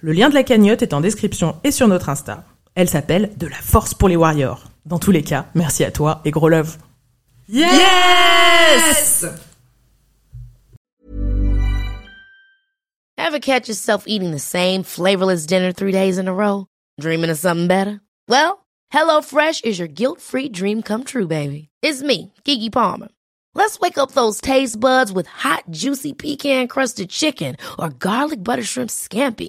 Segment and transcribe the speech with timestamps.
[0.00, 2.44] Le lien de la cagnotte est en description et sur notre Insta.
[2.74, 4.64] Elle s'appelle De la force pour les warriors.
[4.86, 6.76] Dans tous les cas, merci à toi et gros love.
[7.48, 9.24] Yes!
[13.16, 16.66] Ever catch yourself eating the same flavorless dinner three days in a row?
[17.00, 18.00] Dreaming of something better?
[18.28, 21.68] Well, HelloFresh is your guilt-free dream come true, baby.
[21.82, 23.08] It's me, Kiki Palmer.
[23.54, 28.90] Let's wake up those taste buds with hot, juicy pecan-crusted chicken or garlic butter shrimp
[28.90, 29.48] scampi.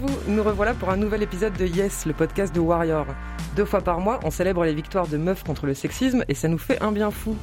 [0.00, 3.06] Vous, nous revoilà pour un nouvel épisode de Yes, le podcast de Warrior.
[3.54, 6.48] Deux fois par mois, on célèbre les victoires de meufs contre le sexisme et ça
[6.48, 7.36] nous fait un bien fou.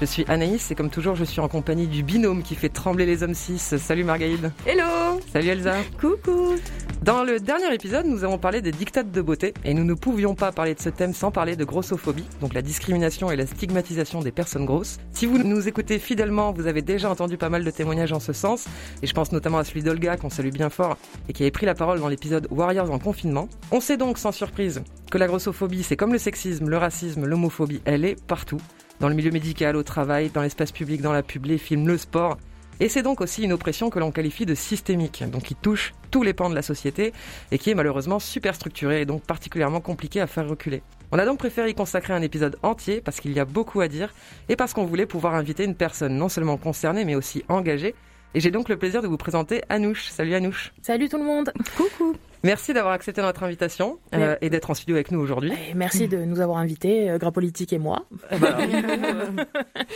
[0.00, 3.06] Je suis Anaïs et comme toujours, je suis en compagnie du binôme qui fait trembler
[3.06, 3.58] les hommes cis.
[3.58, 4.50] Salut Margaïde.
[4.66, 5.76] Hello Salut Elsa.
[6.00, 6.56] Coucou
[7.02, 10.34] Dans le dernier épisode, nous avons parlé des dictates de beauté et nous ne pouvions
[10.34, 14.20] pas parler de ce thème sans parler de grossophobie, donc la discrimination et la stigmatisation
[14.20, 14.98] des personnes grosses.
[15.14, 18.34] Si vous nous écoutez fidèlement, vous avez déjà entendu pas mal de témoignages en ce
[18.34, 18.66] sens
[19.02, 21.64] et je pense notamment à celui d'Olga qu'on salue bien fort et qui avait pris
[21.64, 23.48] la parole dans l'épisode Warriors en confinement.
[23.72, 27.80] On sait donc sans surprise que la grossophobie, c'est comme le sexisme, le racisme, l'homophobie,
[27.86, 28.60] elle est partout
[29.00, 31.96] dans le milieu médical, au travail, dans l'espace public, dans la pub, les films, le
[31.96, 32.36] sport.
[32.78, 36.22] Et c'est donc aussi une oppression que l'on qualifie de systémique, donc qui touche tous
[36.22, 37.12] les pans de la société
[37.50, 40.82] et qui est malheureusement super structurée et donc particulièrement compliquée à faire reculer.
[41.12, 43.88] On a donc préféré y consacrer un épisode entier parce qu'il y a beaucoup à
[43.88, 44.12] dire
[44.48, 47.94] et parce qu'on voulait pouvoir inviter une personne non seulement concernée mais aussi engagée.
[48.34, 50.08] Et j'ai donc le plaisir de vous présenter Anouche.
[50.08, 50.72] Salut Anouche.
[50.82, 54.96] Salut tout le monde Coucou Merci d'avoir accepté notre invitation euh, et d'être en studio
[54.96, 55.52] avec nous aujourd'hui.
[55.70, 58.06] Et merci de nous avoir invités, euh, Gras Politique et moi.
[58.32, 58.56] Eh ben,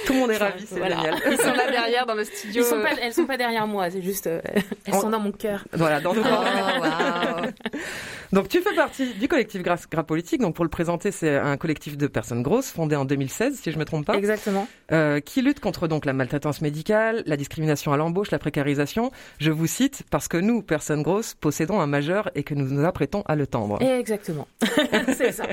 [0.07, 0.97] tout le monde est ravi, c'est Voilà.
[0.97, 1.15] génial.
[1.31, 2.63] Ils sont là derrière dans le studio.
[2.63, 4.41] Ils sont pas, elles sont pas derrière moi, c'est juste, euh,
[4.85, 5.65] elles On- sont dans mon cœur.
[5.73, 7.51] Voilà, dans nos Oh, waouh.
[8.33, 10.41] Donc tu fais partie du collectif Gras, Gras Politique.
[10.41, 13.79] Donc pour le présenter, c'est un collectif de personnes grosses fondé en 2016, si je
[13.79, 14.67] me trompe pas, Exactement.
[14.93, 19.13] euh, qui lutte contre donc la maltraitance médicale, la discrimination à l'embauche, la précarisation.
[19.39, 22.85] Je vous cite parce que nous, personnes grosses, possédons un majeur et que nous nous
[22.85, 23.81] apprêtons à le tendre.
[23.83, 24.47] Exactement.
[25.17, 25.45] c'est ça.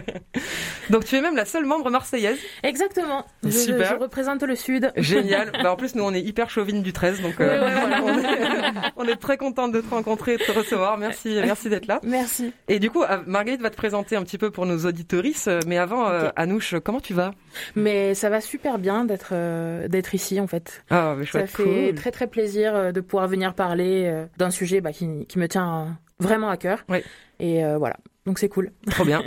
[0.89, 2.37] Donc tu es même la seule membre marseillaise.
[2.63, 3.25] Exactement.
[3.43, 3.89] Je, Super.
[3.89, 4.91] je représente le Sud.
[4.97, 5.51] Génial.
[5.63, 8.01] bah, en plus, nous, on est hyper chauvine du 13, donc euh, Ouais, ouais, voilà.
[8.03, 10.97] on, est, on est très contente de te rencontrer et de te recevoir.
[10.97, 11.99] Merci, merci d'être là.
[12.03, 12.53] Merci.
[12.67, 15.47] Et du coup, euh, Marguerite va te présenter un petit peu pour nos auditorices.
[15.47, 16.33] euh, Mais avant, euh, Ok.
[16.35, 17.31] Anouche, comment tu vas?
[17.75, 20.83] Mais ça va super bien d'être euh, d'être ici en fait.
[20.89, 21.95] Ah, mais Ça chouette, fait cool.
[21.95, 25.47] très très plaisir euh, de pouvoir venir parler euh, d'un sujet bah, qui, qui me
[25.47, 25.85] tient euh,
[26.21, 26.83] vraiment à cœur.
[26.89, 26.99] Oui.
[27.39, 27.97] Et euh, voilà.
[28.25, 28.71] Donc c'est cool.
[28.91, 29.23] Trop bien.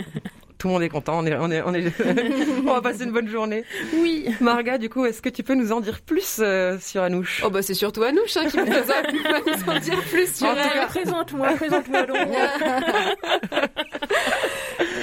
[0.57, 1.19] Tout le monde est content.
[1.19, 1.91] On est, on est, on est,
[2.65, 3.65] on va passer une bonne journée.
[3.93, 4.25] Oui.
[4.39, 7.43] Marga, du coup, est-ce que tu peux nous en dire plus euh, sur Anouche?
[7.45, 10.47] Oh bah c'est surtout Anouche hein, qui nous en- peut nous en dire plus sur
[10.47, 10.87] elle.
[10.87, 12.17] présente-moi, présente-moi donc.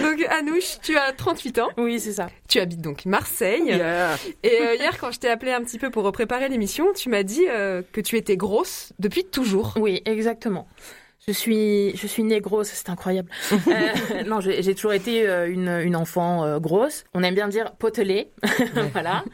[0.02, 2.28] Donc Anouche, tu as 38 ans, Oui, c'est ça.
[2.48, 3.62] tu habites donc Marseille.
[3.66, 4.16] Yeah.
[4.42, 7.22] Et euh, hier quand je t'ai appelé un petit peu pour préparer l'émission, tu m'as
[7.22, 9.74] dit euh, que tu étais grosse depuis toujours.
[9.78, 10.66] Oui, exactement.
[11.26, 13.30] Je suis, je suis née grosse, c'est incroyable.
[13.68, 17.04] Euh, non, j'ai toujours été euh, une, une enfant euh, grosse.
[17.14, 18.32] On aime bien dire potelée,
[18.92, 19.24] voilà.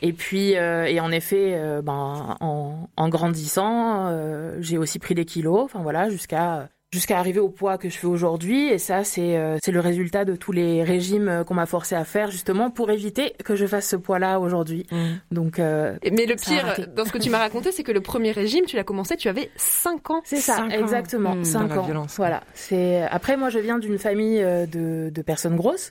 [0.00, 5.14] Et puis, euh, et en effet, euh, ben, en, en grandissant, euh, j'ai aussi pris
[5.14, 5.62] des kilos.
[5.64, 8.68] Enfin voilà, jusqu'à jusqu'à arriver au poids que je fais aujourd'hui.
[8.68, 11.94] Et ça, c'est euh, c'est le résultat de tous les régimes euh, qu'on m'a forcé
[11.94, 14.86] à faire justement pour éviter que je fasse ce poids-là aujourd'hui.
[15.30, 18.30] Donc euh, Mais le pire dans ce que tu m'as raconté, c'est que le premier
[18.32, 20.20] régime, tu l'as commencé, tu avais 5 ans.
[20.24, 20.78] C'est ça, Cinq ans.
[20.80, 21.34] exactement.
[21.34, 21.84] Mmh, cinq dans la ans.
[21.84, 22.14] violence.
[22.16, 22.42] Voilà.
[22.54, 25.90] C'est après moi je viens d'une famille euh, de, de personnes grosses.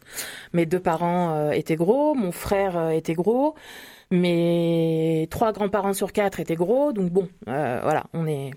[0.53, 3.55] Mes deux parents euh, étaient gros, mon frère euh, était gros,
[4.11, 6.91] mes trois grands-parents sur quatre étaient gros.
[6.93, 8.51] Donc bon, euh, voilà, on est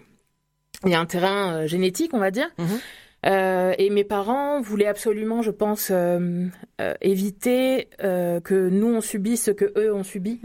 [0.84, 2.48] il y a un terrain euh, génétique, on va dire.
[2.58, 2.78] Mhm.
[3.26, 6.46] Euh, et mes parents voulaient absolument, je pense, euh,
[6.80, 10.40] euh, éviter que nous on subisse ce que eux ont subi.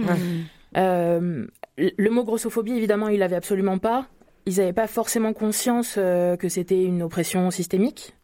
[0.76, 4.08] Le mot grossophobie, évidemment, ils l'avaient absolument pas.
[4.46, 8.16] Ils n'avaient pas forcément conscience que c'était une oppression systémique.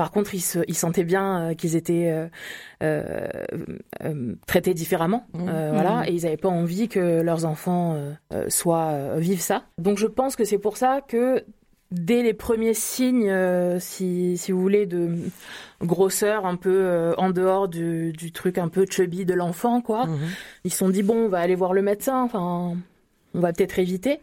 [0.00, 2.26] Par contre, ils, se, ils sentaient bien euh, qu'ils étaient euh,
[2.82, 5.42] euh, traités différemment, Mmh.
[5.74, 7.96] voilà, et ils n'avaient pas envie que leurs enfants
[8.48, 9.64] soient vivent ça.
[9.76, 11.44] Donc, je pense que c'est pour ça que
[11.90, 15.10] dès les premiers signes, euh, si, si vous voulez, de
[15.82, 20.06] grosseur un peu euh, en dehors du, du truc un peu chubby de l'enfant, quoi,
[20.06, 20.18] Mhm.
[20.64, 22.22] ils se sont dit bon, on va aller voir le médecin.
[22.22, 22.74] Enfin,
[23.34, 24.20] on va peut-être éviter.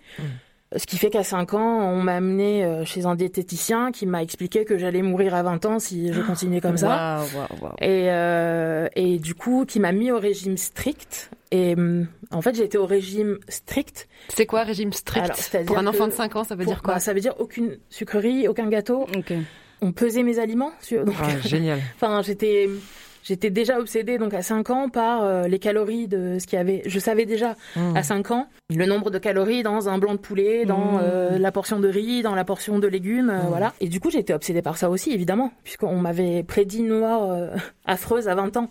[0.75, 4.21] Ce qui fait qu'à 5 ans, on m'a amené euh, chez un diététicien qui m'a
[4.21, 6.87] expliqué que j'allais mourir à 20 ans si je continuais comme ça.
[7.23, 7.73] Waouh, waouh, waouh.
[7.79, 11.29] Et, euh, et du coup, qui m'a mis au régime strict.
[11.51, 14.09] Et hum, en fait, j'ai été au régime strict.
[14.27, 16.73] C'est quoi régime strict Alors, Pour un enfant que- de 5 ans, ça veut Pour-
[16.73, 19.07] dire quoi bah, Ça veut dire aucune sucrerie, aucun gâteau.
[19.81, 20.71] On pesait mes aliments.
[20.91, 21.79] donc, Ah, génial.
[21.95, 22.67] Enfin, j'étais
[23.27, 26.59] j'étais déjà obsédée donc à 5 ans par euh, les calories de ce qu'il y
[26.61, 26.81] avait.
[26.85, 27.97] Je savais déjà Mhm.
[27.97, 30.99] à 5 ans le nombre de calories dans un blanc de poulet, dans Mmh.
[31.01, 33.47] euh, la portion de riz, dans la portion de légumes, euh, Mmh.
[33.49, 33.73] voilà.
[33.81, 36.91] Et du coup, été obsédée par ça aussi évidemment, puisqu'on m'avait prédit une
[37.31, 38.69] euh, affreuse à 20 ans.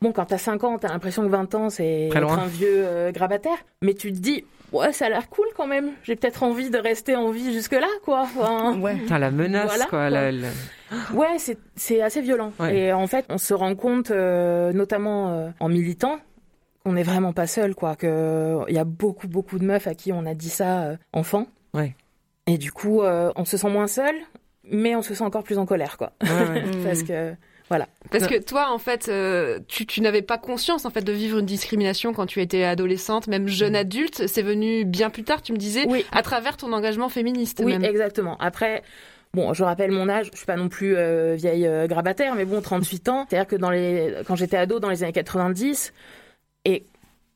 [0.00, 3.94] Bon, quand t'as 5 ans, t'as l'impression que 20 ans c'est un vieux grabataire, mais
[3.94, 5.92] tu te dis Ouais, ça a l'air cool quand même.
[6.02, 8.20] J'ai peut-être envie de rester en vie jusque-là, quoi.
[8.22, 8.96] Enfin, Ouais.
[8.96, 9.90] Putain, la menace, Voilà, quoi.
[9.98, 10.10] quoi.
[10.10, 10.48] la- la-
[11.14, 12.52] Ouais, c'est c'est assez violent.
[12.58, 12.76] Ouais.
[12.76, 16.18] Et en fait, on se rend compte, euh, notamment euh, en militant,
[16.84, 17.94] qu'on n'est vraiment pas seul, quoi.
[17.96, 20.96] Que il y a beaucoup, beaucoup de meufs à qui on a dit ça euh,
[21.12, 21.46] enfant.
[21.74, 21.94] Ouais.
[22.46, 24.14] Et du coup, euh, on se sent moins seul,
[24.64, 26.12] mais on se sent encore plus en colère, quoi.
[26.22, 26.64] Ouais, ouais.
[26.84, 27.34] Parce que
[28.10, 31.38] Parce que toi, en fait, euh, tu, tu n'avais pas conscience en fait de vivre
[31.38, 34.26] une discrimination quand tu étais adolescente, même jeune adulte.
[34.26, 35.42] C'est venu bien plus tard.
[35.42, 37.60] Tu me disais oui, à travers ton engagement féministe.
[37.64, 37.84] oui, même.
[37.84, 38.36] exactement.
[38.38, 38.82] Après.
[39.34, 42.46] Bon, je rappelle mon âge, je suis pas non plus euh, vieille euh, grabataire, mais
[42.46, 43.26] bon, 38 ans.
[43.28, 45.92] C'est-à-dire que dans les, quand j'étais ado dans les années 90,
[46.64, 46.86] et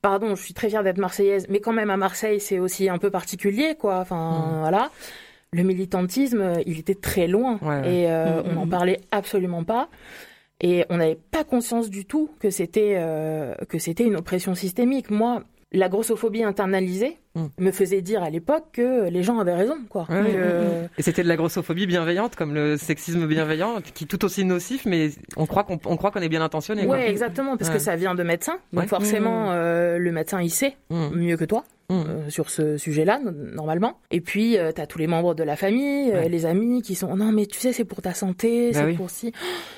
[0.00, 2.96] pardon, je suis très fière d'être marseillaise, mais quand même à Marseille, c'est aussi un
[2.96, 3.98] peu particulier, quoi.
[3.98, 4.60] Enfin, Mm.
[4.60, 4.90] voilà.
[5.54, 7.94] Le militantisme, euh, il était très loin, Ouais, ouais.
[7.94, 8.70] et euh, Mm, on n'en mm.
[8.70, 9.88] parlait absolument pas.
[10.60, 15.10] Et on n'avait pas conscience du tout que c'était euh, que c'était une oppression systémique.
[15.10, 17.46] Moi, la grossophobie internalisée Mm.
[17.60, 20.06] me faisait dire à l'époque que les gens avaient raison, quoi.
[20.98, 24.84] Et c'était de la grossophobie bienveillante, comme le sexisme bienveillant, qui est tout aussi nocif,
[24.84, 26.86] mais on croit qu'on est bien intentionné.
[26.86, 27.76] Ouais, exactement, parce Ouais.
[27.76, 28.58] que ça vient de médecins.
[28.74, 28.86] Donc Ouais.
[28.86, 31.08] forcément, euh, le médecin, il sait Mm.
[31.14, 31.94] mieux que toi Mm.
[32.06, 33.98] euh, sur ce sujet-là, no- normalement.
[34.10, 36.28] Et puis, euh, t'as tous les membres de la famille, Ouais.
[36.28, 38.94] les amis qui sont «Non, mais tu sais, c'est pour ta santé, Bah c'est oui.
[38.94, 39.32] pour si...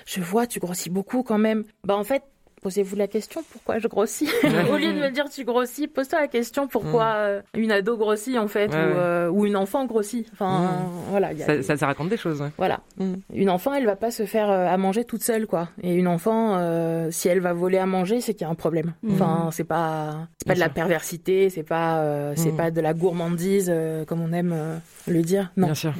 [0.07, 2.23] Je vois, tu grossis beaucoup quand même.» Bah en fait,
[2.65, 4.29] posez-vous la question pourquoi je grossis.
[4.73, 8.39] Au lieu de me dire tu grossis, pose-toi la question pourquoi euh, une ado grossit
[8.39, 8.73] en fait, Mm.
[8.73, 8.95] Ouais, ou, ouais.
[8.97, 10.27] euh, ou une enfant grossit.
[10.33, 11.11] Enfin, Mm.
[11.11, 11.33] voilà.
[11.33, 12.41] il y a Ça, des- ça, ça raconte des choses.
[12.41, 12.49] ouais.
[12.57, 12.81] voilà.
[12.97, 13.15] Mm.
[13.35, 15.69] Une enfant, elle va pas se faire euh, à manger toute seule, quoi.
[15.83, 18.55] Et une enfant, euh, si elle va voler à manger, c'est qu'il y a un
[18.55, 18.95] problème.
[19.03, 19.13] Mm.
[19.13, 22.57] Enfin, c'est pas, c'est pas Bien de la perversité, c'est pas, euh, c'est Mm.
[22.57, 24.77] pas de la gourmandise, euh, comme on aime euh,
[25.07, 25.53] le dire.
[25.59, 25.67] Non.
[25.67, 25.93] Bien sûr.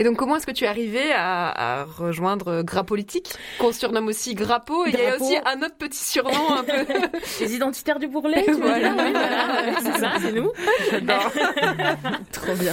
[0.00, 4.34] Et donc, comment est-ce que tu es arrivé à, à rejoindre Grapolitique, qu'on surnomme aussi
[4.34, 6.72] Grapo Et il y a aussi un autre petit surnom un peu.
[7.40, 8.88] Les identitaires du bourrelet, tu veux Voilà.
[8.94, 9.04] dire?
[9.04, 10.50] Oui, voilà, c'est ça, c'est nous.
[12.32, 12.72] Trop bien.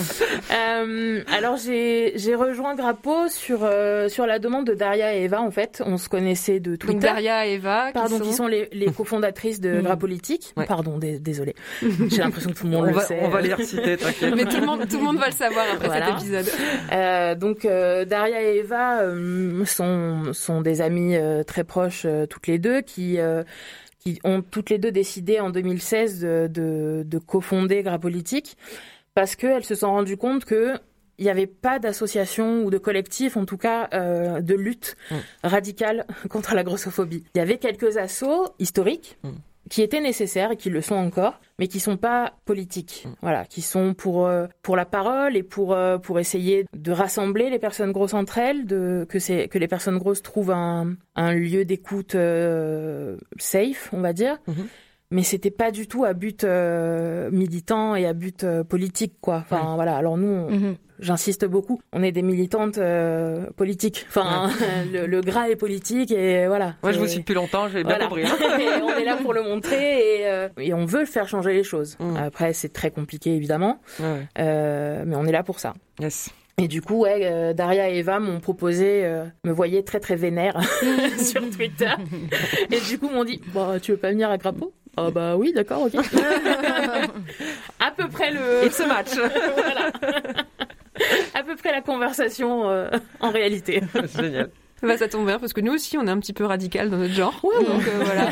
[0.52, 5.42] Euh, alors j'ai j'ai rejoint Grapo sur euh, sur la demande de Daria et Eva
[5.42, 5.84] en fait.
[5.86, 6.94] On se connaissait de Twitter.
[6.94, 8.48] Donc Daria et Eva, Pardon, qui qui sont...
[8.48, 9.82] les, les cofondatrices de Mm.
[9.84, 10.54] Grapolitique.
[10.56, 10.66] Ouais.
[10.66, 11.54] Pardon, dé- désolé.
[11.82, 13.20] J'ai l'impression que tout le monde On le va, sait.
[13.22, 14.34] on va les reciter, t'inquiète.
[14.36, 16.06] Mais tout le monde, tout le monde va le savoir après Voilà.
[16.08, 16.46] cet épisode.
[16.92, 22.26] Euh, donc euh, Daria et Eva euh, sont sont des amies euh, très proches euh,
[22.26, 23.44] toutes les deux qui euh,
[24.00, 28.58] qui ont toutes les deux décidé en 2016 de de, de cofonder Grapolitique
[29.14, 30.76] parce qu'elles se sont rendues compte que
[31.20, 35.16] il n'y avait pas d'association ou de collectif, en tout cas euh, de lutte Mm.
[35.44, 37.24] radicale contre la grossophobie.
[37.34, 39.30] Il y avait quelques assauts historiques Mm.
[39.70, 43.06] Qui étaient nécessaires et qui le sont encore, mais qui sont pas politiques.
[43.06, 43.10] Mm.
[43.22, 47.50] Voilà, qui sont pour euh, pour la parole et pour euh, pour essayer de rassembler
[47.50, 51.34] les personnes grosses entre elles, de que c'est que les personnes grosses trouvent un un
[51.34, 54.38] lieu d'écoute euh, safe, on va dire.
[54.48, 54.68] Mhm.
[55.10, 59.38] Mais c'était pas du tout à but euh, militant et à but euh, politique, quoi.
[59.38, 59.96] Enfin voilà.
[59.96, 60.76] Alors nous, on- Mhm.
[61.00, 61.80] J'insiste beaucoup.
[61.94, 64.06] On est des militantes euh, politiques.
[64.10, 64.50] Enfin,
[64.94, 66.76] le, le gras est politique et voilà.
[66.84, 68.06] Moi, je vous Et- suis depuis longtemps, j'ai bien voilà.
[68.08, 68.24] compris.
[68.26, 68.58] hein.
[68.60, 71.64] Et on est là pour le montrer et, euh, et on veut faire changer les
[71.64, 71.96] choses.
[72.00, 72.18] Mm.
[72.18, 75.74] Après, c'est très compliqué évidemment, Ouais, euh, mais on est là pour ça.
[76.00, 76.30] Yes.
[76.60, 80.16] Et du coup, ouais, euh, Daria et Eva m'ont proposé, euh, me voyaient très très
[80.16, 80.60] vénère
[81.20, 81.92] sur Twitter.
[82.72, 85.54] Et du coup, m'ont dit, bah, tu veux pas venir à Crapaud Ah bah oui,
[85.54, 85.94] d'accord, ok.
[87.80, 89.12] à peu près le, It's a match.
[89.14, 89.92] voilà.
[91.48, 92.90] À peu près la conversation euh,
[93.22, 93.82] en réalité.
[94.16, 94.50] Génial.
[94.82, 96.98] Bah, ça tombe bien parce que nous aussi, on est un petit peu radical dans
[96.98, 97.40] notre genre.
[97.44, 98.30] Ouais, Donc euh, voilà.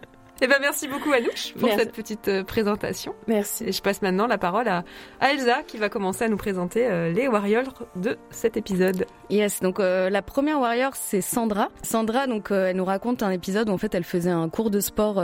[0.42, 3.14] Et ben merci beaucoup Anouche pour cette petite euh, présentation.
[3.26, 3.64] Merci.
[3.64, 4.84] Et je passe maintenant la parole à,
[5.22, 9.06] Elsa qui va commencer à nous présenter euh, les warriors de cet épisode.
[9.30, 11.70] Yes, donc euh, la première warrior c'est Sandra.
[11.82, 14.80] Sandra donc elle nous raconte un épisode où en fait elle faisait un cours de
[14.80, 15.22] sport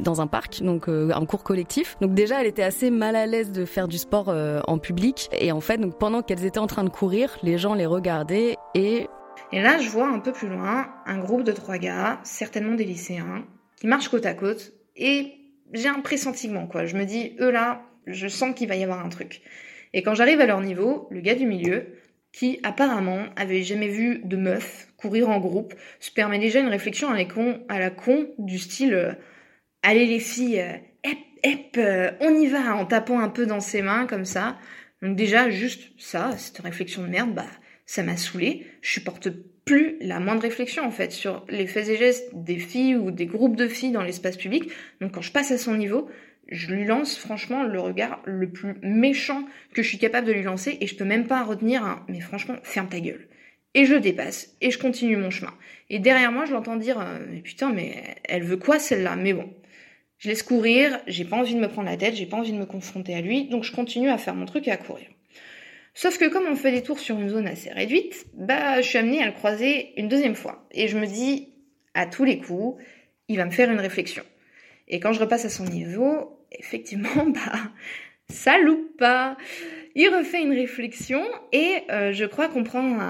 [0.00, 1.96] dans un parc, donc un cours collectif.
[2.00, 4.34] Donc déjà elle était assez mal à l'aise de faire du sport
[4.66, 7.74] en public et en fait donc pendant qu'elles étaient en train de courir, les gens
[7.74, 9.08] les regardaient et
[9.52, 12.84] et là, je vois un peu plus loin un groupe de trois gars, certainement des
[12.84, 13.42] lycéens,
[13.80, 14.72] qui marchent côte à côte.
[14.94, 15.32] Et
[15.72, 16.86] j'ai un pressentiment, quoi.
[16.86, 19.42] Je me dis, eux là, je sens qu'il va y avoir un truc.
[19.92, 21.86] Et quand j'arrive à leur niveau, le gars du milieu,
[22.32, 27.10] qui apparemment avait jamais vu de meuf courir en groupe, se permet déjà une réflexion
[27.10, 29.12] à la con, du style euh,
[29.82, 33.60] Allez les filles, euh, hep, hep, euh, on y va en tapant un peu dans
[33.60, 34.58] ses mains comme ça.
[35.00, 37.46] Donc déjà, juste ça, cette réflexion de merde, bah
[37.86, 38.66] ça m'a saoulé.
[38.82, 39.28] Je supporte
[39.70, 43.26] plus la moindre réflexion en fait sur les faits et gestes des filles ou des
[43.26, 44.68] groupes de filles dans l'espace public.
[45.00, 46.10] Donc quand je passe à son niveau,
[46.48, 50.42] je lui lance franchement le regard le plus méchant que je suis capable de lui
[50.42, 53.28] lancer et je peux même pas retenir un mais franchement ferme ta gueule.
[53.74, 55.54] Et je dépasse et je continue mon chemin.
[55.88, 59.14] Et derrière moi, je l'entends dire euh, mais putain mais elle veut quoi celle-là?
[59.14, 59.54] Mais bon,
[60.18, 62.58] je laisse courir, j'ai pas envie de me prendre la tête, j'ai pas envie de
[62.58, 65.06] me confronter à lui, donc je continue à faire mon truc et à courir.
[65.94, 68.98] Sauf que comme on fait des tours sur une zone assez réduite, bah je suis
[68.98, 70.66] amenée à le croiser une deuxième fois.
[70.72, 71.48] Et je me dis,
[71.94, 72.82] à tous les coups,
[73.28, 74.22] il va me faire une réflexion.
[74.88, 77.70] Et quand je repasse à son niveau, effectivement, bah
[78.28, 79.36] ça loupe pas.
[79.94, 83.02] Il refait une réflexion et euh, je crois comprendre.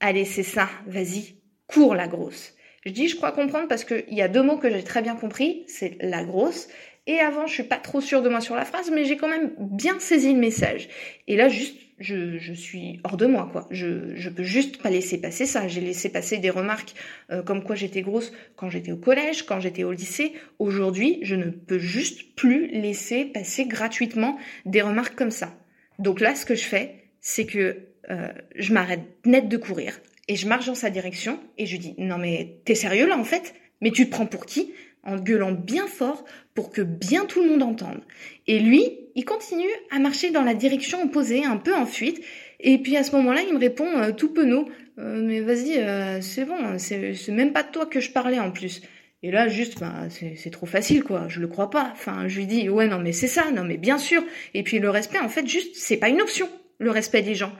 [0.00, 2.54] Allez, c'est ça, vas-y, cours la grosse.
[2.84, 5.16] Je dis je crois comprendre parce qu'il y a deux mots que j'ai très bien
[5.16, 6.68] compris, c'est la grosse
[7.08, 9.28] et avant, je suis pas trop sûre de moi sur la phrase, mais j'ai quand
[9.28, 10.90] même bien saisi le message.
[11.26, 13.66] Et là, juste, je, suis hors de moi, quoi.
[13.70, 15.66] Je, je peux juste pas laisser passer ça.
[15.68, 16.92] J'ai laissé passer des remarques
[17.32, 20.34] euh, comme quoi j'étais grosse quand j'étais au collège, quand j'étais au lycée.
[20.58, 25.54] Aujourd'hui, je ne peux juste plus laisser passer gratuitement des remarques comme ça.
[25.98, 27.78] Donc là, ce que je fais, c'est que
[28.10, 29.98] euh, je m'arrête net de courir
[30.28, 33.24] et je marche dans sa direction et je dis non mais t'es sérieux là en
[33.24, 33.54] fait?
[33.80, 34.72] Mais tu te prends pour qui?
[35.08, 36.24] En gueulant bien fort
[36.54, 38.00] pour que bien tout le monde entende.
[38.46, 38.84] Et lui,
[39.14, 42.22] il continue à marcher dans la direction opposée, un peu en fuite.
[42.60, 46.20] Et puis à ce moment-là, il me répond euh, tout penaud, euh, mais vas-y, euh,
[46.20, 48.82] c'est bon, c'est même pas de toi que je parlais en plus.
[49.22, 51.26] Et là, juste, bah, c'est trop facile, quoi.
[51.28, 51.90] Je le crois pas.
[51.92, 54.22] Enfin, je lui dis, ouais, non, mais c'est ça, non, mais bien sûr.
[54.54, 56.48] Et puis le respect, en fait, juste, c'est pas une option,
[56.78, 57.52] le respect des gens.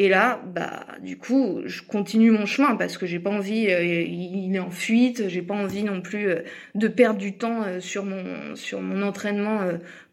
[0.00, 3.82] Et là, bah, du coup, je continue mon chemin parce que j'ai pas envie, euh,
[3.82, 6.42] il est en fuite, j'ai pas envie non plus euh,
[6.76, 9.60] de perdre du temps euh, sur mon sur mon entraînement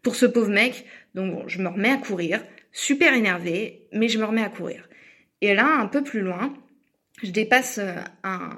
[0.01, 0.85] pour ce pauvre mec.
[1.13, 4.89] Donc bon, je me remets à courir, super énervé, mais je me remets à courir.
[5.41, 6.51] Et là, un peu plus loin,
[7.21, 7.79] je dépasse
[8.23, 8.49] un,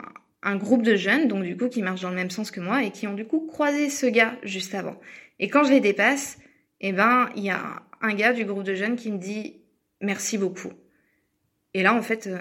[0.44, 2.84] un groupe de jeunes, donc du coup qui marchent dans le même sens que moi
[2.84, 4.98] et qui ont du coup croisé ce gars juste avant.
[5.40, 6.38] Et quand je les dépasse,
[6.80, 9.58] eh ben, il y a un gars du groupe de jeunes qui me dit
[10.00, 10.72] merci beaucoup.
[11.78, 12.40] Et là, en fait, euh,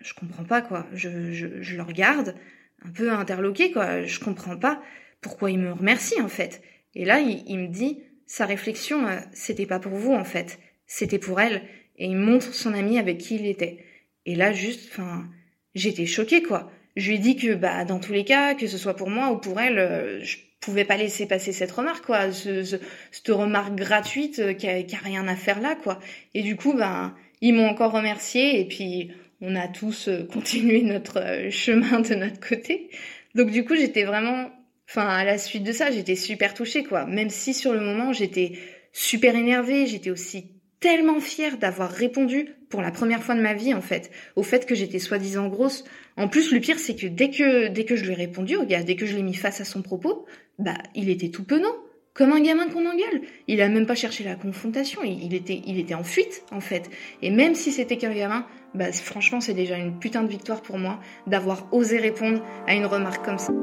[0.00, 0.86] je comprends pas, quoi.
[0.94, 2.34] Je, je, je, le regarde,
[2.82, 4.04] un peu interloqué, quoi.
[4.04, 4.80] Je comprends pas
[5.20, 6.62] pourquoi il me remercie, en fait.
[6.94, 10.58] Et là, il, il me dit, sa réflexion, euh, c'était pas pour vous, en fait.
[10.86, 11.60] C'était pour elle.
[11.98, 13.84] Et il montre son ami avec qui il était.
[14.24, 15.28] Et là, juste, enfin,
[15.74, 16.72] j'étais choquée, quoi.
[16.96, 19.30] Je lui ai dit que, bah, dans tous les cas, que ce soit pour moi
[19.30, 22.32] ou pour elle, euh, je pouvais pas laisser passer cette remarque, quoi.
[22.32, 22.76] Ce, ce,
[23.10, 26.00] cette remarque gratuite qui a, a rien à faire là, quoi.
[26.32, 30.82] Et du coup, bah, ils m'ont encore remercié et puis on a tous euh, continué
[30.82, 32.90] notre euh, chemin de notre côté.
[33.34, 34.50] Donc du coup, j'étais vraiment,
[34.88, 37.06] enfin à la suite de ça, j'étais super touchée quoi.
[37.06, 38.52] Même si sur le moment j'étais
[38.92, 43.74] super énervée, j'étais aussi tellement fière d'avoir répondu pour la première fois de ma vie
[43.74, 45.84] en fait au fait que j'étais soi-disant grosse.
[46.16, 48.64] En plus, le pire c'est que dès que dès que je lui ai répondu au
[48.64, 50.26] gars, dès que je l'ai mis face à son propos,
[50.58, 51.89] bah il était tout penaud
[52.20, 53.22] comme un gamin qu'on engueule.
[53.48, 56.90] Il a même pas cherché la confrontation, il, était, en fuite en fait.
[57.22, 60.76] Et même si c'était qu'un gamin, bah franchement c'est déjà une putain de victoire pour
[60.76, 63.54] moi d'avoir osé répondre à une remarque comme ça.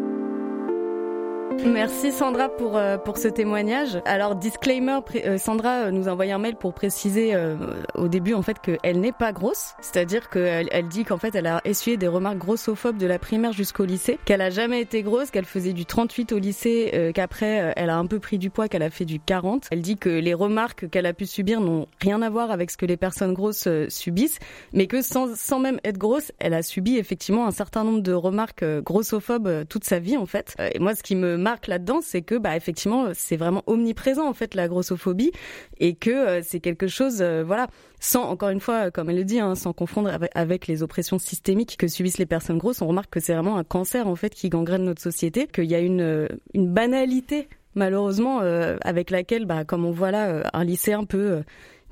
[1.66, 4.00] Merci Sandra pour euh, pour ce témoignage.
[4.06, 7.36] Alors disclaimer, euh, Sandra euh, nous a envoyé un mail pour préciser
[7.96, 11.48] au début en fait qu'elle n'est pas grosse, c'est-à-dire qu'elle elle dit qu'en fait elle
[11.48, 15.32] a essuyé des remarques grossophobes de la primaire jusqu'au lycée, qu'elle a jamais été grosse,
[15.32, 18.84] qu'elle faisait du 38 au lycée, qu'après elle a un peu pris du poids, qu'elle
[18.84, 19.68] a fait du 40.
[19.72, 22.78] Elle dit que les remarques qu'elle a pu subir n'ont rien à voir avec ce
[22.78, 24.40] que les personnes grosses subissent,
[24.74, 28.14] mais que sans sans même être grosse, elle a subi effectivement un certain nombre de
[28.14, 30.56] remarques grossophobes toute sa vie en fait.
[30.74, 34.34] Et moi ce qui me marque là-dedans, c'est que bah effectivement, c'est vraiment omniprésent en
[34.34, 35.32] fait la grossophobie
[35.80, 37.68] et que euh, c'est quelque chose, euh, voilà,
[38.02, 41.78] sans encore une fois, comme elle le dit, hein, sans confondre avec, les oppressions systémiques
[41.78, 42.82] que subissent les personnes grosses.
[42.82, 45.76] On remarque que c'est vraiment un cancer en fait qui gangrène notre société, qu'il y
[45.76, 48.40] a une une banalité malheureusement
[48.82, 51.44] avec laquelle, bah, comme on voit là, un lycéen peut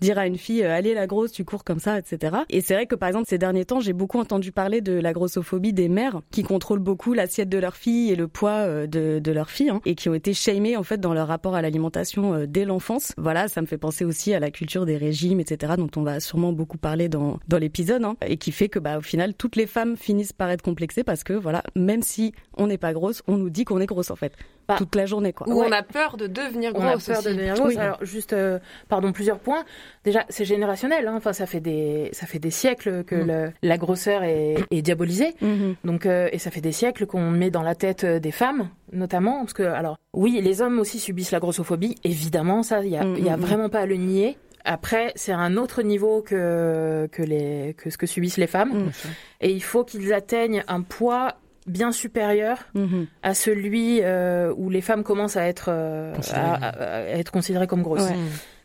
[0.01, 2.73] dire à une fille euh, allez la grosse tu cours comme ça etc et c'est
[2.73, 5.89] vrai que par exemple ces derniers temps j'ai beaucoup entendu parler de la grossophobie des
[5.89, 9.49] mères qui contrôlent beaucoup l'assiette de leur fille et le poids euh, de, de leur
[9.49, 12.45] fille hein, et qui ont été shamées en fait dans leur rapport à l'alimentation euh,
[12.47, 13.13] dès l'enfance.
[13.17, 16.19] Voilà ça me fait penser aussi à la culture des régimes etc dont on va
[16.19, 19.55] sûrement beaucoup parler dans dans l'épisode hein, et qui fait que bah au final toutes
[19.55, 23.23] les femmes finissent par être complexées parce que voilà même si on n'est pas grosse
[23.27, 24.33] on nous dit qu'on est grosse en fait
[24.67, 27.17] bah, toute la journée quoi ou on a peur de devenir grosse on a peur
[27.19, 27.27] aussi.
[27.27, 28.35] de devenir grosse alors juste
[28.87, 29.63] pardon plusieurs points
[30.03, 31.07] déjà c'est générationnel.
[31.07, 31.15] Hein.
[31.17, 33.27] Enfin, ça fait des ça fait des siècles que mm.
[33.27, 35.35] le, la grosseur est, est diabolisée.
[35.41, 35.75] Mm-hmm.
[35.83, 38.69] Donc euh, et ça fait des siècles qu'on met dans la tête euh, des femmes,
[38.91, 41.95] notamment parce que alors oui, les hommes aussi subissent la grossophobie.
[42.03, 43.23] Évidemment, ça il y a, mm-hmm.
[43.23, 44.37] y a vraiment pas à le nier.
[44.67, 48.85] Après, c'est un autre niveau que que les que ce que subissent les femmes.
[48.85, 48.91] Mm.
[49.41, 53.07] Et il faut qu'ils atteignent un poids bien supérieur mm-hmm.
[53.23, 57.81] à celui euh, où les femmes commencent à être euh, à, à, être considérées comme
[57.81, 58.01] grosses.
[58.01, 58.15] Ouais.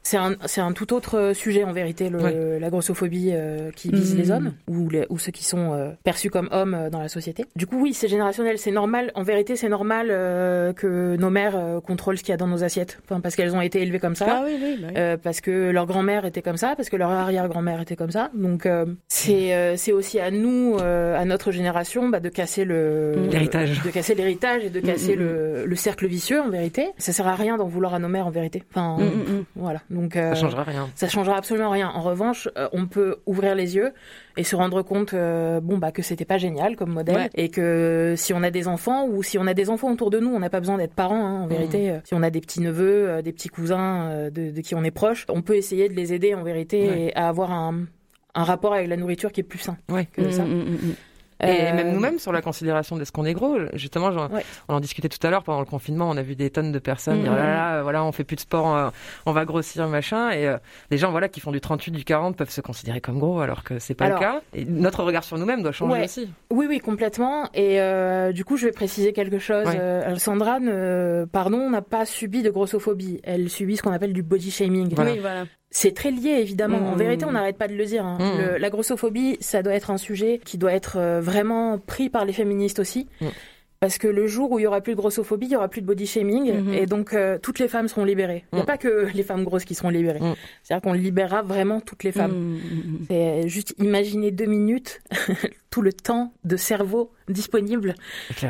[0.02, 4.14] C'est un, c'est un tout autre sujet en vérité, le, la grossophobie euh, qui vise
[4.14, 4.18] mmh.
[4.18, 7.08] les hommes ou, les, ou ceux qui sont euh, perçus comme hommes euh, dans la
[7.08, 7.44] société.
[7.54, 9.12] Du coup, oui, c'est générationnel, c'est normal.
[9.14, 12.46] En vérité, c'est normal euh, que nos mères euh, contrôlent ce qu'il y a dans
[12.46, 15.42] nos assiettes, enfin, parce qu'elles ont été élevées comme ça, ah, oui, oui, bah parce
[15.42, 18.30] que leur grand-mère était comme ça, parce que leur arrière-grand-mère était comme ça.
[18.34, 18.66] Donc,
[19.08, 24.14] c'est, c'est aussi à nous, à notre génération, bah, de casser le l'héritage, de casser
[24.14, 25.20] l'héritage et de casser mmh.
[25.20, 26.40] le, le cercle vicieux.
[26.40, 28.26] En vérité, ça sert à rien d'en vouloir à nos mères.
[28.26, 28.96] En vérité, enfin,
[29.54, 29.82] voilà.
[29.90, 30.88] Donc euh, ça changera rien.
[30.94, 31.88] Ça changera absolument rien.
[31.88, 33.92] En revanche, euh, on peut ouvrir les yeux
[34.36, 37.30] et se rendre compte, euh, bon bah que c'était pas génial comme modèle ouais.
[37.34, 40.20] et que si on a des enfants ou si on a des enfants autour de
[40.20, 41.26] nous, on n'a pas besoin d'être parents.
[41.26, 42.00] Hein, en vérité, mmh.
[42.04, 45.26] si on a des petits neveux, des petits cousins de, de, qui on est proche,
[45.28, 47.00] on peut essayer de les aider en vérité ouais.
[47.00, 47.86] et à avoir un,
[48.34, 50.06] un rapport avec la nourriture qui est plus sain ouais.
[50.06, 50.44] que mmh, ça.
[50.44, 50.78] Mmh,
[51.42, 51.74] Et euh...
[51.74, 53.56] même nous-mêmes sur la considération de ce qu'on est gros.
[53.74, 54.44] Justement, genre, ouais.
[54.68, 56.08] on en discutait tout à l'heure pendant le confinement.
[56.10, 57.22] On a vu des tonnes de personnes mmh.
[57.22, 58.90] dire là, là, voilà, on fait plus de sport, on,
[59.26, 60.30] on va grossir, machin.
[60.30, 60.58] Et euh,
[60.90, 63.64] les gens, voilà, qui font du 38, du 40 peuvent se considérer comme gros alors
[63.64, 64.40] que c'est pas alors, le cas.
[64.54, 66.04] Et notre regard sur nous-mêmes doit changer ouais.
[66.04, 66.30] aussi.
[66.50, 67.48] Oui, oui, complètement.
[67.54, 69.66] Et euh, du coup, je vais préciser quelque chose.
[69.66, 69.78] Ouais.
[69.78, 73.20] Euh, Sandra, ne, pardon, n'a pas subi de grossophobie.
[73.24, 74.94] Elle subit ce qu'on appelle du body shaming.
[74.94, 75.12] Voilà.
[75.12, 75.44] Oui, voilà.
[75.70, 76.80] C'est très lié, évidemment.
[76.80, 76.86] Mmh.
[76.86, 78.04] En vérité, on n'arrête pas de le dire.
[78.04, 78.18] Hein.
[78.18, 78.38] Mmh.
[78.38, 82.24] Le, la grossophobie, ça doit être un sujet qui doit être euh, vraiment pris par
[82.24, 83.06] les féministes aussi.
[83.20, 83.26] Mmh.
[83.78, 85.80] Parce que le jour où il y aura plus de grossophobie, il y aura plus
[85.80, 86.74] de body shaming, mmh.
[86.74, 88.44] et donc euh, toutes les femmes seront libérées.
[88.52, 90.20] Il n'y a pas que les femmes grosses qui seront libérées.
[90.62, 92.58] C'est-à-dire qu'on libérera vraiment toutes les femmes.
[93.08, 95.00] C'est juste imaginer deux minutes
[95.70, 97.94] tout le temps de cerveau disponible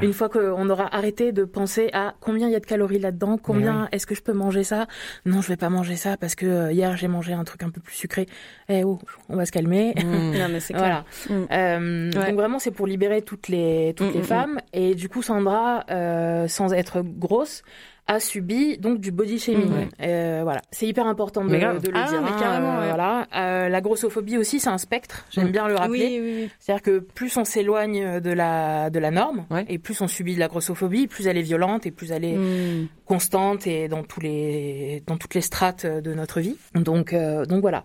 [0.01, 3.37] une fois qu'on aura arrêté de penser à combien il y a de calories là-dedans,
[3.37, 3.89] combien oui.
[3.93, 4.87] est-ce que je peux manger ça?
[5.27, 7.71] Non, je vais pas manger ça parce que euh, hier j'ai mangé un truc un
[7.71, 8.27] peu plus sucré.
[8.69, 9.95] Eh oh, on va se calmer.
[9.97, 10.03] Mmh.
[10.39, 11.05] non, mais c'est voilà.
[11.29, 11.35] Mmh.
[11.51, 12.27] Euh, ouais.
[12.27, 15.85] Donc vraiment c'est pour libérer toutes les toutes mmh, les femmes et du coup Sandra
[15.91, 17.63] euh, sans être grosse
[18.11, 19.71] a subi donc du body shaming.
[19.71, 19.89] Mmh.
[20.03, 22.23] Euh, voilà, c'est hyper important de, de le ah, dire.
[22.23, 22.89] Mais carrément, euh, ouais.
[22.89, 25.27] Voilà, euh, la grossophobie aussi, c'est un spectre.
[25.31, 25.53] J'aime mmh.
[25.53, 26.19] bien le rappeler.
[26.19, 26.51] Oui, oui, oui.
[26.59, 29.65] C'est-à-dire que plus on s'éloigne de la de la norme ouais.
[29.69, 32.37] et plus on subit de la grossophobie, plus elle est violente et plus elle est
[32.37, 32.89] mmh.
[33.05, 36.57] constante et dans tous les dans toutes les strates de notre vie.
[36.75, 37.85] Donc euh, donc voilà.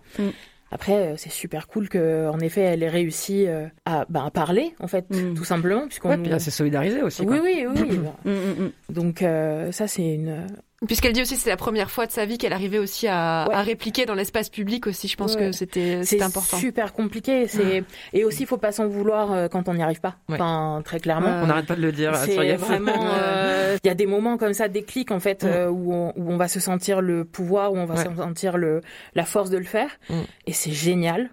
[0.76, 3.48] Après, c'est super cool que, en effet, elle ait réussi
[3.86, 5.36] à, bah, à parler, en fait, mmh.
[5.36, 6.10] tout simplement, puisqu'on.
[6.10, 6.24] Ouais, nous...
[6.24, 7.22] puis là, c'est solidarisé aussi.
[7.24, 7.82] Oui, oui, oui.
[8.26, 8.32] oui.
[8.32, 10.48] Mmh, Donc, euh, ça, c'est une.
[10.88, 13.46] Puisqu'elle dit aussi que c'est la première fois de sa vie qu'elle arrivait aussi à,
[13.48, 13.56] ouais.
[13.56, 15.08] à répliquer dans l'espace public aussi.
[15.08, 15.48] Je pense ouais.
[15.48, 16.58] que c'était important.
[16.58, 17.48] C'est super compliqué.
[17.48, 20.18] C'est et aussi il faut pas s'en vouloir euh, quand on n'y arrive pas.
[20.28, 20.36] Ouais.
[20.36, 21.30] Enfin très clairement.
[21.44, 22.16] on n'arrête pas de le dire.
[22.16, 22.92] C'est vraiment.
[23.16, 25.94] Euh, il euh, y a des moments comme ça, des clics en fait euh, où,
[25.94, 28.82] on, où on va se sentir le pouvoir, où on va se sentir le
[29.14, 29.90] la force de le faire.
[30.46, 31.30] Et c'est génial.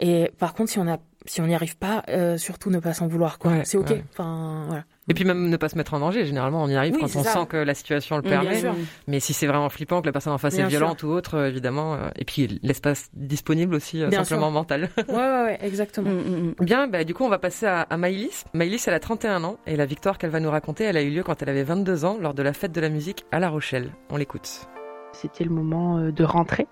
[0.00, 0.98] Et par contre, si on a
[1.28, 3.38] si on n'y arrive pas, euh, surtout ne pas s'en vouloir.
[3.38, 3.64] quoi.
[3.64, 3.92] c'est ok.
[4.12, 4.84] Enfin voilà.
[5.08, 6.24] Et puis même ne pas se mettre en danger.
[6.24, 7.32] Généralement, on y arrive oui, quand on ça.
[7.32, 8.62] sent que la situation le permet.
[9.06, 11.08] Mais si c'est vraiment flippant, que la personne en face bien est violente sûr.
[11.08, 11.94] ou autre, évidemment.
[11.94, 14.52] Euh, et puis l'espace disponible aussi, euh, bien simplement sûr.
[14.54, 14.90] mental.
[15.08, 16.10] ouais, ouais, ouais, exactement.
[16.10, 18.44] Mm, mm, Bien, bah, du coup, on va passer à, à Maïlis.
[18.52, 21.10] Maïlis, elle a 31 ans et la victoire qu'elle va nous raconter, elle a eu
[21.10, 23.48] lieu quand elle avait 22 ans lors de la fête de la musique à La
[23.48, 23.90] Rochelle.
[24.10, 24.68] On l'écoute.
[25.12, 26.66] C'était le moment euh, de rentrer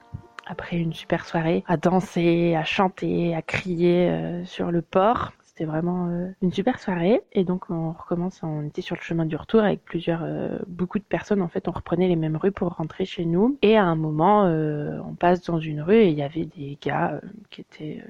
[0.47, 5.33] après une super soirée, à danser, à chanter, à crier euh, sur le port.
[5.57, 7.23] C'était vraiment euh, une super soirée.
[7.33, 10.99] Et donc on recommence, on était sur le chemin du retour avec plusieurs, euh, beaucoup
[10.99, 11.41] de personnes.
[11.41, 13.57] En fait, on reprenait les mêmes rues pour rentrer chez nous.
[13.63, 16.77] Et à un moment, euh, on passe dans une rue et il y avait des
[16.83, 18.05] gars qui étaient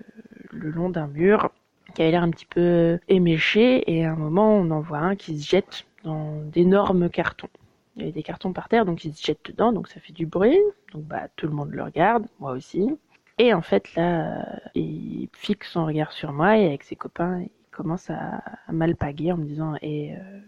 [0.51, 1.53] le long d'un mur,
[1.95, 3.93] qui avaient l'air un petit peu éméchés.
[3.93, 7.51] Et à un moment, on en voit un qui se jette dans d'énormes cartons.
[7.95, 10.13] Il y avait des cartons par terre, donc il se jette dedans, donc ça fait
[10.13, 10.59] du bruit.
[10.93, 12.91] Donc bah tout le monde le regarde, moi aussi.
[13.39, 17.41] Et en fait là, euh, il fixe son regard sur moi et avec ses copains,
[17.43, 20.41] il commence à, à m'alpaguer en me disant "Et eh, euh,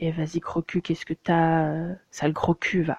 [0.00, 2.98] eh, vas-y gros cul, qu'est-ce que t'as euh, Sale gros cul, va."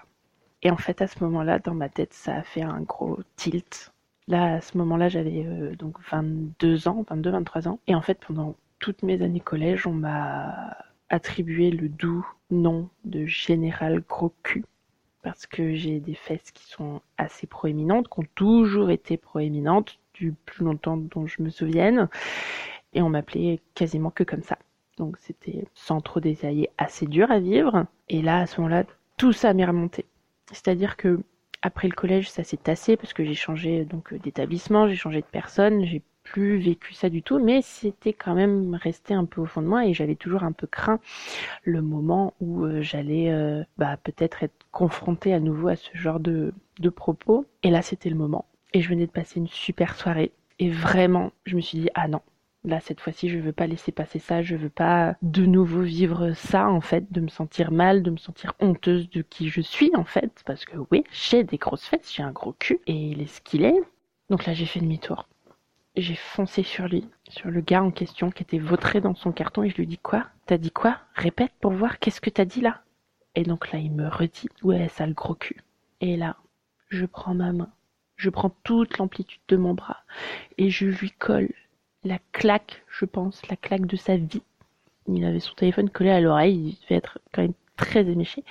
[0.64, 3.94] Et en fait à ce moment-là, dans ma tête, ça a fait un gros tilt.
[4.28, 5.44] Là, à ce moment-là, j'avais
[5.78, 7.80] donc 22 ans, 22, 23 ans.
[7.88, 10.78] Et en fait, pendant toutes mes années collège, on m'a
[11.10, 14.66] attribué le doux nom de général gros cul
[15.22, 20.34] parce que j'ai des fesses qui sont assez proéminentes, qui ont toujours été proéminentes du
[20.46, 22.10] plus longtemps dont je me souvienne,
[22.94, 24.58] et on m'appelait quasiment que comme ça.
[24.98, 27.86] Donc c'était sans trop détailler assez dur à vivre.
[28.10, 28.84] Et là, à ce moment-là,
[29.18, 30.06] tout ça m'est remonté.
[30.52, 31.22] C'est-à-dire que
[31.62, 35.26] après le collège, ça s'est tassé parce que j'ai changé donc d'établissement, j'ai changé de
[35.26, 36.02] personne, j'ai
[36.32, 39.68] plus vécu ça du tout, mais c'était quand même resté un peu au fond de
[39.68, 41.00] moi et j'avais toujours un peu craint
[41.64, 46.20] le moment où euh, j'allais euh, bah, peut-être être confrontée à nouveau à ce genre
[46.20, 47.46] de, de propos.
[47.64, 48.46] Et là, c'était le moment.
[48.74, 50.32] Et je venais de passer une super soirée.
[50.60, 52.22] Et vraiment, je me suis dit, ah non,
[52.66, 56.34] Là, cette fois-ci, je veux pas laisser passer ça, je veux pas de nouveau vivre
[56.34, 59.92] ça, en fait, de me sentir mal, de me sentir honteuse de qui je suis,
[59.96, 63.22] en fait, parce que oui, j'ai des grosses fesses, j'ai un gros cul, et il
[63.22, 63.82] est ce qu'il est.
[64.30, 65.30] Donc là, j'ai fait demi-tour
[66.02, 69.64] j'ai foncé sur lui, sur le gars en question qui était vautré dans son carton
[69.64, 70.28] et je lui dis quoi?
[70.46, 71.00] T'as dit quoi?
[71.16, 72.82] Répète pour voir qu'est-ce que t'as dit là?
[73.36, 75.62] Et donc là il me redit ouais sale gros cul.
[76.02, 76.38] Et là
[76.90, 77.70] je prends ma main,
[78.16, 80.04] je prends toute l'amplitude de mon bras
[80.58, 81.50] et je lui colle
[82.04, 84.44] la claque, je pense, la claque de sa vie.
[85.08, 88.44] Il avait son téléphone collé à l'oreille, il devait être quand même très éméché.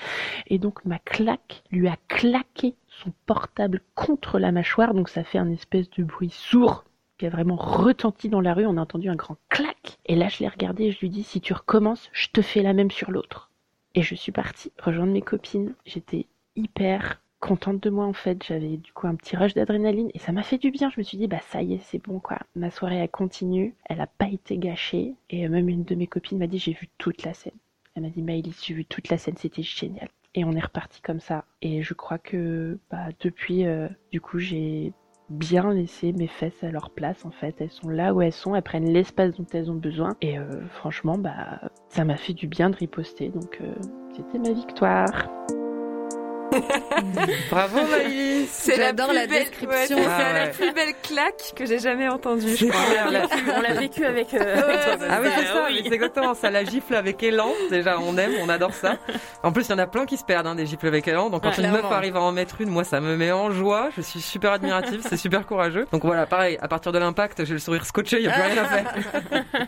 [0.46, 5.38] Et donc ma claque lui a claqué son portable contre la mâchoire, donc ça fait
[5.38, 6.84] un espèce de bruit sourd
[7.18, 8.66] qui a vraiment retenti dans la rue.
[8.66, 9.98] On a entendu un grand clac.
[10.06, 12.62] Et là, je l'ai regardé et je lui dis, si tu recommences, je te fais
[12.62, 13.50] la même sur l'autre.
[13.94, 15.74] Et je suis partie rejoindre mes copines.
[15.84, 16.26] J'étais
[16.56, 18.42] hyper contente de moi en fait.
[18.44, 20.90] J'avais du coup un petit rush d'adrénaline et ça m'a fait du bien.
[20.90, 22.38] Je me suis dit bah ça y est, c'est bon quoi.
[22.54, 26.38] Ma soirée elle continue, elle a pas été gâchée et même une de mes copines
[26.38, 27.52] m'a dit j'ai vu toute la scène.
[27.94, 30.08] Elle m'a dit Maëlys, j'ai vu toute la scène, c'était génial.
[30.34, 31.44] Et on est reparti comme ça.
[31.62, 34.92] Et je crois que bah depuis euh, du coup j'ai
[35.30, 37.56] bien laisser mes fesses à leur place en fait.
[37.60, 40.16] Elles sont là où elles sont, elles prennent l'espace dont elles ont besoin.
[40.20, 43.28] Et euh, franchement, bah, ça m'a fait du bien de riposter.
[43.28, 43.74] Donc euh,
[44.14, 45.28] c'était ma victoire.
[47.50, 49.96] Bravo Maïs C'est la, la description.
[49.96, 52.56] c'est ah la plus belle claque que j'ai jamais entendue.
[52.56, 53.56] Je crois.
[53.56, 54.34] On l'a vécu avec.
[54.34, 54.56] Euh,
[55.08, 55.68] ah oui, c'est ça.
[55.68, 56.50] C'est exactement ça.
[56.50, 57.52] La gifle avec élan.
[57.70, 58.96] Déjà, on aime, on adore ça.
[59.42, 61.30] En plus, il y en a plein qui se perdent hein, des gifles avec élan.
[61.30, 63.90] Donc quand une meuf arrive à en mettre une, moi, ça me met en joie.
[63.96, 65.00] Je suis super admirative.
[65.08, 65.86] c'est super courageux.
[65.92, 66.58] Donc voilà, pareil.
[66.60, 68.18] À partir de l'impact, j'ai le sourire scotché.
[68.18, 68.94] Il y a plus rien à faire.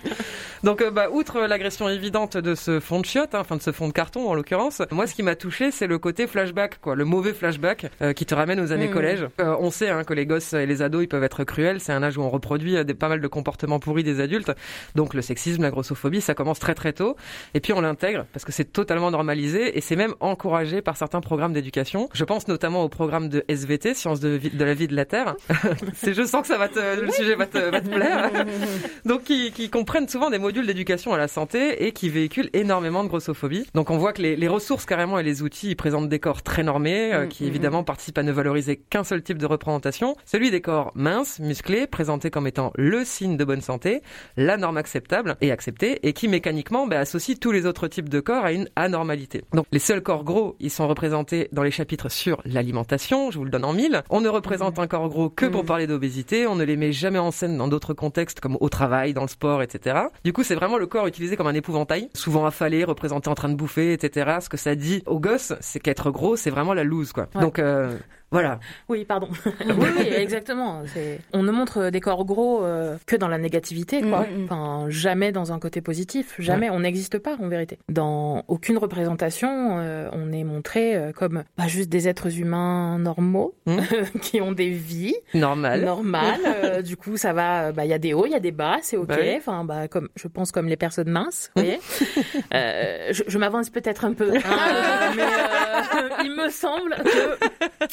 [0.62, 3.72] Donc, euh, bah, outre l'agression évidente de ce fond de chiotte, hein, enfin de ce
[3.72, 6.94] fond de carton en l'occurrence, moi, ce qui m'a touché, c'est le côté flashback quoi,
[6.94, 8.92] le mauvais flashback euh, qui te ramène aux années mmh.
[8.92, 9.26] collège.
[9.40, 11.80] Euh, on sait hein, que les gosses et les ados, ils peuvent être cruels.
[11.80, 14.52] C'est un âge où on reproduit euh, des, pas mal de comportements pourris des adultes.
[14.94, 17.16] Donc le sexisme, la grossophobie, ça commence très très tôt.
[17.54, 21.20] Et puis on l'intègre parce que c'est totalement normalisé et c'est même encouragé par certains
[21.20, 22.08] programmes d'éducation.
[22.12, 25.36] Je pense notamment au programme de SVT, Sciences de, de la vie de la Terre.
[26.02, 28.30] je sens que ça va te, le sujet va te, va te plaire.
[29.04, 33.02] Donc qui, qui comprennent souvent des modules d'éducation à la santé et qui véhiculent énormément
[33.04, 33.66] de grossophobie.
[33.74, 36.42] Donc on voit que les, les ressources carrément et les outils ils présentent des corps
[36.42, 37.86] très normé, euh, mm, qui mm, évidemment mm.
[37.86, 42.30] participe à ne valoriser qu'un seul type de représentation, celui des corps minces, musclés, présentés
[42.30, 44.02] comme étant le signe de bonne santé,
[44.36, 48.20] la norme acceptable et acceptée, et qui mécaniquement bah, associe tous les autres types de
[48.20, 49.44] corps à une anormalité.
[49.52, 53.44] Donc les seuls corps gros, ils sont représentés dans les chapitres sur l'alimentation, je vous
[53.44, 54.02] le donne en mille.
[54.10, 57.18] On ne représente un corps gros que pour parler d'obésité, on ne les met jamais
[57.18, 59.98] en scène dans d'autres contextes comme au travail, dans le sport, etc.
[60.24, 63.48] Du coup, c'est vraiment le corps utilisé comme un épouvantail, souvent affalé, représenté en train
[63.48, 64.38] de bouffer, etc.
[64.40, 67.28] Ce que ça dit aux gosses, c'est qu'être gros, c'est vraiment la loose, quoi.
[67.34, 67.96] Donc, euh,
[68.30, 68.60] voilà.
[68.88, 69.28] Oui, pardon.
[69.46, 70.82] oui, oui, exactement.
[71.32, 74.20] On ne montre des corps gros euh, que dans la négativité, quoi.
[74.20, 74.44] Mm, mm, mm.
[74.44, 76.36] Enfin, jamais dans un côté positif.
[76.38, 76.70] Jamais.
[76.70, 77.78] On n'existe pas, en vérité.
[77.88, 83.54] Dans aucune représentation, euh, on est montré euh, comme pas juste des êtres humains normaux
[84.22, 85.84] qui ont des vies normales.
[85.84, 86.82] Normales.
[86.84, 87.72] du coup, ça va.
[87.72, 89.08] Bah, il y a des hauts, il y a des bas, c'est ok.
[89.08, 91.50] Bah enfin, bah, comme je pense comme les personnes minces.
[91.56, 91.80] Vous voyez.
[93.12, 95.24] je, je m'avance peut-être un peu, hein, mais
[96.24, 97.86] il me semble que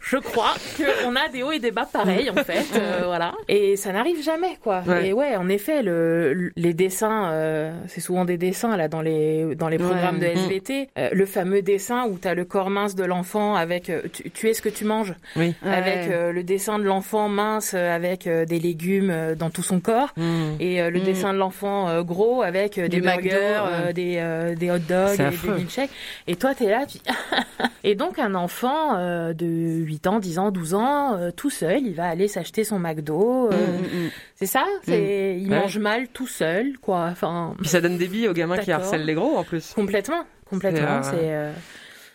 [0.00, 3.32] je crois qu'on a des hauts et des bas pareils en fait, euh, voilà.
[3.48, 4.82] Et ça n'arrive jamais quoi.
[4.86, 5.08] Ouais.
[5.08, 9.02] Et ouais, en effet, le, le- les dessins, euh, c'est souvent des dessins là dans
[9.02, 10.88] les dans les programmes de SVT.
[10.98, 14.48] Euh, le fameux dessin où t'as le corps mince de l'enfant avec euh, tu, tu
[14.48, 15.54] es ce que tu manges, Oui.
[15.64, 19.62] avec euh, le dessin de l'enfant mince euh, avec euh, des légumes euh, dans tout
[19.62, 20.12] son corps.
[20.16, 20.52] Mm.
[20.60, 21.04] Et euh, le Mm.
[21.04, 23.92] dessin de l'enfant euh, gros avec euh, des McDo, burgers, euh, ouais.
[23.92, 25.52] des, euh, des hot dogs, et affreux.
[25.52, 25.90] des milkshakes.
[26.26, 26.98] Et toi, t'es là, tu...
[27.84, 31.82] Et donc, un enfant euh, de 8 ans, 10 ans, 12 ans, euh, tout seul,
[31.86, 33.50] il va aller s'acheter son McDo.
[33.52, 35.38] euh, Mm, mm, C'est ça c'est...
[35.40, 35.58] Il Ouais.
[35.60, 37.08] mange mal tout seul, quoi.
[37.10, 39.72] Enfin, Puis ça donne des billes aux gamins qui harcèlent les gros en plus.
[39.74, 40.22] complètement.
[40.48, 41.02] Complètement.
[41.02, 41.14] C'est,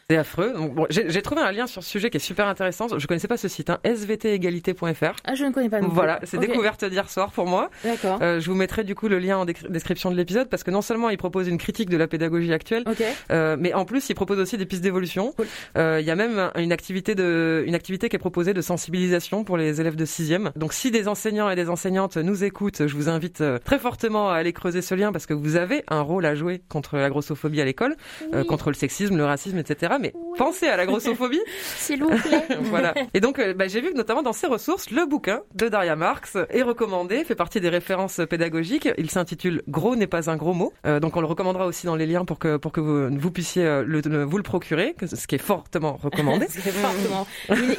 [0.10, 0.15] C'est...
[0.15, 0.54] affreux.
[0.74, 2.88] Bon, j'ai trouvé un lien sur ce sujet qui est super intéressant.
[2.98, 5.15] Je connaissais pas ce site, hein, svtégalité.fr.
[5.26, 5.89] Ah, je ne connais pas non.
[5.89, 7.70] Voilà, c'est découverte d'hier soir pour moi.
[7.84, 8.17] D'accord.
[8.22, 10.82] Euh, je vous mettrai du coup le lien en description de l'épisode parce que non
[10.82, 13.04] seulement il propose une critique de la pédagogie actuelle, Ok.
[13.32, 15.34] euh, mais en plus il propose aussi des pistes d'évolution.
[15.34, 15.46] Cool.
[15.78, 18.62] Euh, Il y a même un- une activité de une activité qui est proposée de
[18.62, 20.52] sensibilisation pour les élèves de sixième.
[20.56, 24.30] Donc si des enseignants et des enseignantes nous écoutent, je vous invite euh, très fortement
[24.30, 27.10] à aller creuser ce lien parce que vous avez un rôle à jouer contre la
[27.10, 27.98] grossophobie à l'école,
[28.34, 29.96] euh, contre le sexisme, le racisme, etc.
[29.99, 31.39] Mais pensez à la grossophobie.
[31.77, 32.45] S'il vous plaît.
[32.62, 32.93] voilà.
[33.13, 35.95] Et donc, euh, bah, j'ai vu que notamment dans ses ressources, le bouquin de Daria
[35.95, 38.89] Marx est recommandé, fait partie des références pédagogiques.
[38.97, 40.73] Il s'intitule Gros n'est pas un gros mot.
[40.86, 43.31] Euh, donc, on le recommandera aussi dans les liens pour que pour que vous, vous
[43.31, 46.47] puissiez euh, le, le- vous le procurer, ce qui est fortement recommandé.
[46.77, 47.25] Fortement.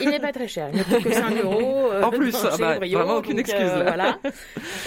[0.00, 0.68] Il, n'est pas très cher.
[0.72, 1.90] Il ne coûte que 5 euros.
[1.92, 3.82] euh, En plus, ah bah, Brio, vraiment aucune donc, excuse, là.
[3.82, 4.18] voilà.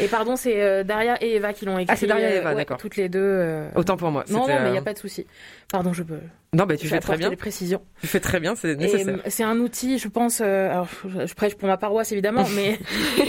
[0.02, 1.88] Et pardon, c'est Daria et Eva qui l'ont écrit.
[1.94, 2.78] Ah, c'est Daria et Eva, ouais, d'accord.
[2.78, 3.64] Toutes les deux.
[3.76, 4.24] Autant pour moi.
[4.30, 5.26] Non, non, mais il n'y a pas de souci.
[5.72, 6.20] Pardon, je peux.
[6.54, 7.32] Non, bah, tu fais très bien.
[7.36, 7.82] précisions.
[8.02, 9.16] Tu fais très bien, c'est nécessaire.
[9.16, 10.42] euh, c'est un outil, je pense.
[10.44, 12.78] euh, alors, je, prêche pour ma paroisse évidemment, mais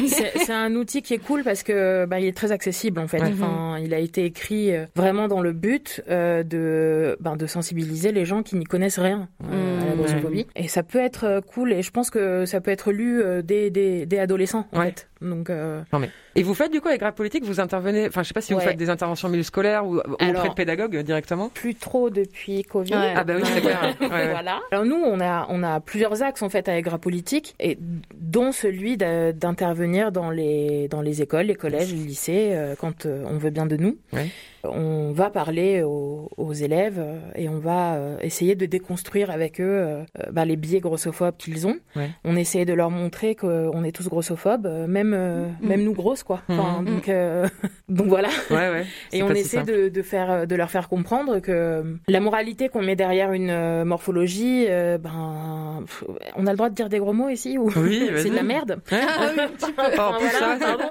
[0.08, 3.20] c'est un outil qui est cool parce que bah, il est très accessible en fait.
[3.20, 3.28] Ouais.
[3.32, 8.11] Enfin, il a été écrit euh, vraiment dans le but euh, de ben, de sensibiliser
[8.11, 9.96] les gens qui n'y connaissent rien euh, à la Mmh.
[9.98, 10.46] grossophobie.
[10.56, 14.04] Et ça peut être cool et je pense que ça peut être lu dès, dès,
[14.06, 14.87] dès adolescents en Ouais.
[14.87, 15.08] fait.
[15.20, 15.82] Donc euh,
[16.35, 18.53] Et vous faites du coup avec Grave Politique, vous intervenez, enfin je sais pas si
[18.53, 18.64] vous Ouais.
[18.64, 21.51] faites des interventions milieu scolaire ou, ou auprès de pédagogues euh, directement.
[21.51, 22.95] plus trop depuis Covid.
[22.95, 23.14] Ouais.
[23.16, 23.95] Ah bah oui, c'est clair.
[24.01, 24.31] Ouais.
[24.31, 24.61] Voilà.
[24.71, 27.79] Alors nous, on a on a plusieurs axes en fait avec Gras Politique, et
[28.14, 33.25] dont celui d'intervenir dans les dans les écoles, les collèges, les lycées, euh, quand euh,
[33.29, 33.97] on veut bien de nous.
[34.64, 39.61] On va parler aux, aux élèves euh, et on va euh, essayer de déconstruire avec
[39.61, 41.77] eux euh, bah, les biais grossophobes qu'ils ont.
[41.96, 42.11] Ouais.
[42.25, 46.42] On essaie de leur montrer qu'on est tous grossophobes, même euh, même nous grosses quoi.
[46.48, 46.85] Enfin, Mhm.
[46.94, 47.48] donc euh,
[47.88, 48.29] donc voilà.
[48.51, 48.87] Ouais, ouais.
[49.12, 52.83] Et on si essaie de, de faire, de leur faire comprendre que la moralité qu'on
[52.83, 56.05] met derrière une euh, morphologie, euh, ben, pff,
[56.37, 58.42] on a le droit de dire des gros mots ici ou Oui, c'est de la
[58.44, 58.79] merde.
[58.92, 60.85] En plus, Voilà, ça, pardon.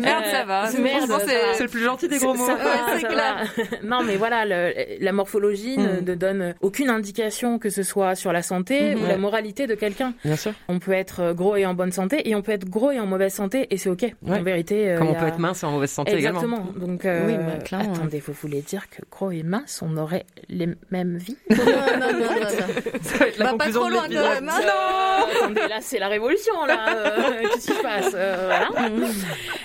[0.00, 0.70] Merde, Euh, ça va.
[0.80, 2.46] Merde, c'est- le plus gentil des gros mots.
[2.46, 2.56] Ça
[3.00, 3.80] ça clair.
[3.84, 6.04] non, mais voilà, le- la morphologie ne, Mm.
[6.04, 9.00] ne donne aucune indication que ce soit sur la santé Mhm.
[9.00, 9.08] ou Ouais.
[9.10, 10.14] la moralité de quelqu'un.
[10.24, 10.52] Bien sûr.
[10.68, 13.06] On peut être gros et en bonne santé, et on peut être gros et en
[13.06, 14.02] mauvaise santé, et c'est ok.
[14.02, 14.38] Ouais.
[14.38, 16.40] En vérité, euh, Comme on a- peut être mince et en mauvaise santé également.
[16.42, 16.86] Exactement.
[16.86, 20.24] Donc, euh, Oui, bah, clairement, attendez, vous voulez dire que gros et mince, on aurait
[20.48, 21.36] les mêmes vies?
[21.50, 22.28] Non, non, non, non, non.
[23.02, 24.24] Ça va être la Va pas trop de loin l'épisode.
[24.34, 24.60] même, hein.
[24.62, 26.86] Euh, Attendez, là, c'est la révolution, là.
[26.96, 28.88] Euh, Qu'est-ce qui se passe Euh, voilà.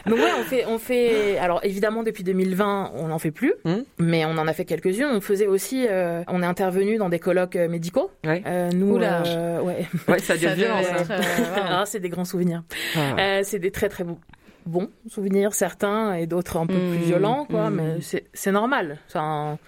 [0.05, 1.37] Donc ouais, on fait, on fait.
[1.39, 3.75] Alors évidemment, depuis 2020, on n'en fait plus, Mm.
[3.99, 5.05] mais on en a fait quelques-unes.
[5.13, 8.09] On faisait aussi, euh, on est intervenu dans des colloques euh, médicaux.
[8.25, 8.41] Ouais.
[8.47, 9.21] Euh, nous, Oula.
[9.27, 11.15] euh, ouais, Ouais, ça a dû Ça être violent, devait ça.
[11.17, 11.21] être,
[11.57, 11.61] euh.
[11.69, 12.63] Ah, c'est des grands souvenirs.
[12.95, 12.99] Ah.
[13.19, 14.17] Euh, c'est des très très bons,
[14.65, 17.69] bons souvenirs, certains, et d'autres un peu plus violents, quoi.
[17.69, 17.75] mm.
[17.75, 18.97] Mais c'est c'est normal.
[19.07, 19.59] Enfin,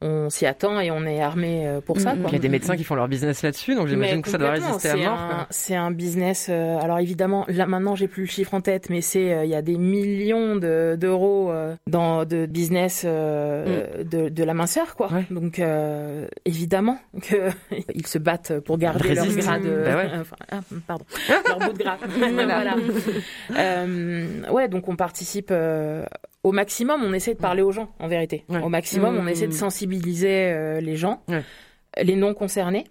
[0.00, 2.30] on s'y attend et on est armé euh, pour ça, Mm, quoi.
[2.30, 4.50] Il y a des médecins qui font leur business là-dessus, donc j'imagine que ça doit
[4.50, 5.46] résister à c'est mort.
[5.50, 6.48] C'est un business.
[6.50, 9.50] euh, alors évidemment, là maintenant, j'ai plus le chiffre en tête, mais c'est euh, il
[9.50, 14.94] y a des millions de- d'euros euh, dans de business euh, de, de la minceur,
[14.96, 15.08] quoi.
[15.10, 15.14] Mm.
[15.14, 15.24] Ouais.
[15.30, 17.48] Donc euh, évidemment que
[17.94, 19.84] ils se battent pour garder leur gras de.
[19.84, 20.10] Bah ouais.
[20.20, 21.04] enfin, ah, pardon,
[21.48, 21.96] leur bout de gras.
[22.18, 22.76] voilà.
[23.56, 25.52] Euh, ouais, donc on participe.
[26.44, 28.44] Euh, au maximum, on essaie de parler aux gens, en vérité.
[28.48, 28.60] Ouais.
[28.62, 29.28] Au maximum, on Mm.
[29.28, 31.42] essaie de sensibiliser euh, les gens, Ouais.
[32.02, 32.84] les non concernés.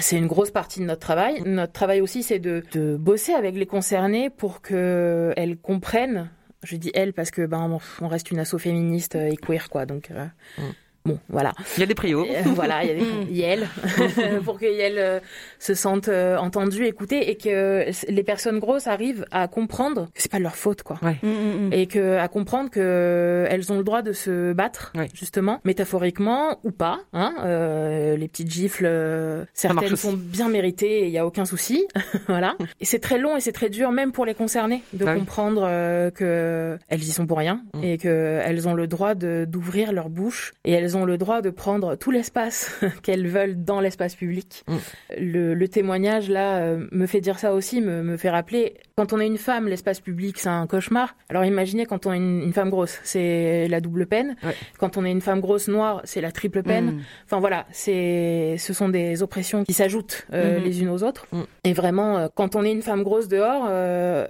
[0.00, 1.42] C'est une grosse partie de notre travail.
[1.44, 6.30] Notre travail aussi, c'est de, de bosser avec les concernés pour que elles comprennent.
[6.62, 9.86] Je dis elles parce que ben on reste une asso féministe et queer quoi.
[9.86, 10.26] Donc euh,
[10.58, 10.62] Mm.
[11.04, 11.52] Bon, voilà.
[11.76, 12.26] Il y a des prios.
[12.28, 13.68] Euh, voilà, il y a des Yel,
[14.44, 15.20] pour que Yel euh,
[15.58, 20.30] se sentent euh, entendues, écoutées et que les personnes grosses arrivent à comprendre que c'est
[20.30, 20.98] pas de leur faute quoi.
[21.02, 21.72] Mm, mm, mm.
[21.72, 25.08] Et que à comprendre que elles ont le droit de se battre, Ouais.
[25.14, 27.00] justement, métaphoriquement ou pas.
[27.12, 31.86] Hein, euh, les petites gifles, certaines sont bien méritées et il y a aucun souci.
[32.28, 32.56] voilà.
[32.80, 35.62] Et c'est très long et c'est très dur, même pour les concernés, de Bah comprendre
[35.66, 37.84] euh, que elles y sont pour rien Mm.
[37.84, 41.18] et que elles ont le droit de d'ouvrir leur bouche et elles elles ont le
[41.18, 44.64] droit de prendre tout l'espace qu'elles veulent dans l'espace public.
[44.68, 44.74] Mm.
[45.18, 49.12] Le, le témoignage là euh, me fait dire ça aussi, me, me fait rappeler quand
[49.12, 51.14] on est une femme, l'espace public c'est un cauchemar.
[51.28, 54.34] Alors imaginez quand on est une, une femme grosse, c'est la double peine.
[54.42, 54.54] Ouais.
[54.78, 56.92] Quand on est une femme grosse noire, c'est la triple peine.
[56.92, 57.00] Mm.
[57.26, 60.64] Enfin voilà, c'est ce sont des oppressions qui s'ajoutent euh, Mhm.
[60.64, 61.26] les unes aux autres.
[61.32, 61.42] Mm.
[61.64, 64.26] Et vraiment, euh, quand on est une femme grosse dehors, euh,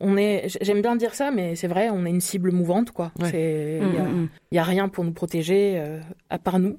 [0.00, 0.56] on est.
[0.60, 3.12] J'aime bien dire ça, mais c'est vrai, on est une cible mouvante, quoi.
[3.20, 3.78] Ouais.
[3.80, 4.28] Il Mm, y a- mm, mm.
[4.52, 6.78] il y a rien pour nous protéger euh, à part nous.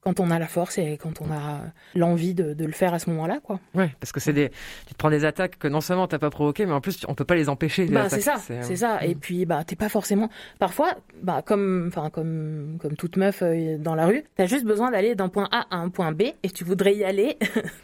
[0.00, 1.62] Quand on a la force et quand on a
[1.96, 3.58] l'envie de, de le faire à ce moment-là, quoi.
[3.74, 4.50] Ouais, parce que c'est des,
[4.86, 7.16] tu te prends des attaques que non seulement t'as pas provoquées, mais en plus on
[7.16, 7.86] peut pas les empêcher.
[7.86, 8.20] les Bah, attaques.
[8.20, 9.04] c'est ça, euh, c'est ça.
[9.04, 9.18] Et mm.
[9.18, 10.30] puis bah t'es pas forcément.
[10.60, 14.92] Parfois, bah comme, enfin comme comme toute meuf euh, dans la rue, t'as juste besoin
[14.92, 17.36] d'aller d'un point A à un point B et tu voudrais y aller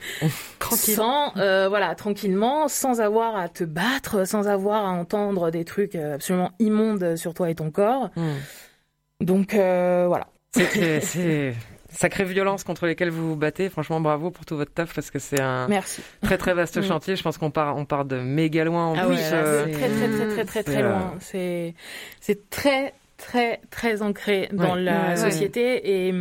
[0.71, 5.97] sans, euh, voilà, tranquillement, sans avoir à te battre, sans avoir à entendre des trucs
[5.97, 8.11] euh, absolument immondes sur toi et ton corps.
[8.15, 9.25] Mm.
[9.25, 10.29] Donc euh, voilà.
[10.55, 11.55] C'est
[11.91, 13.69] sacrée violence contre lesquelles vous vous battez.
[13.69, 16.03] Franchement, bravo pour tout votre taf parce que c'est un Merci.
[16.23, 16.83] très très vaste Mm.
[16.85, 17.17] chantier.
[17.17, 19.15] Je pense qu'on part, on part de méga loin en Ah plus.
[19.17, 21.15] oui, euh, c'est très très très très très très euh, loin.
[21.21, 21.75] C'est
[22.21, 24.83] c'est très très très ancré dans Ouais.
[24.83, 26.15] la Ouais, société et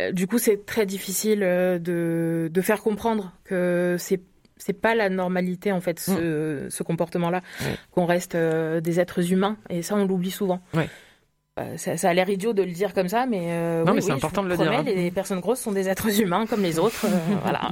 [0.00, 4.20] euh, du coup c'est très difficile euh, de de faire comprendre que c'est
[4.58, 7.42] c'est pas la normalité en fait ce, ce comportement-là,
[7.92, 10.60] qu'on reste euh, des êtres humains et ça on l'oublie souvent.
[10.74, 10.88] Ouais.
[11.58, 13.96] Euh, ça, ça a l'air idiot de le dire comme ça, mais euh, Non, oui,
[13.96, 14.82] mais c'est oui, important je de le dire, hein.
[14.84, 17.06] Les personnes grosses sont des êtres humains comme les autres.
[17.06, 17.70] euh, voilà.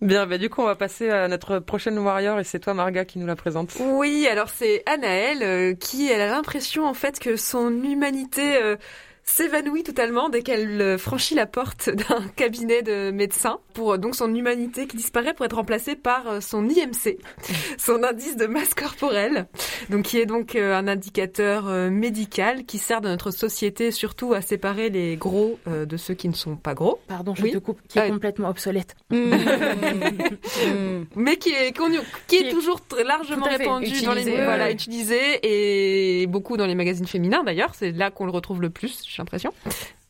[0.00, 3.04] Bien, bah, du coup, on va passer à notre prochaine warrior et c'est toi, Marga,
[3.04, 3.72] qui nous la présente.
[3.80, 8.76] Oui, alors c'est Anaëlle euh, qui elle a l'impression en fait que son humanité euh,
[9.24, 14.14] s'évanouit totalement dès qu'elle euh, franchit la porte d'un cabinet de médecin pour euh, donc
[14.14, 17.16] son humanité qui disparaît pour être remplacée par euh, son IMC,
[17.78, 19.46] son indice de masse corporelle,
[19.90, 24.90] donc qui est donc un indicateur médical qui sert de notre société surtout à séparer
[24.90, 27.52] les gros de ceux qui ne sont pas gros, Pardon, je Oui.
[27.52, 28.94] te coupe, qui est Ah, complètement obsolète.
[29.10, 29.32] Mm.
[31.16, 35.18] mais qui est connu- qui, Qui est toujours très largement répandu dans les voilà utilisé
[35.42, 39.22] et beaucoup dans les magazines féminins d'ailleurs c'est là qu'on le retrouve le plus j'ai
[39.22, 39.52] l'impression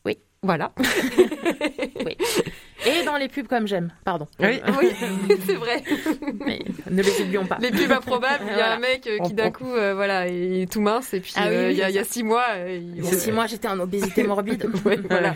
[0.05, 0.17] Oui.
[0.41, 0.71] voilà
[2.87, 4.27] Et dans les pubs comme j'aime, pardon.
[4.39, 4.59] Oui.
[4.79, 4.91] oui
[5.47, 5.81] c'est vrai
[6.45, 6.59] Mais
[6.91, 7.57] ne les oublions pas.
[7.59, 8.75] les pubs improbables il y a Voilà.
[8.75, 11.45] un mec euh, qui d'un coup euh, voilà il est tout mince et puis Ah
[11.47, 12.11] oui, euh, oui, il y, a, c'est il y a ça.
[12.13, 14.69] six mois il- y a six mois, j'étais en obésité morbide.
[14.85, 15.33] Ouais, voilà,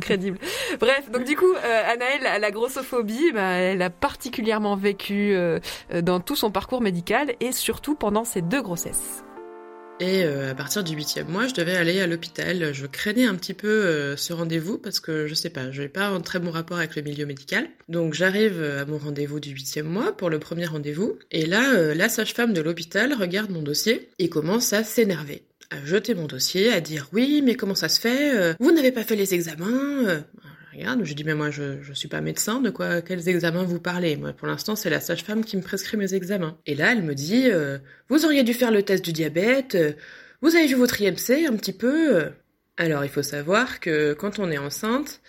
[0.00, 0.38] crédible.
[0.80, 5.34] Bref, donc du coup, euh, Anaëlle, a la grossophobie, bah, elle a particulièrement vécu
[6.02, 9.24] dans tout son parcours médical et surtout pendant ses deux grossesses.
[10.02, 12.74] Et euh, à partir du huitième mois, je devais aller à l'hôpital.
[12.74, 15.88] Je craignais un petit peu euh, ce rendez-vous parce que je sais pas, je n'ai
[15.88, 17.68] pas un très bon rapport avec le milieu médical.
[17.88, 21.20] Donc j'arrive euh, à mon rendez-vous du huitième mois pour le premier rendez-vous.
[21.30, 25.44] Et là, la sage-femme de l'hôpital regarde mon dossier et commence à s'énerver.
[25.70, 29.04] À jeter mon dossier, à dire oui, mais comment ça se fait Vous n'avez pas
[29.04, 30.24] fait les examens
[30.72, 34.16] je dis mais moi je, je suis pas médecin, de quoi quels examens vous parlez?
[34.16, 36.58] Moi pour l'instant c'est la sage-femme qui me prescrit mes examens.
[36.66, 39.92] Et là elle me dit euh, vous auriez dû faire le test du diabète, euh,
[40.40, 42.30] vous avez vu votre IMC un petit peu euh.
[42.76, 45.20] Alors il faut savoir que quand on est enceinte,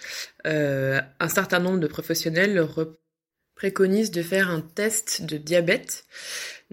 [0.45, 2.65] un certain nombre de professionnels
[3.56, 6.06] préconisent de faire un test de diabète,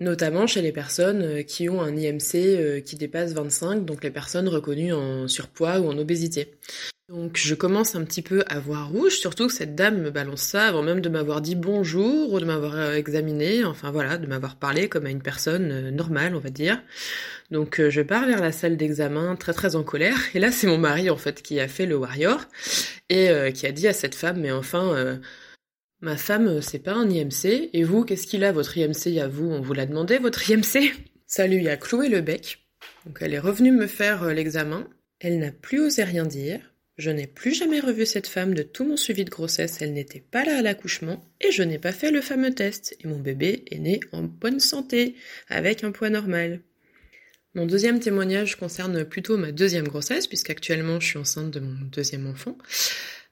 [0.00, 4.10] notamment chez les personnes euh, qui ont un IMC euh, qui dépasse 25, donc les
[4.10, 6.54] personnes reconnues en surpoids ou en obésité.
[7.10, 10.42] Donc je commence un petit peu à voir rouge, surtout que cette dame me balance
[10.42, 14.26] ça avant même de m'avoir dit bonjour ou de m'avoir euh, examiné, enfin voilà, de
[14.26, 16.80] m'avoir parlé comme à une personne normale, on va dire.
[17.50, 20.78] Donc je pars vers la salle d'examen très très en colère, et là c'est mon
[20.78, 22.44] mari en fait qui a fait le warrior
[23.08, 25.18] et qui a dit à cette femme mais enfin
[26.00, 29.28] ma femme euh, c'est pas un IMC et vous qu'est-ce qu'il a votre IMC à
[29.28, 30.92] vous on vous l'a demandé votre IMC
[31.30, 32.58] Ça lui a cloué le bec.
[33.06, 34.88] Donc elle est revenue me faire euh, l'examen,
[35.20, 36.60] elle n'a plus osé rien dire.
[36.98, 40.24] Je n'ai plus jamais revu cette femme de tout mon suivi de grossesse, elle n'était
[40.28, 43.64] pas là à l'accouchement, et je n'ai pas fait le fameux test, et mon bébé
[43.70, 45.14] est né en bonne santé,
[45.48, 46.60] avec un poids normal.
[47.54, 52.26] Mon deuxième témoignage concerne plutôt ma deuxième grossesse, puisqu'actuellement je suis enceinte de mon deuxième
[52.26, 52.58] enfant.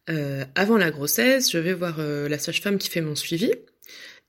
[0.09, 3.53] Euh, avant la grossesse, je vais voir euh, la sage-femme qui fait mon suivi,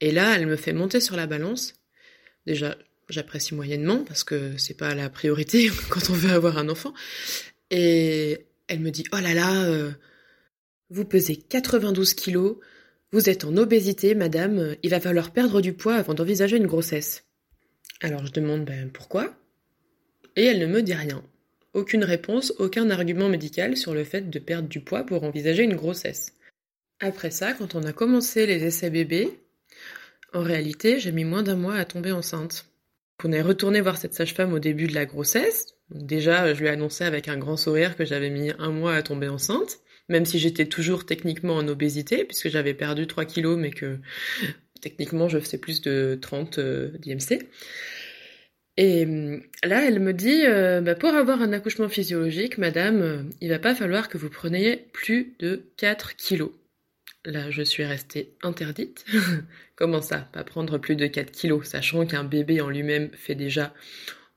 [0.02, 1.76] et là elle me fait monter sur la balance.
[2.46, 2.78] Déjà,
[3.10, 6.94] j'apprécie moyennement, parce que c'est pas la priorité quand on veut avoir un enfant.
[7.72, 9.92] Et elle me dit Oh là là, euh,
[10.90, 12.58] vous pesez 92 kilos,
[13.12, 17.24] vous êtes en obésité, madame, il va falloir perdre du poids avant d'envisager une grossesse.
[18.02, 19.36] Alors je demande ben, pourquoi?
[20.36, 21.24] Et elle ne me dit rien.
[21.74, 25.76] Aucune réponse, aucun argument médical sur le fait de perdre du poids pour envisager une
[25.76, 26.34] grossesse.
[27.00, 29.40] Après ça, quand on a commencé les essais bébés,
[30.34, 32.66] en réalité, j'ai mis moins d'un mois à tomber enceinte.
[33.24, 35.76] On est retourné voir cette sage-femme au début de la grossesse.
[35.92, 39.02] Déjà, je lui ai annoncé avec un grand sourire que j'avais mis un mois à
[39.02, 43.72] tomber enceinte, même si j'étais toujours techniquement en obésité, puisque j'avais perdu 3 kilos, mais
[43.72, 44.00] que
[44.82, 47.40] techniquement je faisais plus de 30 euh, d'IMC.
[48.82, 53.24] Et hum, là, elle me dit, euh, bah, pour avoir un accouchement physiologique, madame, euh,
[53.42, 56.52] il va pas falloir que vous preniez plus de 4 kilos.
[57.26, 59.04] Là, je suis restée interdite.
[59.76, 63.74] Comment ça, pas prendre plus de 4 kilos, sachant qu'un bébé en lui-même fait déjà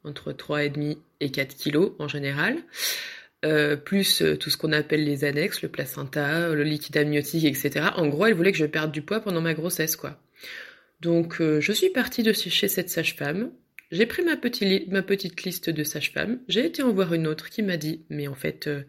[0.02, 2.56] entre 3,5 et 4 kilos en général.
[3.44, 7.90] Euh, plus euh, tout ce qu'on appelle les annexes, le placenta, le liquide amniotique, etc.
[7.96, 10.20] En gros, elle voulait que je perde du poids pendant ma grossesse, quoi.
[11.00, 13.52] Donc, euh, je suis partie de chez cette sage-femme.
[13.92, 16.38] J'ai pris ma, petit ma petite liste de sages-femmes.
[16.48, 18.84] J'ai été en voir une autre qui m'a dit, mais en fait, euh,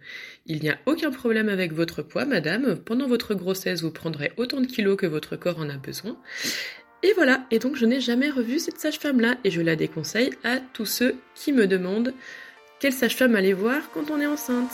[0.45, 2.77] il n'y a aucun problème avec votre poids, madame.
[2.77, 6.17] Pendant votre grossesse, vous prendrez autant de kilos que votre corps en a besoin.
[7.03, 10.59] Et voilà, et donc je n'ai jamais revu cette sage-femme-là, et je la déconseille à
[10.71, 12.13] tous ceux qui me demandent
[12.79, 14.71] quelle sage-femme aller voir quand on est enceinte.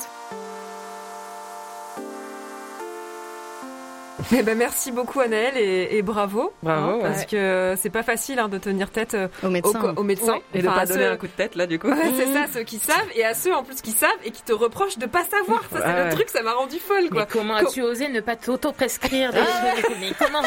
[4.38, 6.54] Eh ben, merci beaucoup Anaëlle et, et bravo.
[6.62, 7.02] Bravo, hein, ouais.
[7.02, 10.34] Parce que c'est pas facile hein, de tenir tête euh, Au aux, aux médecins.
[10.34, 11.88] Ouais, Et de pas donner ceux- un coup de tête, là, du coup.
[11.90, 14.44] Ouais, c'est ça, ceux qui savent, et à ceux en plus qui savent et qui
[14.44, 15.62] te reprochent de pas savoir.
[15.72, 17.26] Ça, c'est Ouais, le truc, ça m'a rendu folle, Mais quoi.
[17.26, 20.42] comment Co- as-tu osé ne pas t'auto-prescrire des trucs Mais comment?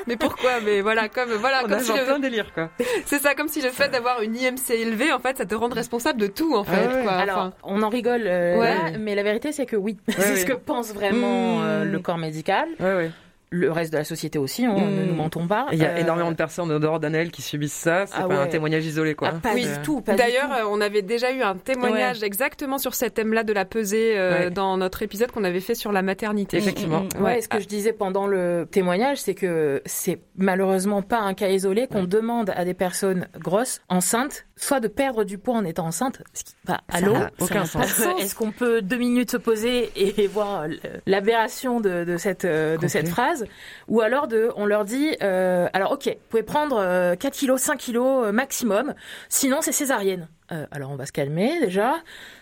[0.06, 0.60] Mais pourquoi?
[0.64, 2.70] Mais voilà, comme voilà, On comme a si genre le- délire, quoi.
[3.06, 5.68] c'est ça, comme si le fait d'avoir une IMC élevée, en fait, ça te rend
[5.68, 6.88] responsable de tout, en fait.
[6.90, 7.02] Ah ouais.
[7.02, 7.12] quoi.
[7.12, 8.74] Alors, Enfin, on en rigole, euh, Ouais.
[8.92, 9.98] là, mais la vérité, c'est que oui.
[10.08, 11.92] c'est ce que pense vraiment euh, Mmh.
[11.92, 12.66] le corps médical.
[12.80, 13.10] Ouais, ouais.
[13.50, 14.94] Le reste de la société aussi, hein, Mmh.
[14.94, 15.68] ne nous mentons pas.
[15.72, 18.04] Il y a Euh, énormément de personnes en dehors d'Anaël qui subissent ça.
[18.04, 19.30] C'est Ah pas un témoignage isolé, quoi.
[19.34, 19.64] ah, pas Oui.
[19.64, 20.02] du tout.
[20.06, 24.18] D'ailleurs, euh, on avait déjà eu un témoignage exactement sur cet thème-là de la pesée
[24.18, 24.50] euh, Ouais.
[24.50, 26.58] dans notre épisode qu'on avait fait sur la maternité.
[26.58, 27.04] Effectivement.
[27.18, 27.40] Ouais, Ouais.
[27.40, 31.86] ce que je disais pendant le témoignage, c'est que c'est malheureusement pas un cas isolé
[31.86, 36.20] qu'on demande à des personnes grosses, enceintes, soit de perdre du poids en étant enceinte.
[36.34, 37.86] Ce qui, bah, Ça allô n'a aucun sens.
[37.86, 38.20] sens.
[38.20, 40.68] Est-ce qu'on peut deux minutes se poser et voir euh,
[41.06, 43.46] l'aberration de, de cette euh, de cette phrase,
[43.88, 47.60] ou alors de, on leur dit, euh, alors ok, vous pouvez prendre euh, 4 kilos,
[47.60, 48.94] 5 kilos euh, maximum,
[49.28, 50.28] sinon c'est césarienne.
[50.52, 51.96] Euh, alors on va se calmer déjà.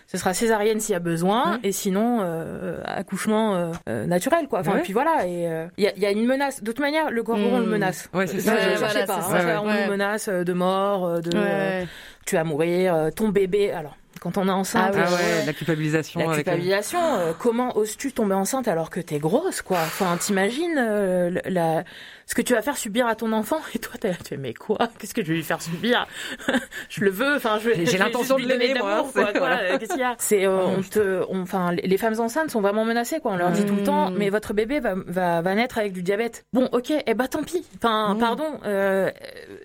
[0.09, 4.59] Ce sera césarienne s'il y a besoin, et sinon euh, accouchement euh, euh, naturel quoi.
[4.61, 4.81] Enfin Ouais.
[4.81, 5.25] puis voilà.
[5.27, 6.63] Et euh, il y, a, il y a une menace.
[6.63, 7.63] De toute manière, le gorgon Mm.
[7.63, 8.09] le menace.
[8.13, 8.51] Ouais, c'est Euh, ça.
[8.51, 9.15] ne Ouais, cherchez voilà, pas.
[9.15, 11.83] hein, on nous menace euh, de mort, euh, de euh,
[12.25, 13.71] tu vas mourir, euh, ton bébé.
[13.71, 16.37] Alors quand on est enceinte, Ah ouais, la culpabilisation la avec.
[16.45, 19.77] culpabilisation, euh, comment oses-tu tomber enceinte alors que t'es grosse, quoi?
[19.77, 21.83] Enfin, t'imagines euh, la,
[22.29, 24.37] ce que tu vas faire subir à ton enfant et toi, t'es là, tu fais,
[24.37, 24.77] mais quoi?
[24.99, 26.05] Qu'est-ce que je vais lui faire subir?
[26.89, 27.69] Je le veux, enfin, je.
[27.85, 30.15] J'ai l'intention de lui donner l'aimer, moi, euh, Qu'est-ce qu'il y a?
[30.19, 33.31] C'est, euh, on te, on- enfin, les femmes enceintes sont vraiment menacées, quoi.
[33.31, 34.15] On leur dit tout le temps, Mm.
[34.17, 36.45] mais votre bébé va, va, va naître avec du diabète.
[36.53, 37.65] Bon, ok, eh ben tant pis.
[37.77, 38.19] Enfin, Mm.
[38.19, 38.59] pardon.
[38.65, 39.09] euh,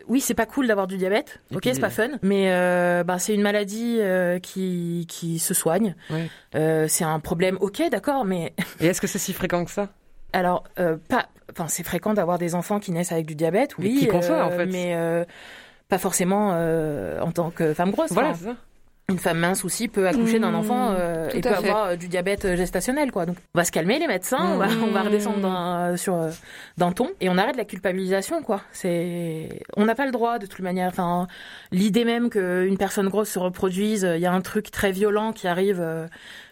[0.08, 1.40] oui, c'est pas cool d'avoir du diabète.
[1.54, 5.94] Ok, c'est pas fun, mais euh, bah, c'est une maladie euh, qui qui se soigne.
[6.10, 6.28] Ouais.
[6.54, 9.88] Euh, c'est un problème, ok, d'accord, mais Et est-ce que c'est si fréquent que ça?
[10.32, 13.86] Alors euh, pas, enfin c'est fréquent d'avoir des enfants qui naissent avec du diabète, Mais
[13.86, 14.66] oui, qui conçoit, euh, en fait.
[14.66, 15.24] mais euh,
[15.88, 18.12] pas forcément euh, en tant que femme grosse.
[18.12, 18.56] Voilà, c'est ça.
[19.08, 21.54] Une femme mince aussi peut accoucher d'un Mmh, enfant euh, et peut fait.
[21.56, 23.26] avoir euh, du diabète euh, gestationnel, quoi.
[23.26, 24.84] Donc on va se calmer les médecins, on va, Mmh.
[24.84, 26.16] on va redescendre euh, sur
[26.78, 28.60] d'un ton et on arrête la culpabilisation, quoi.
[28.72, 30.88] C'est, on n'a pas le droit de toute manière.
[30.88, 31.26] Enfin,
[31.72, 35.46] l'idée même qu'une personne grosse se reproduise, il y a un truc très violent qui
[35.48, 35.78] arrive.
[35.80, 36.06] euh,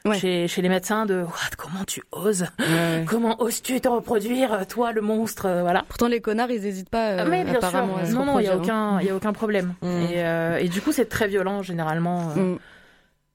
[0.06, 0.18] Ouais.
[0.18, 2.46] Chez, chez les médecins de What, comment tu oses?
[2.58, 3.04] Ouais.
[3.06, 5.84] Comment oses-tu te reproduire, toi, le monstre Voilà.
[5.88, 7.64] Pourtant, les connards, ils hésitent pas, euh, Ah, mais bien sûr.
[7.68, 8.58] apparemment, à se Non, non, il y a hein.
[8.62, 9.74] aucun, il y a aucun problème.
[9.82, 9.86] Mm.
[9.86, 12.30] Et, euh, et du coup, c'est très violent généralement.
[12.40, 12.58] Mm.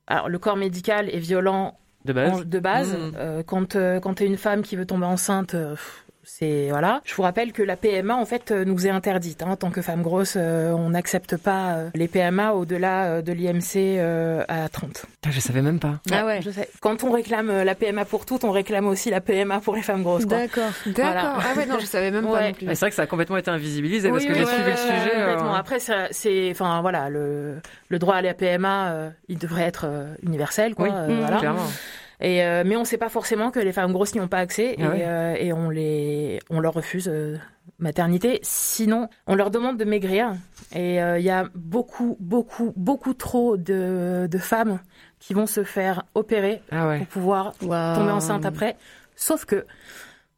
[0.07, 2.31] Alors, le corps médical est violent De base.
[2.33, 2.93] en- de base.
[2.93, 3.11] Mm.
[3.17, 5.55] Euh, quand euh, quand t'es une femme qui veut tomber enceinte.
[5.55, 7.01] euh, pff, c'est voilà.
[7.05, 9.41] Je vous rappelle que la PMA en fait euh, nous est interdite.
[9.43, 13.21] Hein, en tant que femme grosse, euh, on n'accepte pas euh, les PMA au-delà euh,
[13.21, 15.05] de l'IMC euh, à 30.
[15.11, 15.99] Putain, je savais même pas.
[16.11, 16.41] Ah ouais.
[16.41, 16.69] Je sais.
[16.81, 20.03] Quand on réclame la PMA pour toutes, on réclame aussi la PMA pour les femmes
[20.03, 20.25] grosses.
[20.25, 20.39] Quoi.
[20.39, 20.63] D'accord.
[20.85, 21.03] D'accord.
[21.05, 21.33] Voilà.
[21.39, 22.65] Ah ouais, non, je savais même pas non plus.
[22.67, 24.63] Mais C'est vrai que ça a complètement été invisibilisé parce que oui, j'ai ouais, suivi
[24.63, 25.15] le ouais, sujet.
[25.15, 25.53] euh, complètement.
[25.55, 25.77] Après,
[26.11, 30.75] c'est, enfin voilà, le, le droit à la PMA, euh, il devrait être euh, universel,
[30.75, 30.85] quoi.
[30.87, 31.37] Oui, euh, Mmh, voilà.
[31.37, 31.65] clairement.
[32.21, 34.75] Et euh, mais on sait pas forcément que les femmes grosses n'y ont pas accès
[34.79, 35.03] Ah ouais.
[35.03, 37.37] euh, et on les, on leur refuse euh,
[37.79, 38.39] maternité.
[38.41, 40.33] Sinon, on leur demande de maigrir.
[40.73, 44.79] Et euh, il y a beaucoup, beaucoup, beaucoup trop de, de femmes
[45.19, 46.97] qui vont se faire opérer Ah ouais.
[46.99, 48.77] pour pouvoir tomber enceinte après.
[49.15, 49.65] Sauf que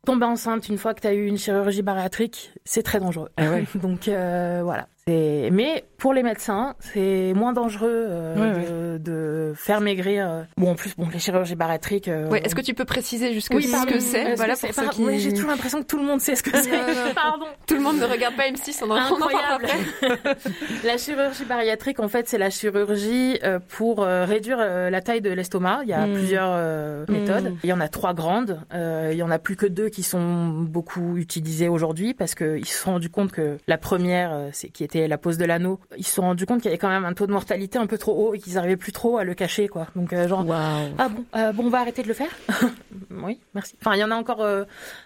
[0.05, 3.29] tomber enceinte une fois que tu as eu une chirurgie bariatrique, c'est très dangereux.
[3.37, 3.65] Ah ouais.
[3.75, 9.03] Donc voilà, Mais pour les médecins, c'est moins dangereux euh, de,
[9.51, 10.27] de faire maigrir.
[10.29, 12.07] euh, Bon, en plus, bon, les chirurgies bariatriques.
[12.07, 13.91] euh, Ouais, Est-ce que tu peux préciser juste oui, ce pardon.
[13.93, 14.19] que c'est?
[14.21, 15.03] Est-ce Voilà que c'est- pour ceux par- qui.
[15.05, 16.69] ouais, j'ai toujours l'impression que tout le monde sait ce que c'est.
[17.15, 17.45] Pardon.
[17.65, 19.33] Tout le monde ne regarde pas M6, on en, on en parle
[19.63, 19.65] Incroyable.
[20.03, 20.51] après.
[20.85, 25.21] la chirurgie bariatrique, en fait, c'est la chirurgie euh, pour euh, réduire euh, la taille
[25.21, 25.79] de l'estomac.
[25.83, 26.13] Il y a Mm.
[26.13, 27.11] plusieurs euh, Mm.
[27.13, 27.53] méthodes.
[27.63, 28.59] Il y en a trois grandes.
[28.73, 32.65] Euh, il y en a plus que deux qui sont beaucoup utilisées aujourd'hui parce qu'ils
[32.67, 35.79] se sont rendus compte que la première, euh, c'est qui était la pose de l'anneau,
[35.97, 37.85] ils se sont rendus compte qu'il y avait quand même un taux de mortalité un
[37.85, 39.87] peu trop haut et qu'ils n'arrivaient plus trop à le cacher, quoi.
[39.95, 40.45] Donc euh, genre.
[40.51, 42.31] Ah bon, euh, bon, on va arrêter de le faire?
[43.09, 43.75] Oui, merci.
[43.81, 44.63] Enfin, il y en a encore euh,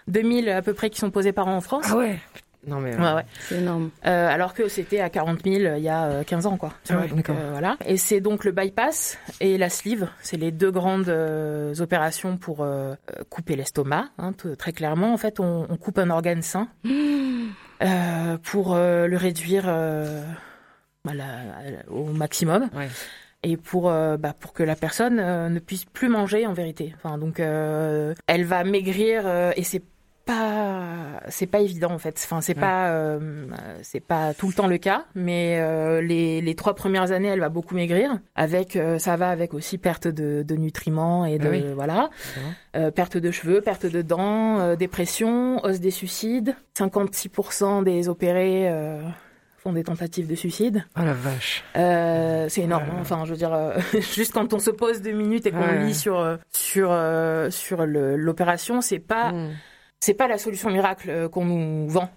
[0.08, 1.86] 2000 à peu près qui sont posés par an en France.
[1.88, 2.18] Ah ouais.
[2.66, 2.94] Non mais.
[2.94, 3.24] Ouais, ouais.
[3.48, 3.90] C'est énorme.
[4.06, 6.72] Euh, alors que c'était à 40 000 il y a euh, 15 ans, quoi.
[6.90, 7.76] Ah ouais, donc, euh, voilà.
[7.86, 10.08] Et c'est donc le bypass et la sleeve.
[10.20, 14.06] C'est les deux grandes euh, opérations pour euh, euh, couper l'estomac.
[14.18, 16.68] Hein, très clairement, en fait, on, on coupe un organe sain
[17.82, 20.22] euh, pour euh, le réduire euh,
[21.08, 22.68] à la- à la- au maximum.
[22.74, 22.88] Ouais.
[23.44, 26.94] Et pour bah, pour que la personne ne puisse plus manger en vérité.
[26.96, 29.26] Enfin donc elle va maigrir
[29.56, 29.82] et c'est
[30.32, 32.20] pas c'est pas évident en fait.
[32.24, 32.60] Enfin c'est Ouais.
[32.60, 33.46] pas euh,
[33.82, 37.40] c'est pas tout le temps le cas, mais euh, les les trois premières années elle
[37.40, 38.18] va beaucoup maigrir.
[38.34, 41.64] Avec euh, ça va avec aussi perte de, de nutriments et de Ah oui.
[41.74, 42.10] voilà
[42.76, 46.54] Euh, perte de cheveux, perte de dents, euh, dépression, hausse des suicides.
[46.78, 49.02] 56% des opérés euh,
[49.58, 50.84] font des tentatives de suicide.
[50.98, 51.62] Oh la vache.
[51.76, 52.86] Euh, c'est énorme.
[53.00, 53.78] Enfin, je veux dire, euh,
[54.14, 55.84] juste quand on se pose deux minutes et qu'on Ouais.
[55.84, 56.96] lit sur sur
[57.50, 59.50] sur l'opération, c'est pas Mm.
[60.02, 62.10] C'est pas la solution miracle euh, qu'on nous vend.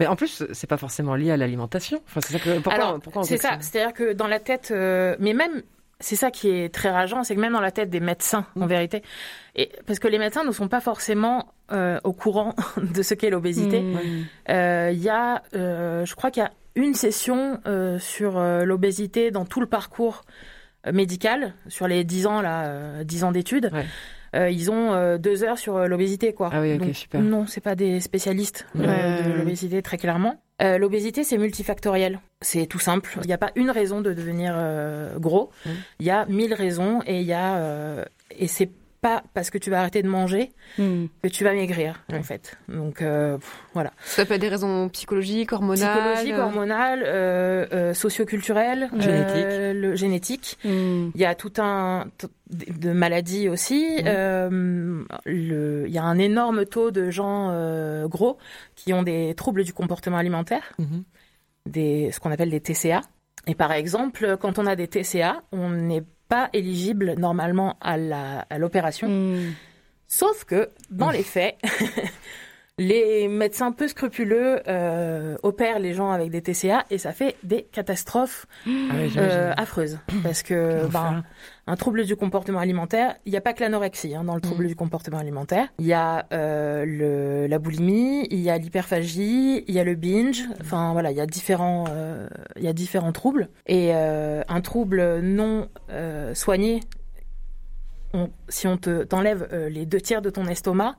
[0.00, 2.00] Mais en plus, c'est pas forcément lié à l'alimentation.
[2.06, 2.54] Enfin, c'est ça que.
[2.60, 3.58] Pourquoi, Alors, pourquoi on c'est ça.
[3.60, 5.62] C'est-à-dire que dans la tête, euh, mais même
[6.02, 8.64] c'est ça qui est très rageant, c'est que même dans la tête des médecins, en
[8.64, 8.68] Mm.
[8.68, 9.02] vérité,
[9.54, 12.54] et parce que les médecins ne sont pas forcément euh, au courant
[12.94, 13.82] de ce qu'est l'obésité.
[13.82, 13.98] Mm.
[14.48, 18.64] Euh, Il y a, euh, je crois qu'il y a une session euh, sur euh,
[18.64, 20.22] l'obésité dans tout le parcours
[20.90, 23.68] médical, sur les 10 ans, là, euh, 10 ans d'études.
[23.70, 23.84] Ouais.
[24.34, 26.50] Euh, ils ont euh, deux heures sur euh, l'obésité, quoi.
[26.52, 27.20] Ah oui, ok, Donc, super.
[27.20, 30.40] Non, c'est pas des spécialistes euh, de l'obésité, très clairement.
[30.62, 32.20] Euh, l'obésité, c'est multifactoriel.
[32.40, 33.18] C'est tout simple.
[33.22, 35.50] Il n'y a pas une raison de devenir euh, gros.
[35.64, 35.70] Mm.
[36.00, 38.04] Il y a mille raisons et il y a euh,
[38.38, 38.70] et c'est
[39.00, 41.06] pas parce que tu vas arrêter de manger Mm.
[41.22, 42.18] que tu vas maigrir, Ouais.
[42.18, 42.58] en fait.
[42.68, 43.92] Donc euh, pff, voilà.
[44.04, 45.96] Ça peut être des raisons psychologiques, hormonales.
[45.96, 49.36] Psychologique, hormonale, euh, euh, socioculturelle, Génétique.
[49.36, 50.58] euh, le génétique.
[50.64, 51.10] Mm.
[51.14, 52.06] Il y a tout un
[52.50, 53.98] de maladies aussi.
[54.04, 58.38] Euh, le, il y a un énorme taux de gens euh, gros
[58.76, 61.04] qui ont des troubles du comportement alimentaire, Mhm.
[61.66, 63.00] des, ce qu'on appelle des TCA.
[63.46, 69.08] Et par exemple, quand on a des TCA, on n'est pas éligible normalement à l'opération.
[69.08, 69.52] Mm.
[70.06, 71.56] Sauf que, dans les faits,
[72.82, 77.64] les médecins peu scrupuleux euh, opèrent les gens avec des TCA et ça fait des
[77.64, 79.98] catastrophes Ah oui, euh, affreuses.
[80.22, 81.22] Parce que ben,
[81.66, 84.66] un trouble du comportement alimentaire, il n'y a pas que l'anorexie hein, dans le trouble
[84.66, 85.68] du comportement alimentaire.
[85.78, 89.94] Il y a euh, le, la boulimie, il y a l'hyperphagie, il y a le
[89.94, 90.44] binge.
[90.62, 93.50] Enfin voilà, il y a différents, euh, il y a différents troubles.
[93.66, 96.80] Et euh, un trouble non euh, soigné,
[98.14, 100.96] on- si on te t'enlève les deux tiers de ton estomac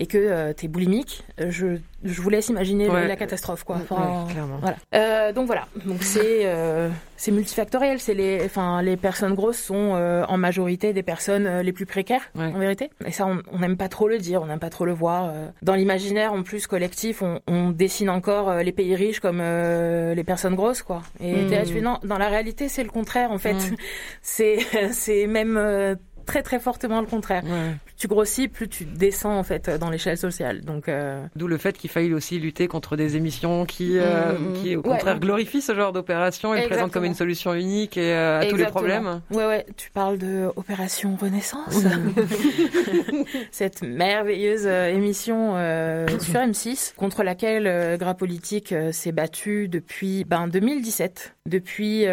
[0.00, 3.06] et que euh, t'es boulimique, euh, je, je vous laisse imaginer Ouais.
[3.06, 3.76] la catastrophe quoi.
[3.76, 4.58] Enfin, Ouais, clairement.
[4.60, 4.76] voilà.
[4.94, 5.68] Euh, donc voilà.
[5.86, 8.00] Donc c'est euh, c'est multifactoriel.
[8.00, 11.86] C'est les enfin les personnes grosses sont euh, en majorité des personnes euh, les plus
[11.86, 12.46] précaires Ouais.
[12.46, 12.90] en vérité.
[13.06, 15.32] Et ça on n'aime pas trop le dire, on n'aime pas trop le voir.
[15.62, 20.24] Dans l'imaginaire en plus collectif, on, on dessine encore les pays riches comme euh, les
[20.24, 21.02] personnes grosses quoi.
[21.20, 21.46] Et Mm.
[21.50, 23.52] t'es là, tu fais, non, dans la réalité c'est le contraire en fait.
[23.54, 23.76] Mm.
[24.22, 24.58] C'est
[24.92, 25.94] c'est même euh,
[26.30, 27.42] très très fortement le contraire.
[27.44, 27.74] Ouais.
[27.84, 30.60] Plus tu grossis, plus tu descends en fait dans l'échelle sociale.
[30.60, 34.52] Donc euh, D'où le fait qu'il faille aussi lutter contre des émissions qui, euh, Mhm.
[34.54, 34.88] qui au Ouais.
[34.90, 38.46] contraire, glorifient ce genre d'opération et le présentent comme une solution unique et euh, à
[38.46, 39.20] tous les problèmes.
[39.32, 41.82] Ouais, ouais, tu parles de Opération Renaissance.
[43.50, 45.54] Cette merveilleuse émission
[46.20, 51.34] sur M6 contre laquelle Gras Politique s'est battu depuis ben, 2017.
[51.46, 52.04] Depuis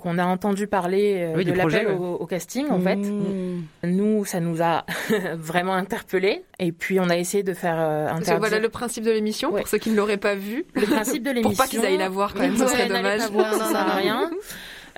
[0.00, 1.92] qu'on a entendu parler Oui, de l'appel ouais.
[1.94, 2.96] au, au casting, en fait.
[2.96, 3.61] Mm.
[3.84, 4.84] Nous, ça nous a
[5.36, 6.44] vraiment interpellés.
[6.58, 9.60] Et puis, on a essayé de faire euh, interdire voilà le principe de l'émission, Ouais.
[9.60, 10.64] pour ceux qui ne l'auraient pas vu.
[10.74, 11.50] le principe de l'émission.
[11.56, 13.20] Pour pas qu'ils aillent la voir quand même, ça Ouais, serait dommage.
[13.20, 14.30] pas voir, ça sert à rien.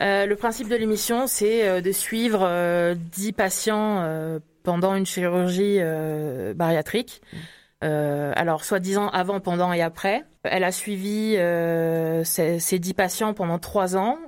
[0.00, 5.06] Euh, le principe de l'émission, c'est euh, de suivre euh, 10 patients euh, pendant une
[5.06, 7.22] chirurgie euh, bariatrique.
[7.84, 10.24] Euh, alors, soi-disant avant, pendant et après.
[10.42, 14.18] Elle a suivi euh, ces, ces 10 patients pendant 3 ans,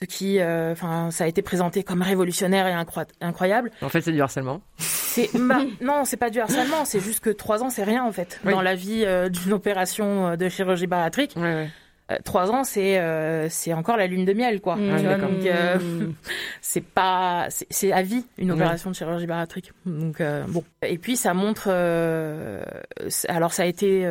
[0.00, 2.74] ce qui, euh, enfin, ça a été présenté comme révolutionnaire et
[3.20, 3.70] incroyable.
[3.82, 4.60] En fait, c'est du harcèlement.
[4.76, 8.12] C'est bah, non, c'est pas du harcèlement, c'est juste que 3 ans, c'est rien en
[8.12, 8.52] fait Oui.
[8.52, 11.34] dans la vie euh, d'une opération euh, de chirurgie bariatrique.
[11.36, 11.68] Ouais.
[12.10, 14.76] Euh, Trois ans, c'est euh, c'est encore la lune de miel, quoi.
[14.76, 14.96] Mmh.
[14.98, 15.28] Tu vois, d'accord.
[15.30, 15.78] donc euh,
[16.62, 18.56] c'est pas c'est- c'est à vie une Ouais.
[18.56, 19.72] opération de chirurgie bariatrique.
[19.84, 20.62] Donc euh, bon.
[20.82, 21.64] Et puis ça montre.
[21.68, 22.62] euh,
[23.28, 24.08] alors ça a été.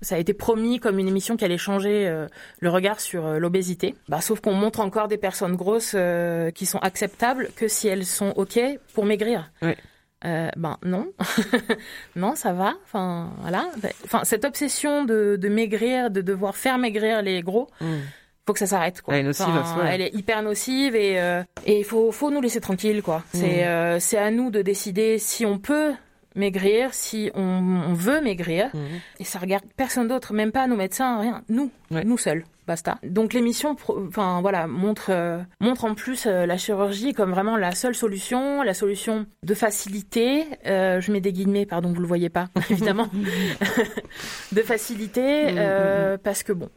[0.00, 2.26] Ça a été promis comme une émission qui allait changer euh,
[2.60, 3.94] le regard sur euh, l'obésité.
[4.08, 8.06] Bah, sauf qu'on montre encore des personnes grosses euh, qui sont acceptables que si elles
[8.06, 8.58] sont OK
[8.94, 9.50] pour maigrir.
[9.62, 9.76] Ouais.
[10.24, 11.12] Euh, ben non,
[12.16, 12.74] non, ça va.
[12.84, 13.66] Enfin voilà.
[14.04, 17.98] Enfin cette obsession de, de maigrir, de devoir faire maigrir les gros, Mm.
[18.46, 19.14] faut que ça s'arrête quoi.
[19.14, 19.86] Elle est nocive, Enfin.
[19.86, 23.22] Elle est hyper nocive et euh, et il faut faut nous laisser tranquille quoi.
[23.32, 23.68] C'est Mm.
[23.68, 25.92] euh, c'est à nous de décider si on peut
[26.38, 28.80] maigrir, si on, on veut maigrir Mhm.
[29.20, 32.04] et ça regarde personne d'autre, même pas nos médecins, rien, nous, Ouais.
[32.04, 32.44] nous seuls.
[32.66, 32.98] Basta.
[33.02, 33.76] Donc l'émission,
[34.08, 38.62] enfin voilà, montre euh, montre en plus euh, la chirurgie comme vraiment la seule solution,
[38.62, 40.44] la solution de facilité.
[40.66, 43.08] euh, je mets des guillemets, pardon, vous le voyez pas, évidemment,
[44.52, 46.68] de facilité, Mm, euh, parce que bon,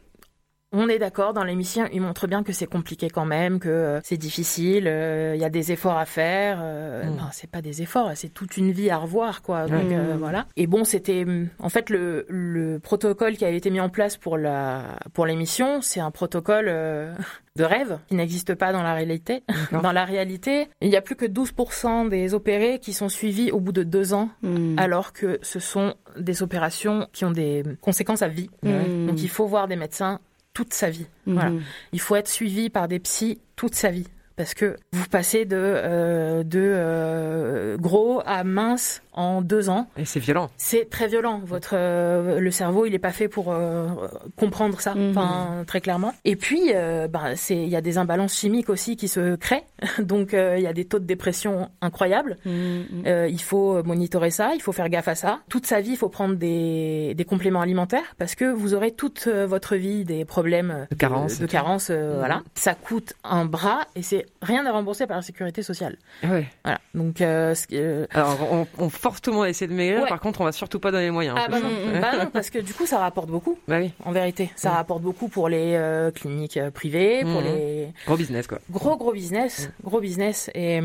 [0.72, 4.00] on est d'accord dans l'émission, il montre bien que c'est compliqué quand même, que euh,
[4.02, 6.58] c'est difficile, euh, il y a des efforts à faire.
[6.62, 7.16] Euh, Mm.
[7.16, 9.66] non, c'est pas des efforts, c'est toute une vie à revoir, quoi.
[9.66, 10.46] Donc euh, voilà.
[10.56, 11.24] Et bon, c'était
[11.58, 15.80] en fait le, le protocole qui a été mis en place pour la pour l'émission,
[15.82, 19.42] c'est un protocole de rêve qui n'existe pas dans la réalité.
[19.82, 23.60] Dans la réalité, il y a plus que 12% des opérés qui sont suivis au
[23.60, 24.78] bout de deux ans, Mmh.
[24.78, 28.48] alors que ce sont des opérations qui ont des conséquences à vie.
[28.62, 29.06] Mmh.
[29.06, 30.20] Donc il faut voir des médecins
[30.54, 31.06] toute sa vie.
[31.26, 31.32] Mmh.
[31.32, 31.52] Voilà.
[31.92, 34.06] Il faut être suivi par des psys toute sa vie.
[34.36, 39.88] Parce que vous passez de, euh, de euh, gros à mince en deux ans.
[39.98, 40.50] Et c'est violent.
[40.56, 41.40] C'est très violent.
[41.44, 43.88] Votre euh, le cerveau, il est pas fait pour euh,
[44.36, 45.64] comprendre ça, Mhm.
[45.66, 46.12] très clairement.
[46.24, 49.64] Et puis, euh, ben c'est il y a des imbalances chimiques aussi qui se créent.
[49.98, 52.38] Donc euh, il y a des taux de dépression incroyables.
[52.46, 52.84] Mmh, mmh.
[53.06, 55.40] Euh, il faut monitorer ça, il faut faire gaffe à ça.
[55.48, 59.26] Toute sa vie, il faut prendre des, des compléments alimentaires parce que vous aurez toute
[59.28, 62.18] votre vie des problèmes De carence de, carence, euh, Mhm.
[62.18, 62.42] voilà.
[62.54, 65.96] Ça coûte un bras et c'est rien à rembourser par la sécurité sociale.
[66.22, 66.46] Ouais.
[66.64, 66.80] Voilà.
[66.94, 70.02] Donc, euh, euh, Alors, on, on force tout le monde à essayer de maigrir.
[70.02, 70.08] Ouais.
[70.08, 71.36] Par contre, on va surtout pas donner les moyens.
[71.36, 73.58] en ah bah non, bah non, parce que du coup, ça rapporte beaucoup.
[73.68, 73.92] Bah oui.
[74.04, 77.44] En vérité, ça rapporte beaucoup pour les euh, cliniques privées, pour Mhm.
[77.46, 78.58] les Gros business, quoi.
[78.70, 80.80] gros gros business, gros business et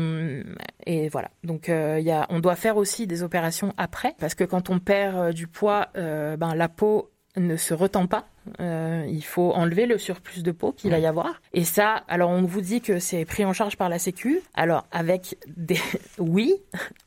[0.86, 1.30] et voilà.
[1.44, 5.32] Donc y a, on doit faire aussi des opérations après parce que quand on perd
[5.32, 8.28] du poids, ben la peau ne se retend pas.
[8.60, 11.40] Euh, il faut enlever le surplus de peau qu'il va y avoir.
[11.52, 14.40] Et ça, alors on vous dit que c'est pris en charge par la Sécu.
[14.54, 15.78] Alors avec des,
[16.18, 16.54] oui,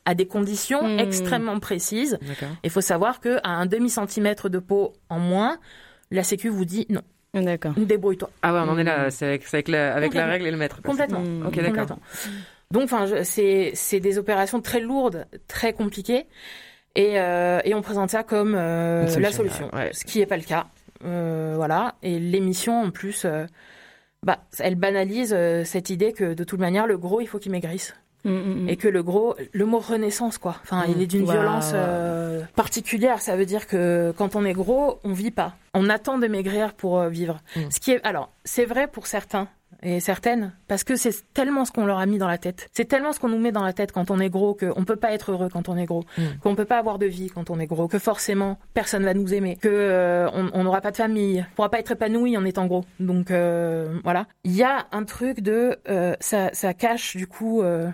[0.04, 0.98] à des conditions Mhm.
[1.00, 2.18] extrêmement précises.
[2.64, 5.58] Il faut savoir que à un demi centimètre de peau en moins,
[6.10, 7.02] la Sécu vous dit non,
[7.34, 7.72] D'accord.
[7.76, 8.30] débrouille-toi.
[8.42, 9.10] Ah ouais, on en est là.
[9.10, 10.30] C'est avec, c'est avec, la, avec la Complètement.
[10.32, 10.82] règle et le maître.
[10.82, 11.20] Complètement.
[11.20, 11.46] Mmh.
[11.46, 11.98] Ok, d'accord.
[12.70, 16.26] Donc, enfin, c'est des opérations très lourdes, très compliquées,
[16.94, 19.90] et euh, et on présente ça comme euh, solution, la solution, ouais.
[19.92, 20.66] ce qui n'est pas le cas.
[21.04, 21.94] Euh, voilà.
[22.02, 23.46] Et l'émission, en plus, euh,
[24.24, 27.50] bah, elle banalise euh, cette idée que de toute manière, le gros, il faut qu'il
[27.50, 28.68] maigrisse, Mmh, mmh, mmh.
[28.68, 30.56] et que le gros, le mot renaissance, quoi.
[30.62, 33.20] Enfin, il est d'une violence euh, particulière.
[33.20, 35.56] Ça veut dire que quand on est gros, on vit pas.
[35.74, 37.40] On attend de maigrir pour euh, vivre.
[37.56, 37.60] Mm.
[37.70, 39.48] Ce qui est, alors, c'est vrai pour certains
[39.82, 42.68] et certaines, parce que c'est tellement ce qu'on leur a mis dans la tête.
[42.72, 44.96] C'est tellement ce qu'on nous met dans la tête quand on est gros qu'on peut
[44.96, 46.22] pas être heureux quand on est gros, Mm.
[46.42, 49.34] qu'on peut pas avoir de vie quand on est gros, que forcément personne va nous
[49.34, 52.44] aimer, que euh, on on n'aura pas de famille, on pourra pas être épanoui en
[52.44, 52.84] étant gros.
[53.00, 57.62] Donc euh, voilà, il y a un truc de euh, ça, ça cache du coup
[57.62, 57.88] euh,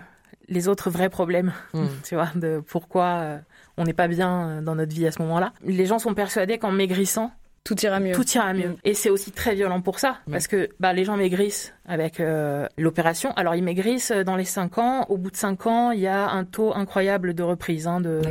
[0.47, 1.85] les autres vrais problèmes, Mm.
[2.03, 3.37] tu vois, de pourquoi euh,
[3.77, 5.53] on n'est pas bien euh, dans notre vie à ce moment-là.
[5.63, 7.31] Les gens sont persuadés qu'en maigrissant,
[7.63, 8.13] Tout ira mieux.
[8.13, 8.69] tout ira mieux.
[8.69, 8.77] Mm.
[8.83, 12.67] Et c'est aussi très violent pour ça, parce que bah, les gens maigrissent avec euh,
[12.77, 13.31] l'opération.
[13.35, 15.05] Alors ils maigrissent dans les 5 ans.
[15.09, 17.87] Au bout de 5 ans, il y a un taux incroyable de reprise.
[17.87, 18.21] Hein, de,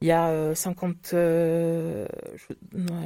[0.00, 0.96] il y a euh, 50...
[1.14, 2.06] euh,
[2.36, 2.54] je,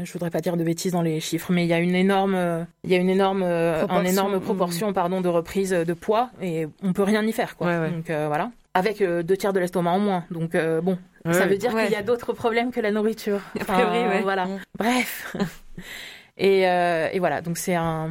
[0.05, 2.35] je voudrais pas dire de bêtises dans les chiffres, mais il y a une énorme,
[2.35, 4.41] euh, il y a une énorme, euh, un Proportion, énorme mm.
[4.41, 7.57] proportion pardon, de reprise de poids et on peut rien y faire.
[7.57, 7.69] Quoi.
[7.69, 7.91] Ouais, ouais.
[7.91, 8.51] Donc euh, voilà.
[8.75, 10.25] Avec euh, deux tiers de l'estomac en moins.
[10.31, 11.85] Donc euh, bon, Ouais, ça veut dire Ouais.
[11.85, 13.41] qu'il y a d'autres problèmes que la nourriture.
[13.61, 14.23] A priori, Enfin, ouais.
[14.23, 14.47] Voilà.
[14.47, 14.61] Mm.
[14.79, 15.37] Bref.
[16.37, 17.41] et, euh, et voilà.
[17.43, 18.11] Donc c'est un.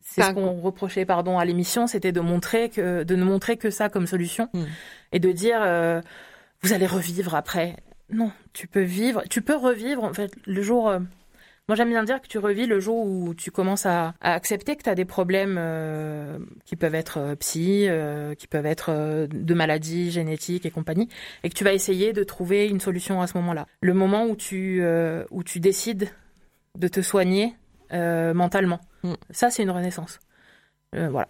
[0.00, 3.70] C'est ce qu'on reprochait pardon à l'émission, c'était de montrer que de ne montrer que
[3.70, 4.62] ça comme solution Mm.
[5.12, 6.00] et de dire euh,
[6.62, 7.76] vous allez revivre après.
[8.10, 10.92] Non, tu peux vivre, tu peux revivre en fait le jour.
[11.68, 14.76] Moi, j'aime bien dire que tu revis le jour où tu commences à, à accepter
[14.76, 18.90] que tu as des problèmes euh, qui peuvent être euh, psy, euh, qui peuvent être
[18.90, 21.08] euh, de maladies génétiques et compagnie,
[21.42, 23.66] et que tu vas essayer de trouver une solution à ce moment-là.
[23.80, 24.82] Le moment où tu,
[25.30, 26.08] où tu décides
[26.78, 27.54] de te soigner
[27.90, 28.80] mentalement.
[29.02, 29.12] Mm.
[29.30, 30.18] Ça, c'est une renaissance.
[30.92, 31.28] Voilà.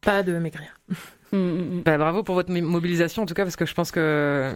[0.00, 0.74] Pas de maigrir.
[1.84, 4.54] Bah, bravo pour votre mo- mobilisation en tout cas parce que je pense que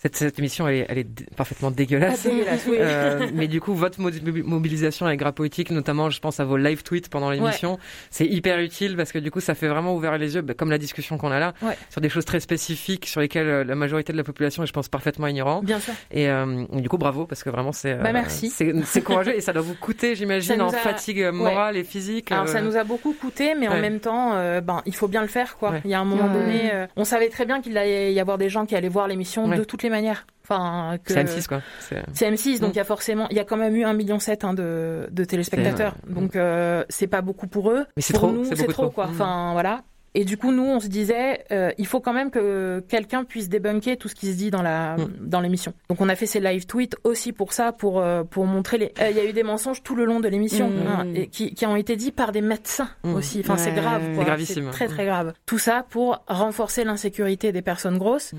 [0.00, 2.24] Cette, cette émission, elle est, elle est parfaitement dégueulasse.
[2.24, 2.76] Ah, dégueulasse, oui.
[2.78, 4.10] Euh, mais du coup, votre mo-
[4.44, 7.78] mobilisation avec Grapoétique, notamment, je pense à vos live tweets pendant l'émission,
[8.10, 10.70] c'est hyper utile parce que du coup, ça fait vraiment ouvrir les yeux, bah, comme
[10.70, 11.76] la discussion qu'on a là, Ouais.
[11.90, 14.72] sur des choses très spécifiques sur lesquelles euh, la majorité de la population est, je
[14.72, 15.62] pense, parfaitement ignorant.
[15.62, 15.92] Bien sûr.
[16.12, 18.50] Et euh, du coup, bravo parce que vraiment, c'est Bah, merci.
[18.50, 22.30] c'est c'est courageux et ça doit vous coûter, j'imagine, en a- fatigue morale et physique.
[22.30, 25.22] Alors ça nous a beaucoup coûté, mais en même temps, euh, ben il faut bien
[25.22, 25.70] le faire quoi.
[25.72, 25.80] Ouais.
[25.84, 26.40] Il y a un moment Ouais.
[26.40, 29.08] donné, euh, on savait très bien qu'il allait y avoir des gens qui allaient voir
[29.08, 29.56] l'émission Ouais.
[29.58, 30.26] de toutes les manières.
[30.44, 31.60] Enfin, que C'est M6, quoi.
[31.80, 32.72] C'est- C'est M6, donc Mm.
[32.72, 35.06] il y a forcément, il y a quand même eu un million sept hein, de,
[35.10, 35.94] de téléspectateurs.
[36.06, 37.84] C'est- Donc euh, c'est pas beaucoup pour eux.
[37.96, 38.90] Mais c'est pour trop, nous, c'est trop trop.
[38.90, 39.06] quoi.
[39.08, 39.10] Mm.
[39.10, 39.82] Enfin voilà.
[40.14, 43.50] Et du coup, nous, on se disait, euh, il faut quand même que quelqu'un puisse
[43.50, 45.08] débunker tout ce qui se dit dans la Mm.
[45.20, 45.74] dans l'émission.
[45.90, 48.92] Donc, on a fait ces live tweets aussi pour ça, pour euh, pour montrer les.
[49.00, 50.86] euh, Il y a eu des mensonges tout le long de l'émission Mm.
[50.88, 53.14] hein, et qui, qui ont été dits par des médecins Mm.
[53.14, 53.40] aussi.
[53.40, 54.00] Enfin, c'est grave.
[54.16, 54.64] c'est gravissime.
[54.64, 55.34] C'est très très grave.
[55.44, 58.32] Tout ça pour renforcer l'insécurité des personnes grosses.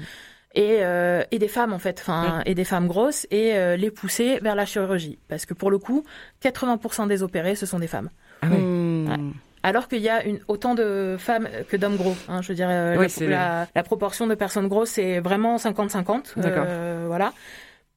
[0.56, 3.92] Et, euh, et des femmes en fait, enfin et des femmes grosses et euh, les
[3.92, 6.04] pousser vers la chirurgie parce que pour le coup,
[6.44, 8.10] 80% des opérés ce sont des femmes.
[8.42, 8.48] Ah.
[8.48, 9.08] Hmm.
[9.10, 9.18] Ouais.
[9.62, 12.16] Alors qu'il y a une, autant de femmes que d'hommes gros.
[12.30, 15.20] Hein, je veux dire, euh, Oui, la, c'est- la, la proportion de personnes grosses, c'est
[15.20, 16.40] vraiment 50-50.
[16.40, 16.64] D'accord.
[16.66, 17.34] Euh, voilà.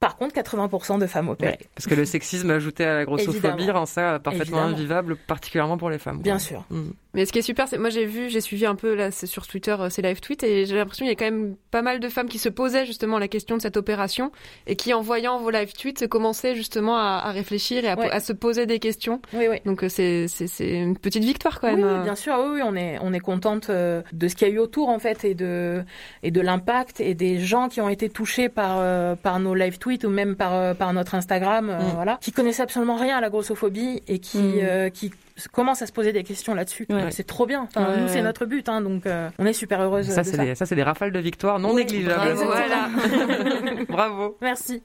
[0.01, 1.53] Par contre, 80% de femmes opérées.
[1.53, 3.79] Ouais, parce que le sexisme ajouté à la grossophobie Évidemment.
[3.79, 4.77] rend ça parfaitement Évidemment.
[4.77, 6.15] invivable, particulièrement pour les femmes.
[6.17, 6.23] quoi.
[6.23, 6.65] Bien sûr.
[6.69, 6.89] Mm.
[7.15, 9.27] Mais ce qui est super, c'est moi j'ai vu, j'ai suivi un peu là c'est
[9.27, 11.83] sur Twitter euh, ces live tweets et j'ai l'impression qu'il y a quand même pas
[11.83, 14.31] mal de femmes qui se posaient justement la question de cette opération
[14.65, 18.09] et qui en voyant vos live tweets commençaient justement à, à réfléchir et à, Ouais.
[18.09, 19.21] à se poser des questions.
[19.33, 19.57] Oui, oui.
[19.65, 21.77] Donc euh, c'est c'est c'est une petite victoire quand même.
[21.79, 22.03] oui, euh.
[22.03, 24.57] bien sûr, oui, oui, on est on est contente de ce qu'il y a eu
[24.59, 25.83] autour en fait et de
[26.23, 28.81] et de l'impact et des gens qui ont été touchés par
[29.17, 31.91] par nos live tweets ou même par par notre Instagram, euh, Mm.
[31.95, 34.59] voilà, qui connaissaient absolument rien à la grossophobie et qui Mm.
[34.63, 35.11] euh, qui
[35.51, 36.85] commencent à se poser des questions là-dessus.
[36.89, 37.11] Ouais.
[37.11, 37.63] C'est trop bien.
[37.63, 40.27] Enfin, Ouais, nous, c'est notre but, hein, donc euh, on est super heureuse Ça, de
[40.27, 40.43] c'est ça.
[40.45, 42.33] des, ça, c'est des rafales de victoire non Oui, négligeables.
[42.35, 42.45] bravo.
[42.45, 42.89] Voilà.
[43.89, 44.37] Bravo.
[44.41, 44.83] Merci.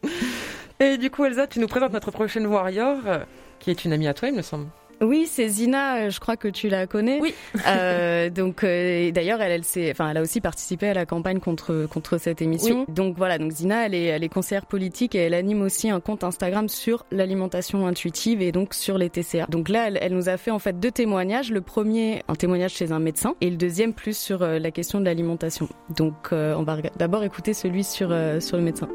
[0.80, 3.18] Et du coup, Elsa, tu nous présentes notre prochaine warrior, euh,
[3.58, 4.66] qui est une amie à toi, il me semble.
[5.00, 7.20] Oui, c'est Zina, euh, je crois que tu la connais.
[7.20, 7.34] Oui.
[7.66, 11.86] Euh, donc euh, d'ailleurs, elle, elle, enfin, elle a aussi participé à la campagne contre
[11.86, 12.86] contre cette émission.
[12.88, 16.00] Donc voilà, donc Zina, elle est, elle est conseillère politique et elle anime aussi un
[16.00, 19.46] compte Instagram sur l'alimentation intuitive et donc sur les TCA.
[19.48, 21.50] Donc là, elle, elle nous a fait en fait deux témoignages.
[21.50, 25.04] Le premier, un témoignage chez un médecin, et le deuxième plus sur la question de
[25.04, 25.68] l'alimentation.
[25.96, 28.08] Donc euh, on va d'abord écouter celui sur
[28.40, 28.88] sur le médecin.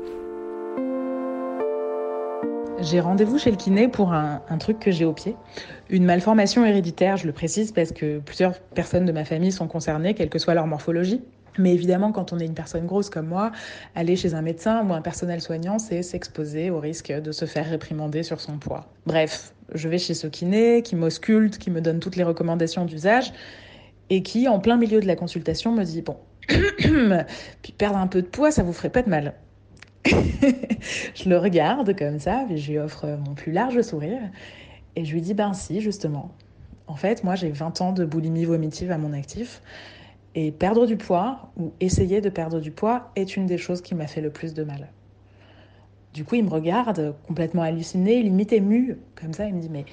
[2.80, 5.36] J'ai rendez-vous chez le kiné pour un, truc que j'ai au pied.
[5.90, 10.14] Une malformation héréditaire, je le précise parce que plusieurs personnes de ma famille sont concernées,
[10.14, 11.22] quelle que soit leur morphologie.
[11.58, 13.52] Mais évidemment, quand on est une personne grosse comme moi,
[13.96, 17.70] aller chez un médecin ou un personnel soignant, c'est s'exposer au risque de se faire
[17.70, 18.88] réprimander sur son poids.
[19.06, 23.34] Bref, je vais chez ce kiné qui m'ausculte, qui me donne toutes les recommandations d'usage
[24.10, 26.18] et qui, en plein milieu de la consultation, me dit Bon,
[26.48, 29.34] puis perdre un peu de poids, ça vous ferait pas de mal.
[31.16, 34.22] je le regarde comme ça, puis je lui offre mon plus large sourire.
[34.96, 36.32] Et je lui dis, ben si, justement.
[36.88, 39.62] En fait, moi, j'ai 20 ans de boulimie vomitive à mon actif.
[40.36, 43.96] Et perdre du poids, ou essayer de perdre du poids, est une des choses qui
[43.96, 44.92] m'a fait le plus de mal.
[46.14, 49.48] Du coup, il me regarde, complètement halluciné, limite ému, comme ça.
[49.48, 49.86] Il me dit, mais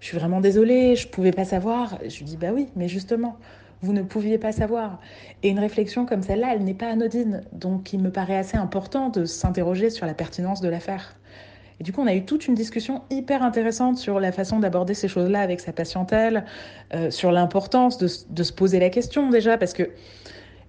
[0.00, 1.98] je suis vraiment désolée, je pouvais pas savoir.
[2.06, 3.38] Je lui dis, bah oui, mais justement,
[3.84, 5.00] vous ne pouviez pas savoir.
[5.42, 7.42] Et une réflexion comme celle-là, elle n'est pas anodine.
[7.52, 11.16] Donc, il me paraît assez important de s'interroger sur la pertinence de l'affaire.
[11.80, 14.94] Et du coup, on a eu toute une discussion hyper intéressante sur la façon d'aborder
[14.94, 16.44] ces choses-là avec sa patientèle,
[16.94, 19.90] euh, sur l'importance de, de, se poser la question déjà, parce que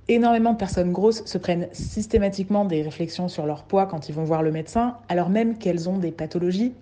[0.08, 4.24] énormément de personnes grosses se prennent systématiquement des réflexions sur leur poids quand ils vont
[4.24, 6.74] voir le médecin, alors même qu'elles ont des pathologies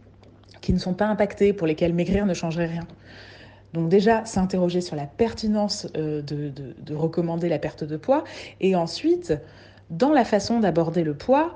[0.62, 2.88] qui ne sont pas impactées, pour lesquelles maigrir ne changerait rien.
[3.74, 8.24] Donc déjà, s'interroger sur la pertinence euh, de, de, de, recommander la perte de poids,
[8.62, 9.34] et ensuite,
[9.90, 11.56] dans la façon d'aborder le poids,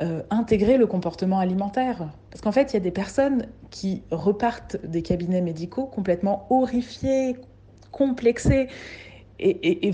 [0.00, 2.08] euh, intégrer le comportement alimentaire.
[2.30, 7.36] Parce qu'en fait, il y a des personnes qui repartent des cabinets médicaux complètement horrifiées,
[7.90, 8.68] complexées,
[9.38, 9.92] et,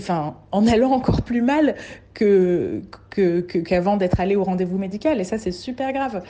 [0.51, 1.75] en allant encore plus mal
[2.13, 5.19] qu'avant d'être allé au rendez-vous médical.
[5.19, 6.23] Et ça, c'est super grave.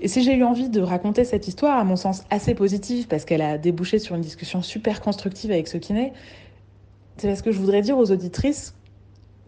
[0.00, 3.24] Et si j'ai eu envie de raconter cette histoire, à mon sens assez positive, parce
[3.24, 6.12] qu'elle a débouché sur une discussion super constructive avec ce kiné,
[7.16, 8.74] c'est parce que je voudrais dire aux auditrices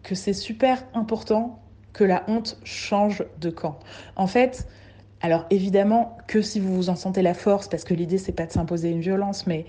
[0.03, 1.59] que c'est super important
[1.93, 3.79] que la honte change de camp.
[4.15, 4.67] En fait,
[5.21, 8.45] alors évidemment que si vous vous en sentez la force, parce que l'idée c'est pas
[8.45, 9.65] de s'imposer une violence, mais,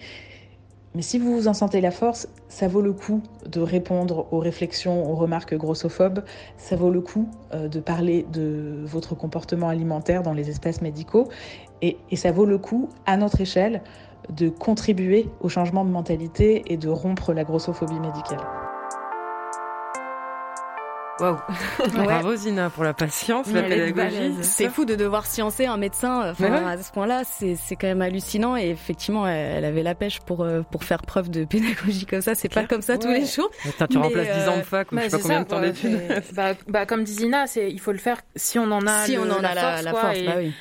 [0.95, 4.39] mais si vous vous en sentez la force, ça vaut le coup de répondre aux
[4.39, 6.23] réflexions, aux remarques grossophobes,
[6.59, 11.29] ça vaut le coup euh, de parler de votre comportement alimentaire dans les espaces médicaux,
[11.81, 13.83] et, et ça vaut le coup, à notre échelle,
[14.29, 18.41] de contribuer au changement de mentalité et de rompre la grossophobie médicale.
[21.21, 21.37] Waouh
[21.93, 24.35] Bravo Zina pour la patience, la pédagogie.
[24.41, 26.31] C'est fou de devoir sciencer un médecin.
[26.31, 28.57] Enfin, à ce point-là, c'est c'est quand même hallucinant.
[28.57, 32.35] Et effectivement, elle avait la pêche pour euh, pour faire preuve de pédagogie comme ça.
[32.35, 33.51] C'est pas comme ça tous les jours.
[33.69, 35.61] Attends, tu remplaces 10 ans de fac ou bah, je sais pas combien de temps
[35.61, 36.01] d'études.
[36.35, 39.15] bah, bah, comme dit Zina, c'est il faut le faire si on en a si
[39.15, 40.17] le- on en a la, force, la quoi, force.
[40.19, 40.53] et- Bah oui.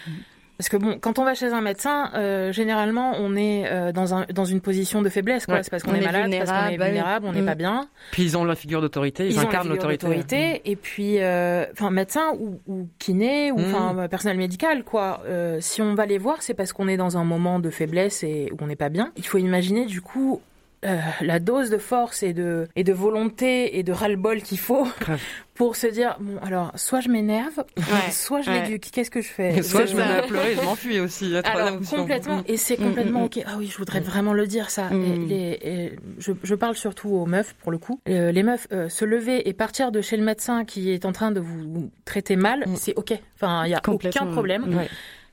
[0.61, 4.13] Parce que bon, quand on va chez un médecin, euh, généralement, on est euh, dans
[4.13, 5.47] un dans une position de faiblesse.
[5.47, 5.55] quoi.
[5.55, 5.63] Ouais.
[5.63, 7.45] C'est parce qu'on On est, est malade, parce qu'on est vulnérable, on n'est Mm.
[7.47, 7.87] pas bien.
[8.11, 10.05] Puis ils ont la figure d'autorité, ils, incarnent l'autorité.
[10.05, 13.63] d'autorité, Et puis, euh, enfin, médecin ou, ou kiné ou Mm.
[13.73, 15.23] enfin euh, personnel médical, quoi.
[15.25, 18.21] Euh, si on va les voir, c'est parce qu'on est dans un moment de faiblesse
[18.21, 19.11] et où on n'est pas bien.
[19.17, 20.41] Il faut imaginer du coup.
[20.85, 24.87] Euh, la dose de force et de et de volonté et de ras-le-bol qu'il faut
[25.53, 27.63] pour se dire bon alors soit je m'énerve
[28.11, 28.63] soit je ouais.
[28.63, 31.29] l'éduque qu'est-ce que je fais Soit Je- je me mets à pleurer, je m'enfuis aussi.
[31.29, 31.97] La troisième alors option.
[31.97, 34.89] complètement et c'est Mm, complètement mm, ok ah oui je voudrais vraiment le dire ça
[34.89, 35.03] Mm.
[35.03, 38.67] Et les- et je, je parle surtout aux meufs pour le coup Euh, les meufs
[38.71, 41.91] euh, se lever et partir de chez le médecin qui est en train de vous
[42.05, 42.75] traiter mal Mm.
[42.75, 44.89] c'est ok enfin il y a aucun problème Ouais.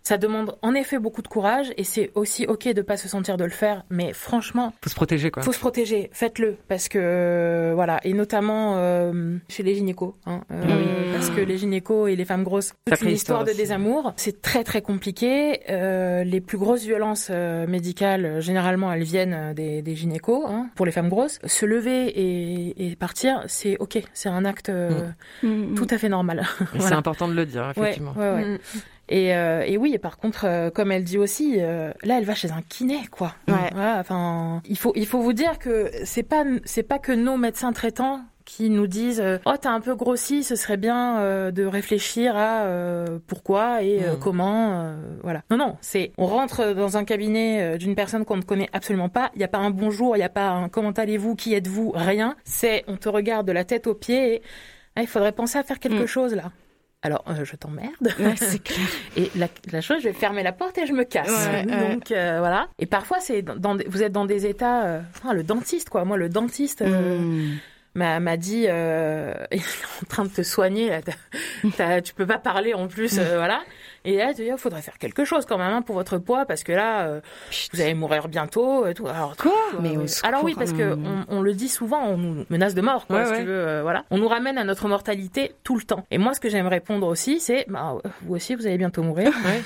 [0.09, 3.36] Ça demande en effet beaucoup de courage et c'est aussi ok de pas se sentir
[3.36, 5.42] de le faire mais franchement Faut se protéger quoi.
[5.42, 10.40] faut se protéger, faites-le parce que euh, voilà et notamment euh, chez les gynécos, hein,
[10.50, 11.12] euh, Oui.
[11.14, 14.12] parce que les gynécos et les femmes grosses, c'est une histoire de histoire désamour.
[14.16, 15.61] C'est très très compliqué.
[15.68, 20.44] Euh, les plus grosses violences euh, médicales, généralement, elles viennent euh, des, des gynécos.
[20.48, 24.68] Hein, pour les femmes grosses, se lever et, et partir, c'est ok, c'est un acte
[24.70, 24.90] euh,
[25.42, 25.74] Mm, mm.
[25.74, 26.46] tout à fait normal.
[26.78, 28.14] C'est important de le dire, Ouais, effectivement.
[28.16, 28.44] ouais, ouais.
[28.54, 28.59] Mm.
[29.09, 32.24] Et, euh, et oui, et par contre, euh, comme elle dit aussi, euh, là, elle
[32.24, 33.34] va chez un kiné, quoi.
[33.48, 33.70] Ouais.
[33.74, 37.72] Enfin, il faut, il faut vous dire que c'est pas, c'est pas que nos médecins
[37.72, 41.66] traitants qui nous disent euh, oh t'as un peu grossi ce serait bien euh, de
[41.66, 44.18] réfléchir à euh, pourquoi et euh, Mm.
[44.20, 48.38] comment euh, voilà non non c'est on rentre dans un cabinet euh, d'une personne qu'on
[48.38, 50.70] ne connaît absolument pas il y a pas un bonjour il y a pas un
[50.70, 54.42] comment allez-vous qui êtes-vous rien c'est on te regarde de la tête aux pieds et
[54.96, 56.06] ah, il faudrait penser à faire quelque Mm.
[56.06, 56.50] chose là
[57.03, 58.86] alors euh, je t'emmerde Ouais, c'est clair.
[59.16, 61.28] et la, la chose, je vais fermer la porte et je me casse.
[61.53, 61.64] Ouais.
[61.64, 62.68] Donc euh, voilà.
[62.78, 64.84] Et parfois, c'est dans, vous êtes dans des états.
[64.86, 66.05] euh, enfin, le dentiste, quoi.
[66.05, 67.59] Moi, le dentiste euh, Mm.
[67.94, 70.90] m'a m'a dit, euh, il est en train de te soigner.
[71.78, 73.62] Là, tu peux pas parler en plus, euh, voilà.
[74.09, 76.46] Et là, tu dis, il faudrait faire quelque chose quand même hein, pour votre poids
[76.46, 77.20] parce que là, euh,
[77.74, 78.86] vous allez mourir bientôt.
[78.86, 79.06] Et tout.
[79.06, 82.16] Alors, Quoi euh, Mais au alors oui, parce que on, on le dit souvent, on
[82.16, 83.38] nous menace de mort, quoi, Ouais, si ouais.
[83.40, 84.06] tu veux, euh, voilà.
[84.11, 86.06] On nous ramène à notre mortalité tout le temps.
[86.11, 89.30] Et moi, ce que j'aime répondre aussi, c'est, bah, vous aussi, vous allez bientôt mourir.
[89.44, 89.61] Ouais.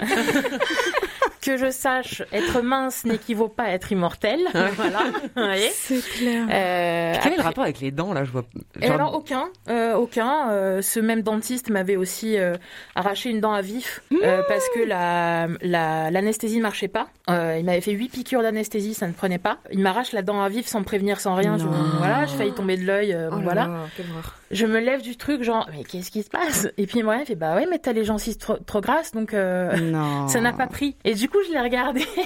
[1.40, 4.40] que je sache, être mince n'équivaut pas à être immortel.
[4.76, 5.00] voilà.
[5.36, 6.46] Vous voyez C'est clair.
[6.50, 8.44] Euh, Quel est le rapport avec les dents là Je vois.
[8.80, 10.50] et alors aucun, euh, aucun.
[10.50, 12.54] Euh, ce même dentiste m'avait aussi euh,
[12.94, 17.08] arraché une dent à vif euh, parce que la la- l'anesthésie ne marchait pas.
[17.28, 19.58] Euh, il m'avait fait huit piqûres d'anesthésie, ça ne prenait pas.
[19.72, 21.56] Il m'arrache la dent à vif sans me prévenir, sans rien.
[21.58, 23.12] Je, voilà, je failli tomber de l'œil.
[23.12, 23.66] euh, Oh là voilà.
[23.66, 23.76] là.
[24.50, 26.66] Je me lève du truc, genre mais qu'est-ce qui se passe?
[26.76, 29.32] Et puis moi, il fait bah ouais, mais t'as les gencives trop, trop grasses, donc.
[29.32, 30.26] euh, Non.
[30.28, 30.96] ça n'a pas pris.
[31.04, 32.04] Et du coup, je l'ai regardé.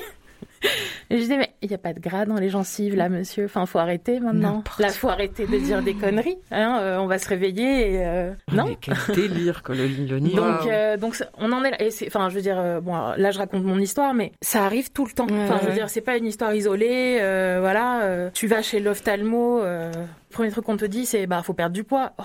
[1.10, 3.44] Et je dis, mais il n'y a pas de gras dans les gencives, là, monsieur.
[3.44, 4.64] Enfin, faut arrêter maintenant.
[4.78, 6.38] Là, faut arrêter de dire des conneries.
[6.50, 8.64] Hein, euh, on va se réveiller et, euh, non.
[8.68, 10.36] Mais quel délire quoi, le, le niveau.
[10.40, 11.76] Donc, euh, donc on en est là.
[12.06, 15.04] Enfin, je veux dire, euh, bon, là, je raconte mon histoire, mais ça arrive tout
[15.04, 15.26] le temps.
[15.26, 15.74] Ouais, enfin, je veux ouais.
[15.74, 17.18] dire, c'est pas une histoire isolée.
[17.20, 19.60] euh, voilà, euh, tu vas chez l'ophtalmo.
[19.60, 19.92] Euh,
[20.30, 22.12] premier truc qu'on te dit, c'est, bah, faut perdre du poids.
[22.18, 22.22] Oh,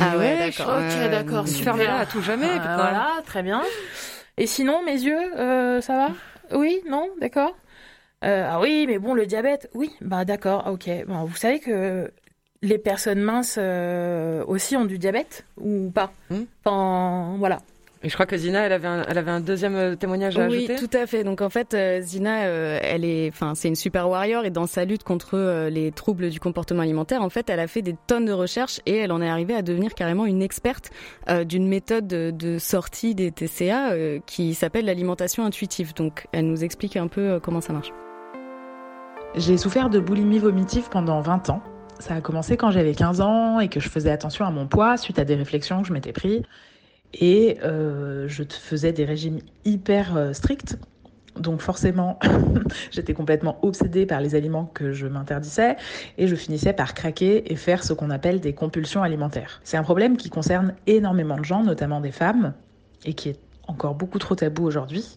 [0.00, 0.78] Ah ouais, d'accord.
[0.78, 1.46] ok, Ouais, d'accord.
[1.46, 1.64] super.
[1.76, 2.48] Fermez-la à tout jamais.
[2.58, 3.60] Ah, voilà, très bien.
[4.38, 6.56] Et sinon, mes yeux, euh, ça va?
[6.56, 7.56] Oui, non, d'accord.
[8.24, 10.88] Euh, ah oui, mais bon, le diabète, oui, bah d'accord, ok.
[11.08, 12.10] Bon, vous savez que
[12.62, 16.12] les personnes minces euh, aussi ont du diabète ou pas?
[16.30, 16.44] Hmm?
[16.64, 17.58] Enfin, voilà.
[18.04, 20.46] Et je crois que Zina, elle avait un, elle avait un deuxième euh, témoignage à
[20.46, 20.76] Oui, ajouter.
[20.76, 21.24] tout à fait.
[21.24, 24.66] Donc en fait, euh, Zina, euh, elle est, enfin, c'est une super warrior et dans
[24.68, 28.26] sa lutte contre les troubles du comportement alimentaire, en fait, elle a fait des tonnes
[28.26, 30.90] de recherches et elle en est arrivée à devenir carrément une experte
[31.28, 35.92] euh, d'une méthode de, de sortie des TCA euh, qui s'appelle l'alimentation intuitive.
[35.94, 37.92] Donc, elle nous explique un peu comment ça marche.
[39.34, 41.62] J'ai souffert de boulimie vomitive pendant 20 ans.
[41.98, 44.96] Ça a commencé quand j'avais 15 ans et que je faisais attention à mon poids
[44.96, 46.42] suite à des réflexions que je m'étais pris.
[47.14, 50.78] Et euh, je faisais des régimes hyper euh, stricts.
[51.36, 52.18] Donc forcément,
[52.90, 55.76] j'étais complètement obsédée par les aliments que je m'interdisais
[56.16, 59.60] et je finissais par craquer et faire ce qu'on appelle des compulsions alimentaires.
[59.64, 62.54] C'est un problème qui concerne énormément de gens, notamment des femmes,
[63.04, 63.38] et qui est
[63.68, 65.14] encore beaucoup trop tabou aujourd'hui.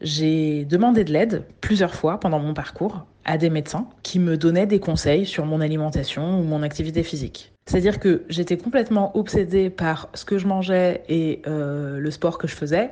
[0.00, 4.66] J'ai demandé de l'aide plusieurs fois pendant mon parcours à des médecins qui me donnaient
[4.66, 7.52] des conseils sur mon alimentation ou mon activité physique.
[7.68, 12.48] C'est-à-dire que j'étais complètement obsédée par ce que je mangeais et euh, le sport que
[12.48, 12.90] je faisais,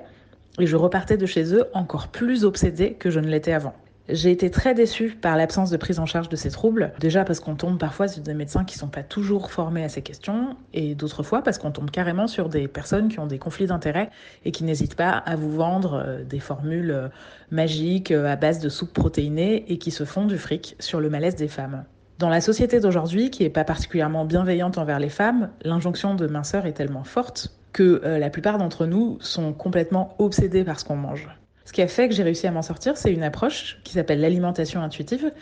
[0.60, 3.72] et je repartais de chez eux encore plus obsédée que je ne l'étais avant.
[4.10, 6.92] J'ai été très déçue par l'absence de prise en charge de ces troubles.
[7.00, 10.02] Déjà parce qu'on tombe parfois sur des médecins qui sont pas toujours formés à ces
[10.02, 13.66] questions, et d'autres fois parce qu'on tombe carrément sur des personnes qui ont des conflits
[13.66, 14.10] d'intérêts
[14.44, 17.08] et qui n'hésitent pas à vous vendre euh, des formules euh,
[17.50, 21.34] magiques à base de soupe protéinée et qui se font du fric sur le malaise
[21.34, 21.86] des femmes.
[22.18, 26.66] Dans la société d'aujourd'hui, qui n'est pas particulièrement bienveillante envers les femmes, l'injonction de minceur
[26.66, 31.28] est tellement forte que la plupart d'entre nous sont complètement obsédés par ce qu'on mange.
[31.66, 34.20] Ce qui a fait que j'ai réussi à m'en sortir, c'est une approche qui s'appelle
[34.20, 35.32] l'alimentation intuitive,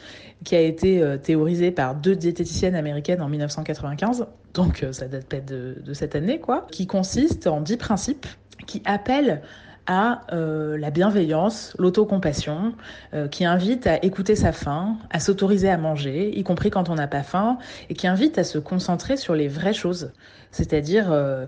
[0.42, 5.26] qui a été euh, théorisée par deux diététiciennes américaines en 1995, donc euh, ça date
[5.26, 8.26] peut-être de, de, cette année, quoi, qui consiste en dix principes
[8.66, 9.42] qui appellent
[9.86, 12.74] à euh, la bienveillance, l'autocompassion,
[13.12, 16.94] euh, qui invite à écouter sa faim, à s'autoriser à manger, y compris quand on
[16.94, 17.58] n'a pas faim,
[17.90, 20.12] et qui invite à se concentrer sur les vraies choses.
[20.50, 21.46] C'est-à-dire euh,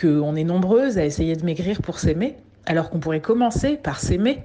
[0.00, 4.44] qu'on est nombreuses à essayer de maigrir pour s'aimer, alors qu'on pourrait commencer par s'aimer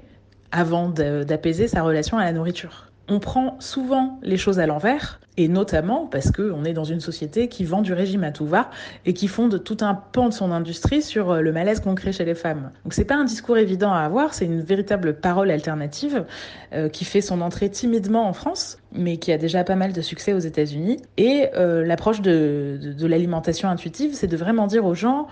[0.52, 2.85] avant d'apaiser sa relation à la nourriture.
[3.08, 7.49] On prend souvent les choses à l'envers, et notamment parce qu'on est dans une société
[7.49, 8.70] qui vend du régime à tout va
[9.06, 12.14] et qui fonde tout un pan de son industrie sur euh, le malaise qu'on crée
[12.14, 12.72] chez les femmes.
[12.84, 16.26] Donc c'est pas un discours évident à avoir, c'est une véritable parole alternative
[16.74, 20.01] euh, qui fait son entrée timidement en France, mais qui a déjà pas mal de
[20.01, 20.97] succès aux États-Unis.
[21.18, 25.28] Et euh, l'approche de, de, de l'alimentation intuitive, c'est de vraiment dire aux gens,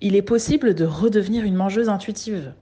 [0.00, 2.52] il est possible de redevenir une mangeuse intuitive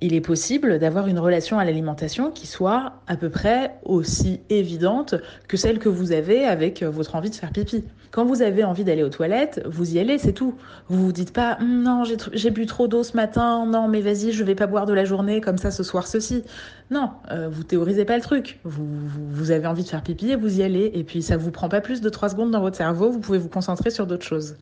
[0.00, 5.14] il est possible d'avoir une relation à l'alimentation qui soit à peu près aussi évidente
[5.48, 7.82] que celle que vous avez avec votre envie de faire pipi.
[8.10, 10.54] Quand vous avez envie d'aller aux toilettes, vous y allez, c'est tout.
[10.88, 14.32] Vous vous dites pas hm, non, j'ai bu trop d'eau ce matin, non, mais vas-y,
[14.32, 16.44] je vais pas boire de la journée comme ça ce soir ceci.
[16.90, 18.60] Non, euh, vous théorisez pas le truc.
[18.64, 21.68] Vous, avez envie de faire pipi et vous y allez et puis ça vous prend
[21.68, 24.56] pas plus de 3 secondes dans votre cerveau, vous pouvez vous concentrer sur d'autres choses.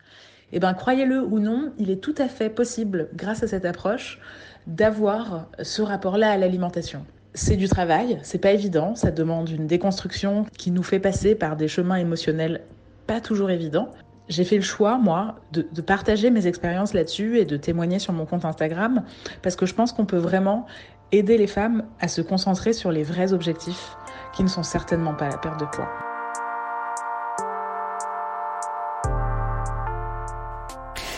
[0.52, 4.20] Eh ben croyez-le ou non, il est tout à fait possible grâce à cette approche
[4.66, 7.04] d'avoir ce rapport-là à l'alimentation.
[7.34, 11.56] C'est du travail, c'est pas évident, ça demande une déconstruction qui nous fait passer par
[11.56, 12.62] des chemins émotionnels
[13.06, 13.88] pas toujours évidents.
[14.28, 18.12] J'ai fait le choix, moi, de, de partager mes expériences là-dessus et de témoigner sur
[18.12, 19.02] mon compte Instagram
[19.42, 20.66] parce que je pense qu'on peut vraiment
[21.12, 23.96] aider les femmes à se concentrer sur les vrais objectifs
[24.34, 25.88] qui ne sont certainement pas la perte de poids.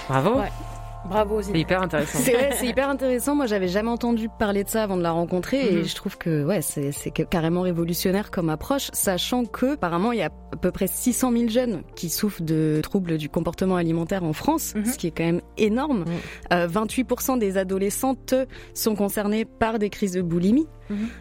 [0.09, 0.39] Bravo.
[0.41, 0.53] Ouais.
[1.09, 2.19] Bravo C'est hyper intéressant.
[2.19, 3.35] C'est hyper intéressant.
[3.35, 5.79] Moi, j'avais jamais entendu parler de ça avant de la rencontrer mm -hmm.
[5.79, 10.23] et je trouve que ouais, c'est carrément révolutionnaire comme approche, sachant que apparemment il y
[10.23, 14.33] a à peu près 600 000 jeunes qui souffrent de troubles du comportement alimentaire en
[14.33, 14.93] France, mm -hmm.
[14.93, 16.01] ce qui est quand même énorme.
[16.01, 16.55] Mm -hmm.
[16.55, 18.35] euh, 28% des adolescentes
[18.75, 20.67] sont concernées par des crises de boulimie.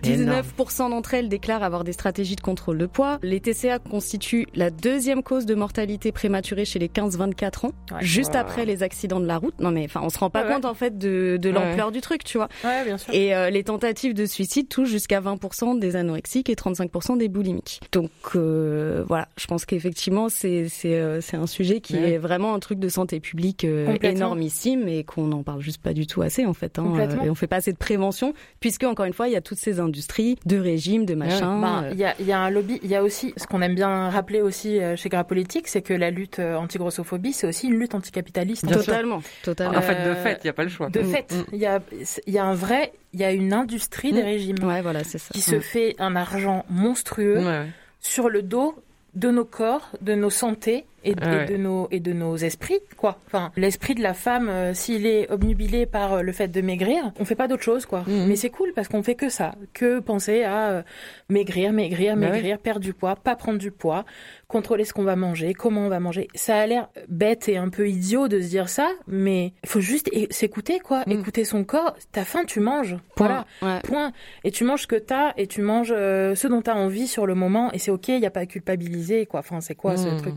[0.04, 3.20] 19% d'entre elles déclarent avoir des stratégies de contrôle de poids.
[3.22, 8.34] Les TCA constituent la deuxième cause de mortalité prématurée chez les 15-24 ans, ouais, juste
[8.34, 8.40] wow.
[8.40, 9.60] après les accidents de la route.
[9.60, 10.70] Non mais enfin, on se rend pas ouais, compte ouais.
[10.70, 12.50] en fait de, de l'ampleur du truc, tu vois.
[12.64, 13.14] bien sûr.
[13.14, 17.82] Et euh, les tentatives de suicide touchent jusqu'à 20% des anorexiques et 35% des boulimiques.
[17.92, 22.60] Donc euh, voilà, je pense qu'effectivement c'est c'est euh, un sujet qui est vraiment un
[22.60, 26.46] truc de santé publique euh, énormissime et qu'on n'en parle juste pas du tout assez
[26.46, 26.80] en fait.
[26.80, 26.94] Hein,
[27.24, 29.64] et on fait pas assez de prévention puisque encore une fois il y a toutes
[29.64, 31.60] ces industries de régime, de machin.
[31.60, 33.76] Ben, il y, a, y a un lobby, il y a aussi ce qu'on aime
[33.76, 37.96] bien rappeler aussi chez Gras Politique, c'est que la lutte anti-grossophobie, c'est aussi une lutte
[37.96, 38.68] anticapitaliste.
[38.72, 39.78] Totalement, totalement.
[39.78, 40.90] En fait, de fait, il n'y a pas le choix.
[40.90, 41.12] De mmh.
[41.12, 41.80] fait, il y, a,
[42.28, 44.16] y a un vrai, il y a une industrie mmh.
[44.16, 44.64] des régimes.
[44.64, 45.30] Ouais, voilà, c'est ça.
[45.34, 45.42] Qui mmh.
[45.42, 47.66] se fait un argent monstrueux ouais.
[48.02, 48.76] sur le dos
[49.14, 51.44] de nos corps, de nos santé et, ouais.
[51.44, 53.20] et, de nos et de nos esprits quoi.
[53.28, 57.12] Enfin, l'esprit de la femme euh, s'il est obnubilé par euh, le fait de maigrir,
[57.20, 58.04] on fait pas d'autre chose quoi.
[58.08, 58.26] Mhm.
[58.28, 60.82] Mais c'est cool parce qu'on fait que ça, que penser à euh,
[61.30, 62.58] maigrir, maigrir, Bah maigrir, ouais.
[62.62, 64.06] perdre du poids, pas prendre du poids,
[64.48, 66.28] contrôler ce qu'on va manger, comment on va manger.
[66.36, 69.80] Ça a l'air bête et un peu idiot de se dire ça, mais il faut
[69.80, 71.20] juste s'écouter quoi, Mhm.
[71.20, 71.96] écouter son corps.
[72.12, 72.96] T'as faim, tu manges.
[73.18, 73.46] Voilà.
[73.62, 73.80] Ouais.
[73.84, 74.12] Point.
[74.44, 77.36] Et tu manges ce que t'as et tu manges ce dont t'as envie sur le
[77.36, 79.42] moment et c'est ok, il y a pas à culpabiliser quoi.
[79.42, 80.18] Enfin, c'est quoi ce Mmh.
[80.18, 80.34] truc?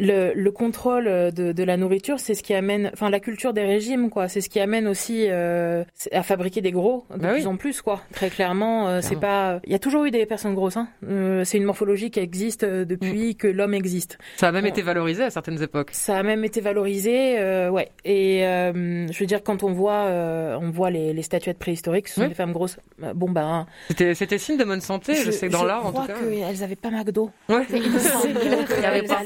[0.00, 3.62] Le, le contrôle de, de la nourriture, c'est ce qui amène, enfin la culture des
[3.64, 4.28] régimes, quoi.
[4.28, 7.46] C'est ce qui amène aussi euh, à fabriquer des gros de Bah plus oui.
[7.46, 8.00] en plus, quoi.
[8.12, 9.60] Très clairement, euh, c'est pas.
[9.64, 10.76] Il y a toujours eu des personnes grosses.
[10.76, 10.88] Hein.
[11.08, 14.18] Euh, c'est une morphologie qui existe euh, depuis que l'homme existe.
[14.36, 14.68] Ça a même Bon.
[14.70, 15.90] été valorisé à certaines époques.
[15.92, 17.90] Ça a même été valorisé, euh, ouais.
[18.04, 22.08] Et euh, je veux dire, quand on voit, euh, on voit les, les statuettes préhistoriques,
[22.08, 22.28] ce sont Oui.
[22.28, 22.78] des femmes grosses.
[23.02, 25.92] Euh, Bon ben, C'était, c'était signe de bonne santé, je, sais que dans l'art en
[25.92, 26.14] tout cas.
[26.20, 27.30] Je crois qu'elles avaient pas McDo.
[27.48, 27.62] Ouais.
[27.72, 27.82] Il
[28.68, 29.22] qu'elles avait pas-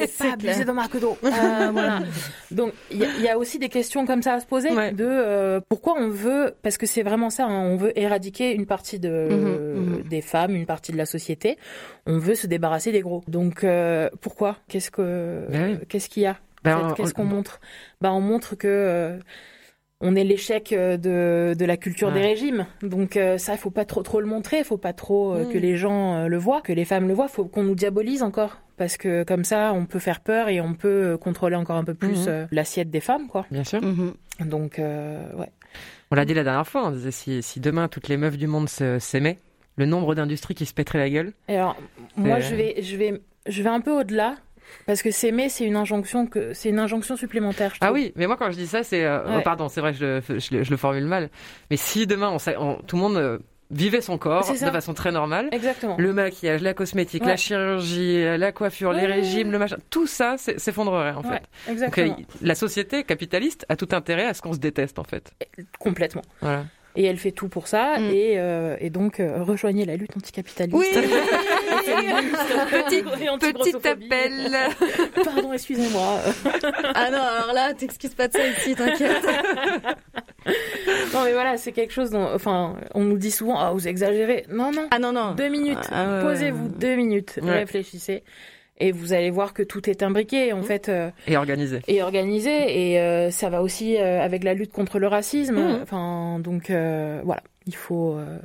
[0.58, 1.18] c'est abuser de McDo.
[1.24, 2.00] Euh, voilà.
[2.50, 4.70] Donc il y, a- il y a aussi des questions comme ça à se poser
[4.70, 4.92] Ouais.
[4.92, 8.66] de euh, pourquoi on veut, parce que c'est vraiment ça, hein, on veut éradiquer une
[8.66, 10.02] partie de Mhm, mhm.
[10.08, 11.56] des femmes, une partie de la société.
[12.06, 13.22] On veut se débarrasser des gros.
[13.28, 14.56] Donc euh, pourquoi?
[14.68, 15.86] Qu'est-ce que Ben oui.
[15.88, 16.36] qu'est-ce qu'il y a?
[16.64, 17.60] Ben, Qu'est-ce qu'on on- montre?
[18.00, 19.18] Bah on montre que
[20.00, 22.14] on est l'échec euh, de, de la culture Ouais.
[22.14, 22.66] des régimes.
[22.82, 25.44] Donc euh, ça, il faut pas trop trop le montrer, il faut pas trop euh,
[25.44, 25.52] Mm.
[25.52, 28.22] que les gens euh, le voient, que les femmes le voient, faut qu'on nous diabolise
[28.22, 31.82] encore parce que comme ça, on peut faire peur et on peut contrôler encore un
[31.84, 32.28] peu plus Mhm.
[32.28, 33.44] euh, l'assiette des femmes, quoi.
[33.50, 33.82] Bien sûr.
[33.82, 34.14] Mhm.
[34.48, 35.50] Donc euh, ouais.
[36.12, 38.46] On l'a dit la dernière fois, on disait si, si demain toutes les meufs du
[38.46, 39.38] monde se- s'aimaient,
[39.76, 41.32] le nombre d'industries qui se pèteraient la gueule.
[41.48, 41.76] Et alors
[42.16, 42.40] moi, Euh.
[42.40, 44.36] je vais je vais je vais un peu au-delà.
[44.86, 47.72] Parce que s'aimer, c'est une injonction que c'est une injonction supplémentaire.
[47.74, 49.04] Je Ah oui, mais moi quand je dis ça, c'est...
[49.04, 49.34] euh, Ouais.
[49.38, 51.28] oh, pardon, c'est vrai, je, le- je, le- je le formule mal.
[51.70, 53.38] Mais si demain, on, s'a- on- tout le monde euh,
[53.70, 55.96] vivait son corps de façon très normale, Exactement.
[55.98, 57.28] le maquillage, la cosmétique, Ouais.
[57.28, 61.42] la chirurgie, la coiffure, les Ouais, régimes, le machin, tout ça s'effondrerait en fait.
[61.70, 62.16] Exactement.
[62.18, 65.32] euh, la société capitaliste a tout intérêt à ce qu'on se déteste en fait.
[65.78, 66.22] Complètement.
[66.40, 66.64] Voilà.
[66.96, 67.98] Et elle fait tout pour ça.
[68.00, 68.04] Mm.
[68.10, 70.74] Et, euh, et donc, euh, rejoignez la lutte anticapitaliste.
[70.76, 70.86] Oui.
[72.88, 73.02] Petit,
[73.52, 74.56] Petit appel.
[75.24, 76.20] Pardon, excusez-moi.
[76.94, 79.24] Ah non, alors là, t'excuses pas de ça ici, t'inquiète.
[81.14, 82.26] non, mais voilà, c'est quelque chose dont.
[82.34, 84.46] Enfin, on nous dit souvent, ah, vous exagérez.
[84.50, 84.88] Non, non.
[84.90, 85.34] Ah non, non.
[85.34, 85.78] Deux minutes.
[85.90, 86.72] Ah, ouais, Posez-vous ouais.
[86.78, 87.38] deux minutes.
[87.42, 87.58] Ouais.
[87.60, 88.22] Réfléchissez.
[88.80, 90.88] Et vous allez voir que tout est imbriqué, en fait.
[90.88, 91.80] euh, Et organisé.
[91.88, 95.80] et organisé et euh, ça va aussi euh, avec la lutte contre le racisme Mhm.
[95.82, 98.38] enfin donc euh, voilà il faut euh,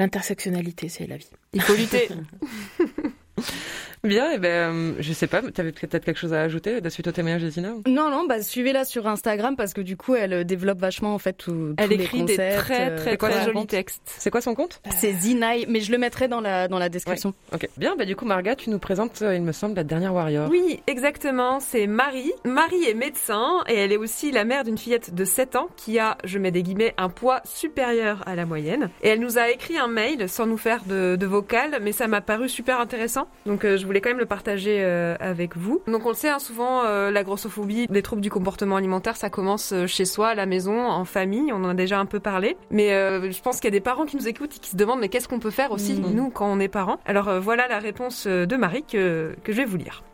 [0.00, 2.08] l'intersectionnalité c'est la vie Il faut lutter.
[4.02, 6.88] Bien, et ben euh, je sais pas, tu avais peut-être quelque chose à ajouter de
[6.88, 9.98] suite au témoignage de Zina ou- Non, non, bah suivez-la sur Instagram parce que du
[9.98, 12.96] coup, elle euh, développe vachement en fait tout, Elle tous les écrit des très euh,
[12.96, 14.00] très quoi, très jolis textes.
[14.06, 14.80] C'est quoi son compte?
[14.96, 17.34] C'est Zinaï, mais je le mettrai dans la dans la description.
[17.52, 20.48] Ok, bien, bah du coup Marga, tu nous présentes, il me semble, la dernière warrior.
[20.50, 22.32] Oui, exactement, c'est Marie.
[22.46, 25.98] Marie est médecin et elle est aussi la mère d'une fillette de 7 ans qui
[25.98, 28.88] a, je mets des guillemets, un poids supérieur à la moyenne.
[29.02, 32.06] Et elle nous a écrit un mail sans nous faire de, de vocal, mais ça
[32.08, 33.28] m'a paru super intéressant.
[33.44, 35.82] Donc euh, je voulais quand même le partager euh, avec vous.
[35.88, 39.30] Donc on le sait, hein, souvent euh, la grossophobie, les troubles du comportement alimentaire, ça
[39.30, 42.20] commence euh, chez soi, à la maison, en famille, on en a déjà un peu
[42.20, 42.56] parlé.
[42.70, 45.00] Mais je pense qu'il y a des parents qui nous écoutent et qui se demandent
[45.00, 46.14] mais qu'est-ce qu'on peut faire aussi, Mhm.
[46.14, 46.98] nous, quand on est parents?
[47.04, 50.04] Alors voilà la réponse de Marie que, que je vais vous lire.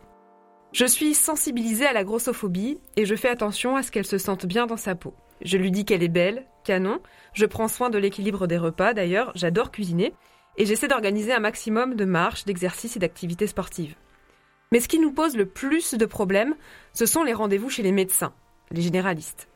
[0.72, 4.46] Je suis sensibilisée à la grossophobie et je fais attention à ce qu'elle se sente
[4.46, 5.14] bien dans sa peau.
[5.42, 6.98] Je lui dis qu'elle est belle, canon,
[7.34, 10.14] je prends soin de l'équilibre des repas d'ailleurs, j'adore cuisiner,
[10.58, 13.94] et j'essaie d'organiser un maximum de marches, d'exercices et d'activités sportives.
[14.72, 16.54] Mais ce qui nous pose le plus de problèmes,
[16.92, 18.32] ce sont les rendez-vous chez les médecins,
[18.70, 19.48] les généralistes.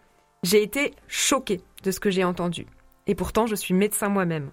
[0.42, 2.66] J'ai été choquée de ce que j'ai entendu,
[3.06, 4.50] et pourtant je suis médecin moi-même.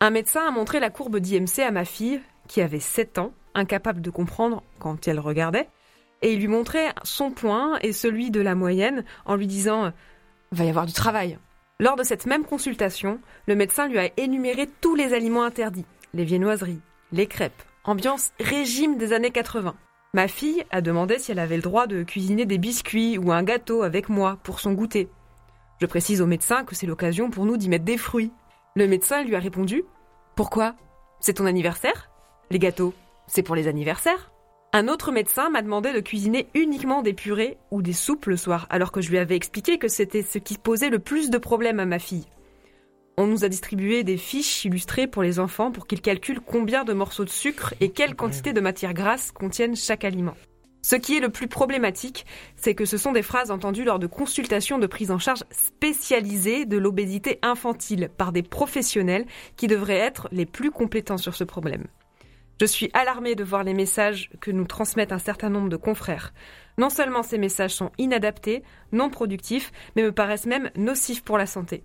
[0.00, 4.00] Un médecin a montré la courbe d'IMC à ma fille, qui avait 7 ans, incapable
[4.00, 5.68] de comprendre quand elle regardait,
[6.22, 9.92] et il lui montrait son point et celui de la moyenne en lui disant
[10.52, 11.38] «va y avoir du travail».
[11.80, 16.24] Lors de cette même consultation, le médecin lui a énuméré tous les aliments interdits, les
[16.24, 19.74] viennoiseries, les crêpes, ambiance régime des années 80.
[20.12, 23.42] Ma fille a demandé si elle avait le droit de cuisiner des biscuits ou un
[23.42, 25.08] gâteau avec moi pour son goûter.
[25.80, 28.30] Je précise au médecin que c'est l'occasion pour nous d'y mettre des fruits.
[28.76, 29.84] Le médecin lui a répondu
[30.36, 30.74] Pourquoi?
[31.18, 32.10] C'est ton anniversaire?
[32.50, 32.92] Les gâteaux,
[33.26, 34.30] c'est pour les anniversaires?
[34.72, 38.68] Un autre médecin m'a demandé de cuisiner uniquement des purées ou des soupes le soir,
[38.70, 41.80] alors que je lui avais expliqué que c'était ce qui posait le plus de problèmes
[41.80, 42.28] à ma fille.
[43.18, 46.92] On nous a distribué des fiches illustrées pour les enfants pour qu'ils calculent combien de
[46.92, 50.36] morceaux de sucre et quelle quantité de matière grasse contiennent chaque aliment.
[50.82, 54.06] Ce qui est le plus problématique, c'est que ce sont des phrases entendues lors de
[54.06, 60.28] consultations de prise en charge spécialisées de l'obésité infantile par des professionnels qui devraient être
[60.30, 61.88] les plus compétents sur ce problème.
[62.60, 66.34] Je suis alarmée de voir les messages que nous transmettent un certain nombre de confrères.
[66.76, 71.46] Non seulement ces messages sont inadaptés, non productifs, mais me paraissent même nocifs pour la
[71.46, 71.82] santé.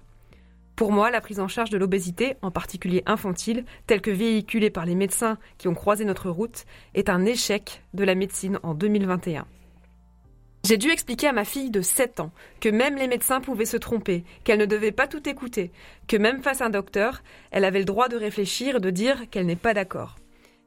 [0.75, 4.85] Pour moi, la prise en charge de l'obésité, en particulier infantile, telle que véhiculée par
[4.85, 9.47] les médecins qui ont croisé notre route, est un échec de la médecine en 2021.
[10.65, 13.77] J'ai dû expliquer à ma fille de 7 ans que même les médecins pouvaient se
[13.77, 15.71] tromper, qu'elle ne devait pas tout écouter,
[16.09, 19.29] que même face à un docteur, elle avait le droit de réfléchir et de dire
[19.29, 20.17] qu'elle n'est pas d'accord.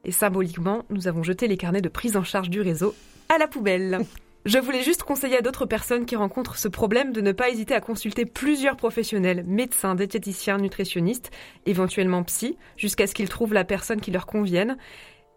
[0.05, 2.95] Et symboliquement, nous avons jeté les carnets de prise en charge du réseau
[3.27, 3.99] à la poubelle.
[4.45, 7.75] Je voulais juste conseiller à d'autres personnes qui rencontrent ce problème de ne pas hésiter
[7.75, 11.29] à consulter plusieurs professionnels, médecins, diététiciens, nutritionnistes,
[11.65, 14.77] éventuellement psy, jusqu'à ce qu'ils trouvent la personne qui leur convienne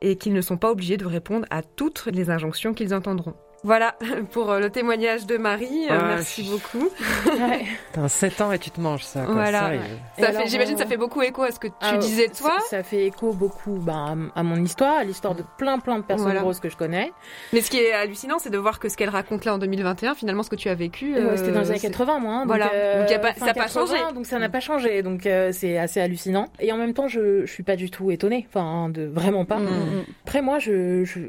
[0.03, 3.35] et qu'ils ne sont pas obligés de répondre à toutes les injonctions qu'ils entendront.
[3.65, 3.95] Voilà
[4.33, 5.87] pour euh, le témoignage de Marie.
[5.91, 6.89] Euh, Ah, merci je- beaucoup.
[7.93, 9.25] T'as 7 ans et tu te manges ça.
[9.29, 9.61] Voilà.
[9.61, 11.69] Ça, il- Et Ça alors, fait, j'imagine, euh, ça fait beaucoup écho à ce que
[11.69, 12.57] tu Ah, disais toi.
[12.69, 16.27] ça, fait écho beaucoup ben, à mon histoire à l'histoire de plein plein de personnes
[16.27, 16.41] Voilà.
[16.41, 17.13] grosses que je connais
[17.53, 20.15] Mais ce qui est hallucinant, c'est de voir que ce qu'elle raconte là en 2021,
[20.15, 21.15] finalement, ce que tu as vécu.
[21.15, 22.65] Ouais, euh, c'était dans les années c'est- 80 moi hein, Voilà.
[22.67, 24.15] donc, euh, Donc, y a pas- fin ça a pas 80, changé.
[24.15, 27.45] donc ça n'a pas changé donc euh, c'est assez hallucinant et en même temps je
[27.47, 30.05] je suis pas du tout étonnée enfin de vraiment pas Mm, mm.
[30.25, 31.21] Après, moi, je, je-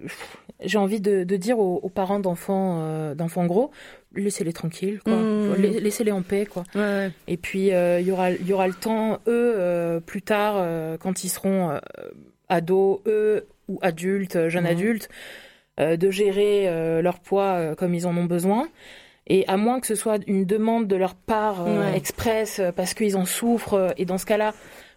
[0.65, 3.72] j'ai envie de, de dire aux, aux parents d'enfants, euh, d'enfants gros,
[4.15, 5.14] laissez-les tranquilles, quoi.
[5.15, 5.56] Mmh.
[5.61, 6.64] La- Laissez-les en paix, quoi.
[6.76, 7.11] Ouais, ouais.
[7.27, 10.56] Et puis euh, il y aura il y aura le temps eux euh, plus tard
[10.99, 11.72] quand ils seront
[12.49, 14.69] ados eux ou adultes jeunes Mhm.
[14.72, 15.10] adultes
[15.80, 18.68] de gérer leur poids comme ils en ont besoin.
[19.27, 21.95] Et à moins que ce soit une demande de leur part Ouais.
[21.98, 24.53] express parce qu'ils en souffrent et dans ce cas-là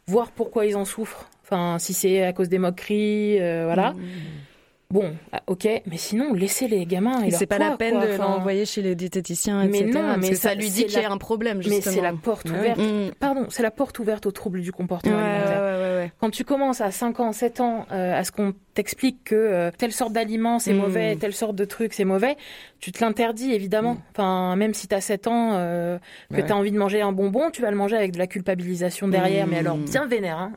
[0.09, 1.31] voir pourquoi ils en souffrent.
[1.45, 3.93] Enfin si c'est à cause des moqueries voilà.
[3.93, 4.01] Mmh.
[4.89, 8.07] Bon, ah, ok, mais sinon laissez les gamins et c'est pas la peine quoi.
[8.07, 9.99] de Enfin, l'envoyer chez les diététiciens, Mais etc.
[9.99, 11.95] non, parce mais que ça- ça lui dit qu'il y a un problème, mais justement.
[11.97, 12.57] c'est la porte Ouais.
[12.57, 12.79] ouverte.
[12.79, 13.11] Mmh.
[13.19, 15.61] Pardon, c'est la porte ouverte aux troubles du comportement ouais, alimentaire.
[15.61, 16.13] ouais, ouais.
[16.21, 19.71] Quand tu commences à 5 ans, 7 ans, euh, à ce qu'on t'explique que euh,
[19.77, 20.77] telle sorte d'aliment c'est Mm.
[20.79, 22.37] mauvais, telle sorte de truc c'est mauvais,
[22.79, 23.95] tu te l'interdis évidemment.
[23.95, 24.01] Mm.
[24.13, 25.99] Enfin, même si t'as 7 ans, euh,
[26.33, 29.09] que t'as envie de manger un bonbon, tu vas le manger avec de la culpabilisation
[29.09, 29.51] derrière, Mm.
[29.51, 30.39] mais alors bien vénère.
[30.39, 30.53] Hein.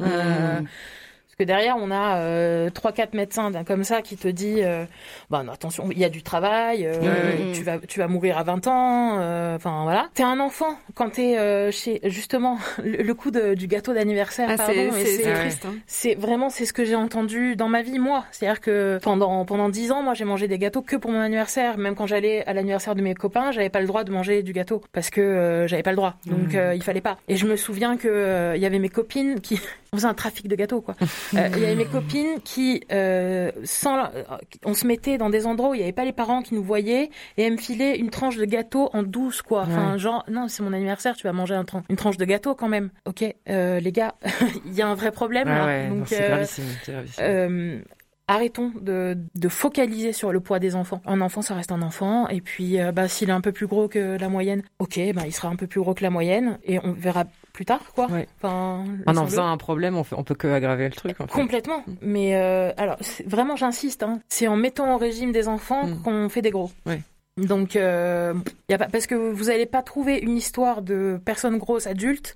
[1.39, 4.83] Que derrière, on a euh, trois, quatre médecins d'un comme ça qui te dit, euh,
[5.29, 7.53] bah non, attention, il y a du travail, euh, Ouais.
[7.53, 9.19] tu vas, tu vas mourir à 20 ans.
[9.19, 10.09] euh, Enfin voilà.
[10.15, 14.49] T'es un enfant quand t'es euh, chez justement le, le coup de- du gâteau d'anniversaire.
[14.51, 15.65] Ah, pardon, c'est triste.
[15.65, 15.75] hein.
[15.87, 18.25] c'est vraiment c'est ce que j'ai entendu dans ma vie moi.
[18.31, 21.77] C'est-à-dire que pendant pendant dix ans, moi j'ai mangé des gâteaux que pour mon anniversaire.
[21.77, 24.51] Même quand j'allais à l'anniversaire de mes copains, j'avais pas le droit de manger du
[24.51, 26.15] gâteau parce que euh, j'avais pas le droit.
[26.25, 27.15] Donc euh, il fallait pas.
[27.29, 29.57] Et je me souviens que euh, il y avait mes copines qui
[29.93, 30.95] on faisait un trafic de gâteaux quoi.
[31.35, 34.23] Euh, Il y avait mes copines qui euh, sans euh,
[34.65, 36.63] on se mettait dans des endroits où il y avait pas les parents qui nous
[36.63, 39.61] voyaient et elles me filaient une tranche de gâteau en douce quoi.
[39.61, 42.55] Enfin genre non c'est mon anniversaire, tu vas manger un tran- une tranche de gâteau
[42.55, 42.89] quand même.
[43.05, 44.15] Ok euh, les gars,
[44.65, 45.47] il y a un vrai problème.
[45.49, 45.65] Ah là.
[45.65, 47.83] ouais, non, Donc c'est euh, gravissime, gravissime.
[48.29, 51.01] Arrêtons de, de focaliser sur le poids des enfants.
[51.05, 52.29] Un enfant, ça reste un enfant.
[52.29, 55.23] Et puis, euh, bah, s'il est un peu plus gros que la moyenne, ok, bah,
[55.25, 56.59] il sera un peu plus gros que la moyenne.
[56.63, 58.05] Et on verra plus tard, quoi.
[58.09, 58.27] Ouais.
[58.41, 59.27] Enfin, en en laissons-le.
[59.29, 61.19] faisant un problème, on, fait, on peut que aggraver le truc.
[61.19, 61.33] En fait.
[61.33, 61.83] Complètement.
[62.01, 64.03] Mais euh, alors, vraiment, j'insiste.
[64.03, 66.01] Hein, c'est en mettant au régime des enfants Mm.
[66.03, 66.71] qu'on fait des gros.
[66.85, 67.01] Ouais.
[67.37, 68.33] Donc, euh,
[68.69, 72.35] y a pas, parce que vous n'allez pas trouver une histoire de personnes grosses adultes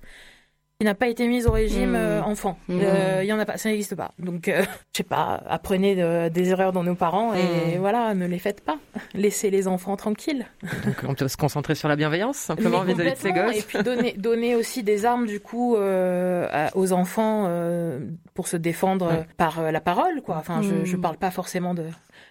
[0.80, 1.96] qui n'a pas été mise au régime Mm.
[1.96, 2.58] euh, enfant.
[2.68, 3.22] Il Mm.
[3.24, 4.10] y en a pas, ça n'existe pas.
[4.18, 7.80] Donc, euh, je sais pas, apprenez de- des erreurs dans nos parents et Mm.
[7.80, 8.78] voilà, ne les faites pas.
[9.14, 10.46] Laissez les enfants tranquilles.
[10.86, 13.46] Donc on peut se concentrer sur la bienveillance, simplement vis-à-vis de complètement.
[13.46, 13.58] gosses.
[13.58, 18.00] Et puis donner, donner aussi des armes du coup euh, aux enfants euh,
[18.34, 19.18] pour se défendre Ouais.
[19.18, 20.36] euh, par euh, la parole, quoi.
[20.38, 21.84] Enfin, je, je parle pas forcément de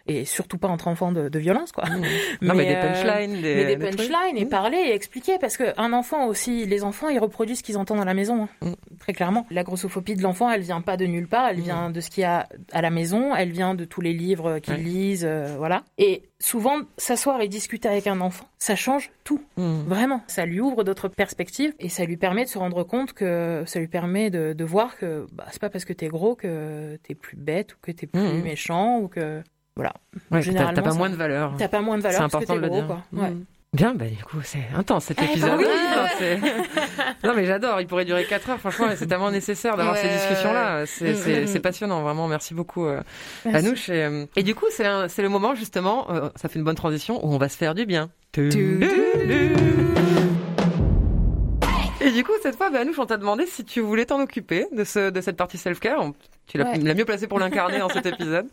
[0.07, 1.85] et surtout pas entre enfants de, de violence, quoi.
[1.85, 2.01] Mmh.
[2.41, 4.49] Non, mais, des euh, punchlines, des, mais des punchlines et Mmh.
[4.49, 8.01] parler et expliquer parce que un enfant aussi, les enfants ils reproduisent ce qu'ils entendent
[8.01, 8.49] à la maison, hein.
[8.69, 8.73] Mm.
[8.99, 9.45] très clairement.
[9.51, 11.61] La grossophobie de l'enfant, elle vient pas de nulle part, elle Mm.
[11.63, 14.59] vient de ce qu'il y a à la maison, elle vient de tous les livres
[14.59, 15.83] qu'ils lisent, euh, voilà.
[15.97, 19.41] Et souvent s'asseoir et discuter avec un enfant, ça change tout.
[19.57, 23.63] Vraiment, ça lui ouvre d'autres perspectives et ça lui permet de se rendre compte que
[23.65, 26.97] ça lui permet de, de voir que bah, c'est pas parce que t'es gros que
[27.03, 29.41] t'es plus bête ou que t'es plus méchant ou que
[29.75, 29.93] voilà.
[30.31, 31.53] Ouais, Généralement, t'as pas moins de valeur.
[31.57, 32.87] T'as pas moins de valeur C'est important de le gros, dire.
[32.87, 33.01] quoi.
[33.11, 33.19] Mmh.
[33.21, 33.33] Ouais.
[33.73, 35.57] Bien, bah du coup, c'est intense cet Eh ben épisode.
[35.57, 35.65] oui.
[35.95, 36.37] Ah, c'est-
[37.27, 40.09] non, mais j'adore, il pourrait durer 4 heures, franchement, c'est tellement nécessaire d'avoir Ouais, ces
[40.09, 40.85] discussions-là.
[40.85, 41.59] C'est Mm, mm, mm.
[41.61, 43.01] passionnant, vraiment, merci beaucoup, euh,
[43.45, 43.65] Merci.
[43.65, 43.89] Anouche.
[43.89, 44.83] Et, euh, et du coup, c'est
[45.23, 47.87] le moment, justement, euh, ça fait une bonne transition, où on va se faire du
[47.87, 48.09] bien.
[48.35, 48.79] Du
[52.23, 55.09] coup, cette fois, bah, Anouche, on t'a demandé si tu voulais t'en occuper de, ce,
[55.09, 56.11] de cette partie self-care.
[56.47, 56.93] Tu l'as Ouais.
[56.93, 58.47] mieux placé pour l'incarner dans cet épisode.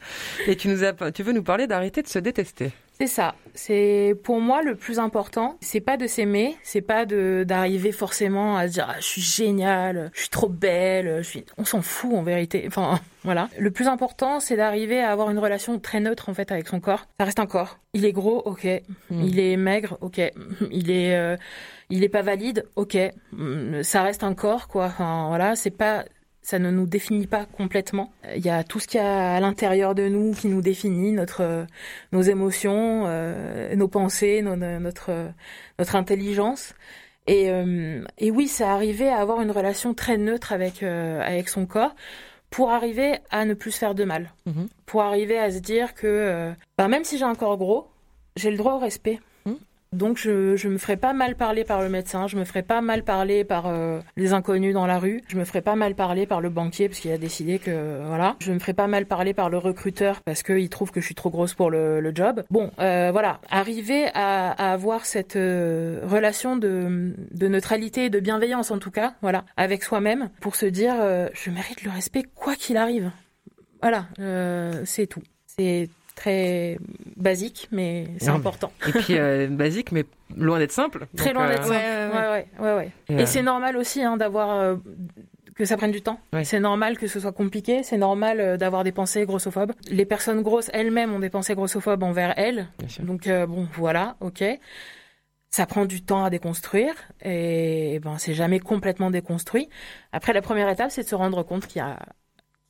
[0.47, 2.70] Et tu, nous as, tu veux nous parler d'arrêter de se détester.
[3.01, 3.35] C'est ça.
[3.55, 5.56] C'est pour moi le plus important.
[5.62, 9.22] C'est pas de s'aimer, c'est pas de d'arriver forcément à se dire ah, je suis
[9.22, 11.44] géniale, je suis trop belle, je suis.
[11.56, 12.64] On s'en fout en vérité.
[12.66, 13.48] Enfin voilà.
[13.59, 16.78] Le plus important, c'est d'arriver à avoir une relation très neutre en fait avec son
[16.78, 17.06] corps.
[17.18, 17.78] Ça reste un corps.
[17.94, 18.66] Il est gros, ok.
[19.09, 19.24] Mm.
[19.24, 20.20] Il est maigre, ok.
[20.70, 21.39] Il est euh,
[21.89, 22.98] il est pas valide, ok.
[23.82, 24.85] Ça reste un corps quoi.
[24.85, 25.56] Enfin voilà.
[25.56, 26.05] C'est pas
[26.42, 28.10] ça ne nous définit pas complètement.
[28.34, 31.12] Il y a tout ce qu'il y a à l'intérieur de nous qui nous définit,
[31.12, 31.66] notre,
[32.12, 35.30] nos émotions, euh, nos pensées, no- notre,
[35.78, 36.74] notre intelligence.
[37.26, 41.48] Et, euh, et oui, c'est arriver à avoir une relation très neutre avec, euh, avec
[41.48, 41.94] son corps
[42.48, 44.32] pour arriver à ne plus se faire de mal.
[44.46, 44.68] Mhm.
[44.86, 47.86] Pour arriver à se dire que euh, bah, même si j'ai un corps gros,
[48.36, 49.20] j'ai le droit au respect.
[49.92, 52.80] Donc je je me ferai pas mal parler par le médecin, je me ferai pas
[52.80, 56.26] mal parler par euh, les inconnus dans la rue, je me ferai pas mal parler
[56.26, 59.34] par le banquier parce qu'il a décidé que voilà, je me ferai pas mal parler
[59.34, 62.44] par le recruteur parce qu'il trouve que je suis trop grosse pour le, le job.
[62.50, 68.20] Bon, euh, voilà, arriver à, à avoir cette euh, relation de, de neutralité, et de
[68.20, 72.24] bienveillance en tout cas, voilà, avec soi-même pour se dire euh, je mérite le respect
[72.36, 73.10] quoi qu'il arrive.
[73.82, 75.22] Voilà, euh, c'est tout.
[75.46, 75.88] C'est
[76.20, 76.78] très
[77.16, 78.70] basique, mais c'est mais- important.
[78.86, 80.05] Et puis, euh, basique, mais
[80.36, 81.06] loin d'être simple.
[81.16, 81.72] Très loin euh, d'être simple.
[81.74, 82.10] ouais, ouais.
[82.12, 82.90] Ouais, ouais, ouais, ouais.
[83.09, 84.76] Et, Et, euh, c'est normal aussi hein, d'avoir euh,
[85.55, 86.20] que ça prenne du temps.
[86.32, 86.44] Ouais.
[86.44, 87.82] C'est normal que ce soit compliqué.
[87.82, 89.72] C'est normal euh, d'avoir des pensées grossophobes.
[89.90, 92.68] Les personnes grosses elles-mêmes ont des pensées grossophobes envers elles.
[92.78, 93.05] Bien sûr.
[93.05, 94.44] Donc euh, bon, voilà, ok.
[95.51, 96.92] ça prend du temps à déconstruire
[97.22, 99.68] et, ben c'est jamais complètement déconstruit.
[100.12, 101.98] Après, la première étape, c'est de se rendre compte qu'il y a,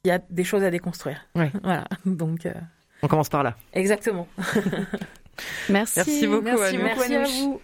[0.05, 1.20] il y a des choses à déconstruire.
[1.35, 1.51] Ouais.
[1.64, 1.85] Voilà.
[2.06, 2.55] Donc, euh,
[3.02, 3.56] On commence par là.
[3.72, 4.27] exactement.
[5.70, 5.94] Merci.
[5.97, 7.60] Merci beaucoup, Merci à vous.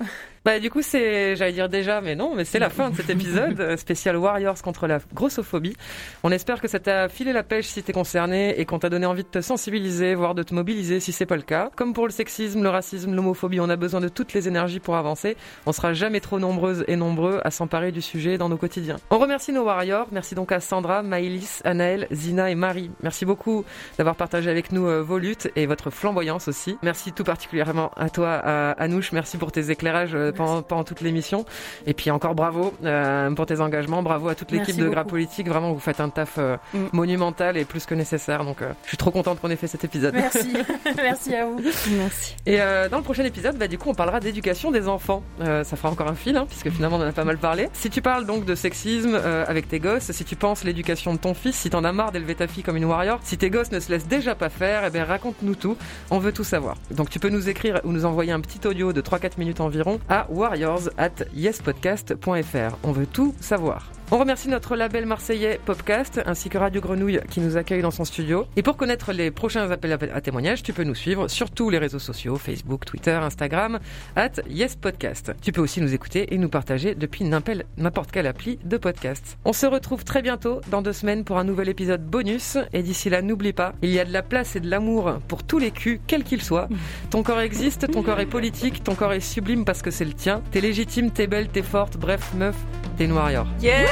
[0.46, 3.10] Bah du coup c'est, j'allais dire déjà, mais non, mais c'est la fin de cet
[3.10, 5.74] épisode spécial Warriors contre la grossophobie.
[6.22, 9.06] On espère que ça t'a filé la pêche si t'es concerné et qu'on t'a donné
[9.06, 11.70] envie de te sensibiliser, voire de te mobiliser si c'est pas le cas.
[11.74, 14.94] Comme pour le sexisme, le racisme, l'homophobie, on a besoin de toutes les énergies pour
[14.94, 15.36] avancer.
[15.66, 18.98] On sera jamais trop nombreuses et nombreux à s'emparer du sujet dans nos quotidiens.
[19.10, 20.06] On remercie nos Warriors.
[20.12, 22.92] Merci donc à Sandra, Maïlis, Anaël, Zina et Marie.
[23.02, 23.64] Merci beaucoup
[23.98, 26.78] d'avoir partagé avec nous euh, vos luttes et votre flamboyance aussi.
[26.84, 29.10] Merci tout particulièrement à toi, à Anouche.
[29.10, 31.44] Merci pour tes éclairages euh, pendant, pendant toute l'émission.
[31.86, 34.02] Et puis encore bravo euh, pour tes engagements.
[34.02, 35.04] Bravo à toute l'équipe de Gras.
[35.04, 35.48] Politique.
[35.48, 36.86] Vraiment, vous faites un taf euh, Mm.
[36.92, 38.44] monumental et plus que nécessaire.
[38.44, 40.14] Donc, euh, je suis trop contente qu'on ait fait cet épisode.
[40.14, 40.52] Merci.
[40.96, 41.60] Merci à vous.
[41.96, 42.36] Merci.
[42.46, 45.22] Et euh, dans le prochain épisode, bah, du coup, on parlera d'éducation des enfants.
[45.40, 47.68] Euh, ça fera encore un fil, hein, puisque finalement, on en a pas mal parlé.
[47.72, 51.18] Si tu parles donc de sexisme euh, avec tes gosses, si tu penses l'éducation de
[51.18, 53.72] ton fils, si t'en as marre d'élever ta fille comme une warrior, si tes gosses
[53.72, 55.76] ne se laissent déjà pas faire, eh ben raconte-nous tout.
[56.10, 56.76] On veut tout savoir.
[56.90, 60.00] Donc, tu peux nous écrire ou nous envoyer un petit audio de 3-4 minutes environ
[60.08, 62.76] à warriors at yespodcast.fr.
[62.82, 63.90] On veut tout savoir.
[64.12, 68.04] On remercie notre label marseillais Popcast ainsi que Radio Grenouille qui nous accueille dans son
[68.04, 68.46] studio.
[68.54, 71.78] Et pour connaître les prochains appels à témoignages, tu peux nous suivre sur tous les
[71.78, 73.80] réseaux sociaux, Facebook, Twitter, Instagram,
[74.14, 75.32] at YesPodcast.
[75.42, 79.38] Tu peux aussi nous écouter et nous partager depuis n'importe quelle appli de podcast.
[79.44, 82.58] On se retrouve très bientôt dans deux semaines pour un nouvel épisode bonus.
[82.72, 85.42] Et d'ici là, n'oublie pas, il y a de la place et de l'amour pour
[85.42, 86.68] tous les culs, quels qu'ils soient.
[87.10, 90.12] Ton corps existe, ton corps est politique, ton corps est sublime parce que c'est le
[90.12, 90.42] tien.
[90.52, 92.56] T'es légitime, t'es belle, t'es forte, bref, meuf,
[92.96, 93.46] t'es une warrior.
[93.60, 93.90] Yes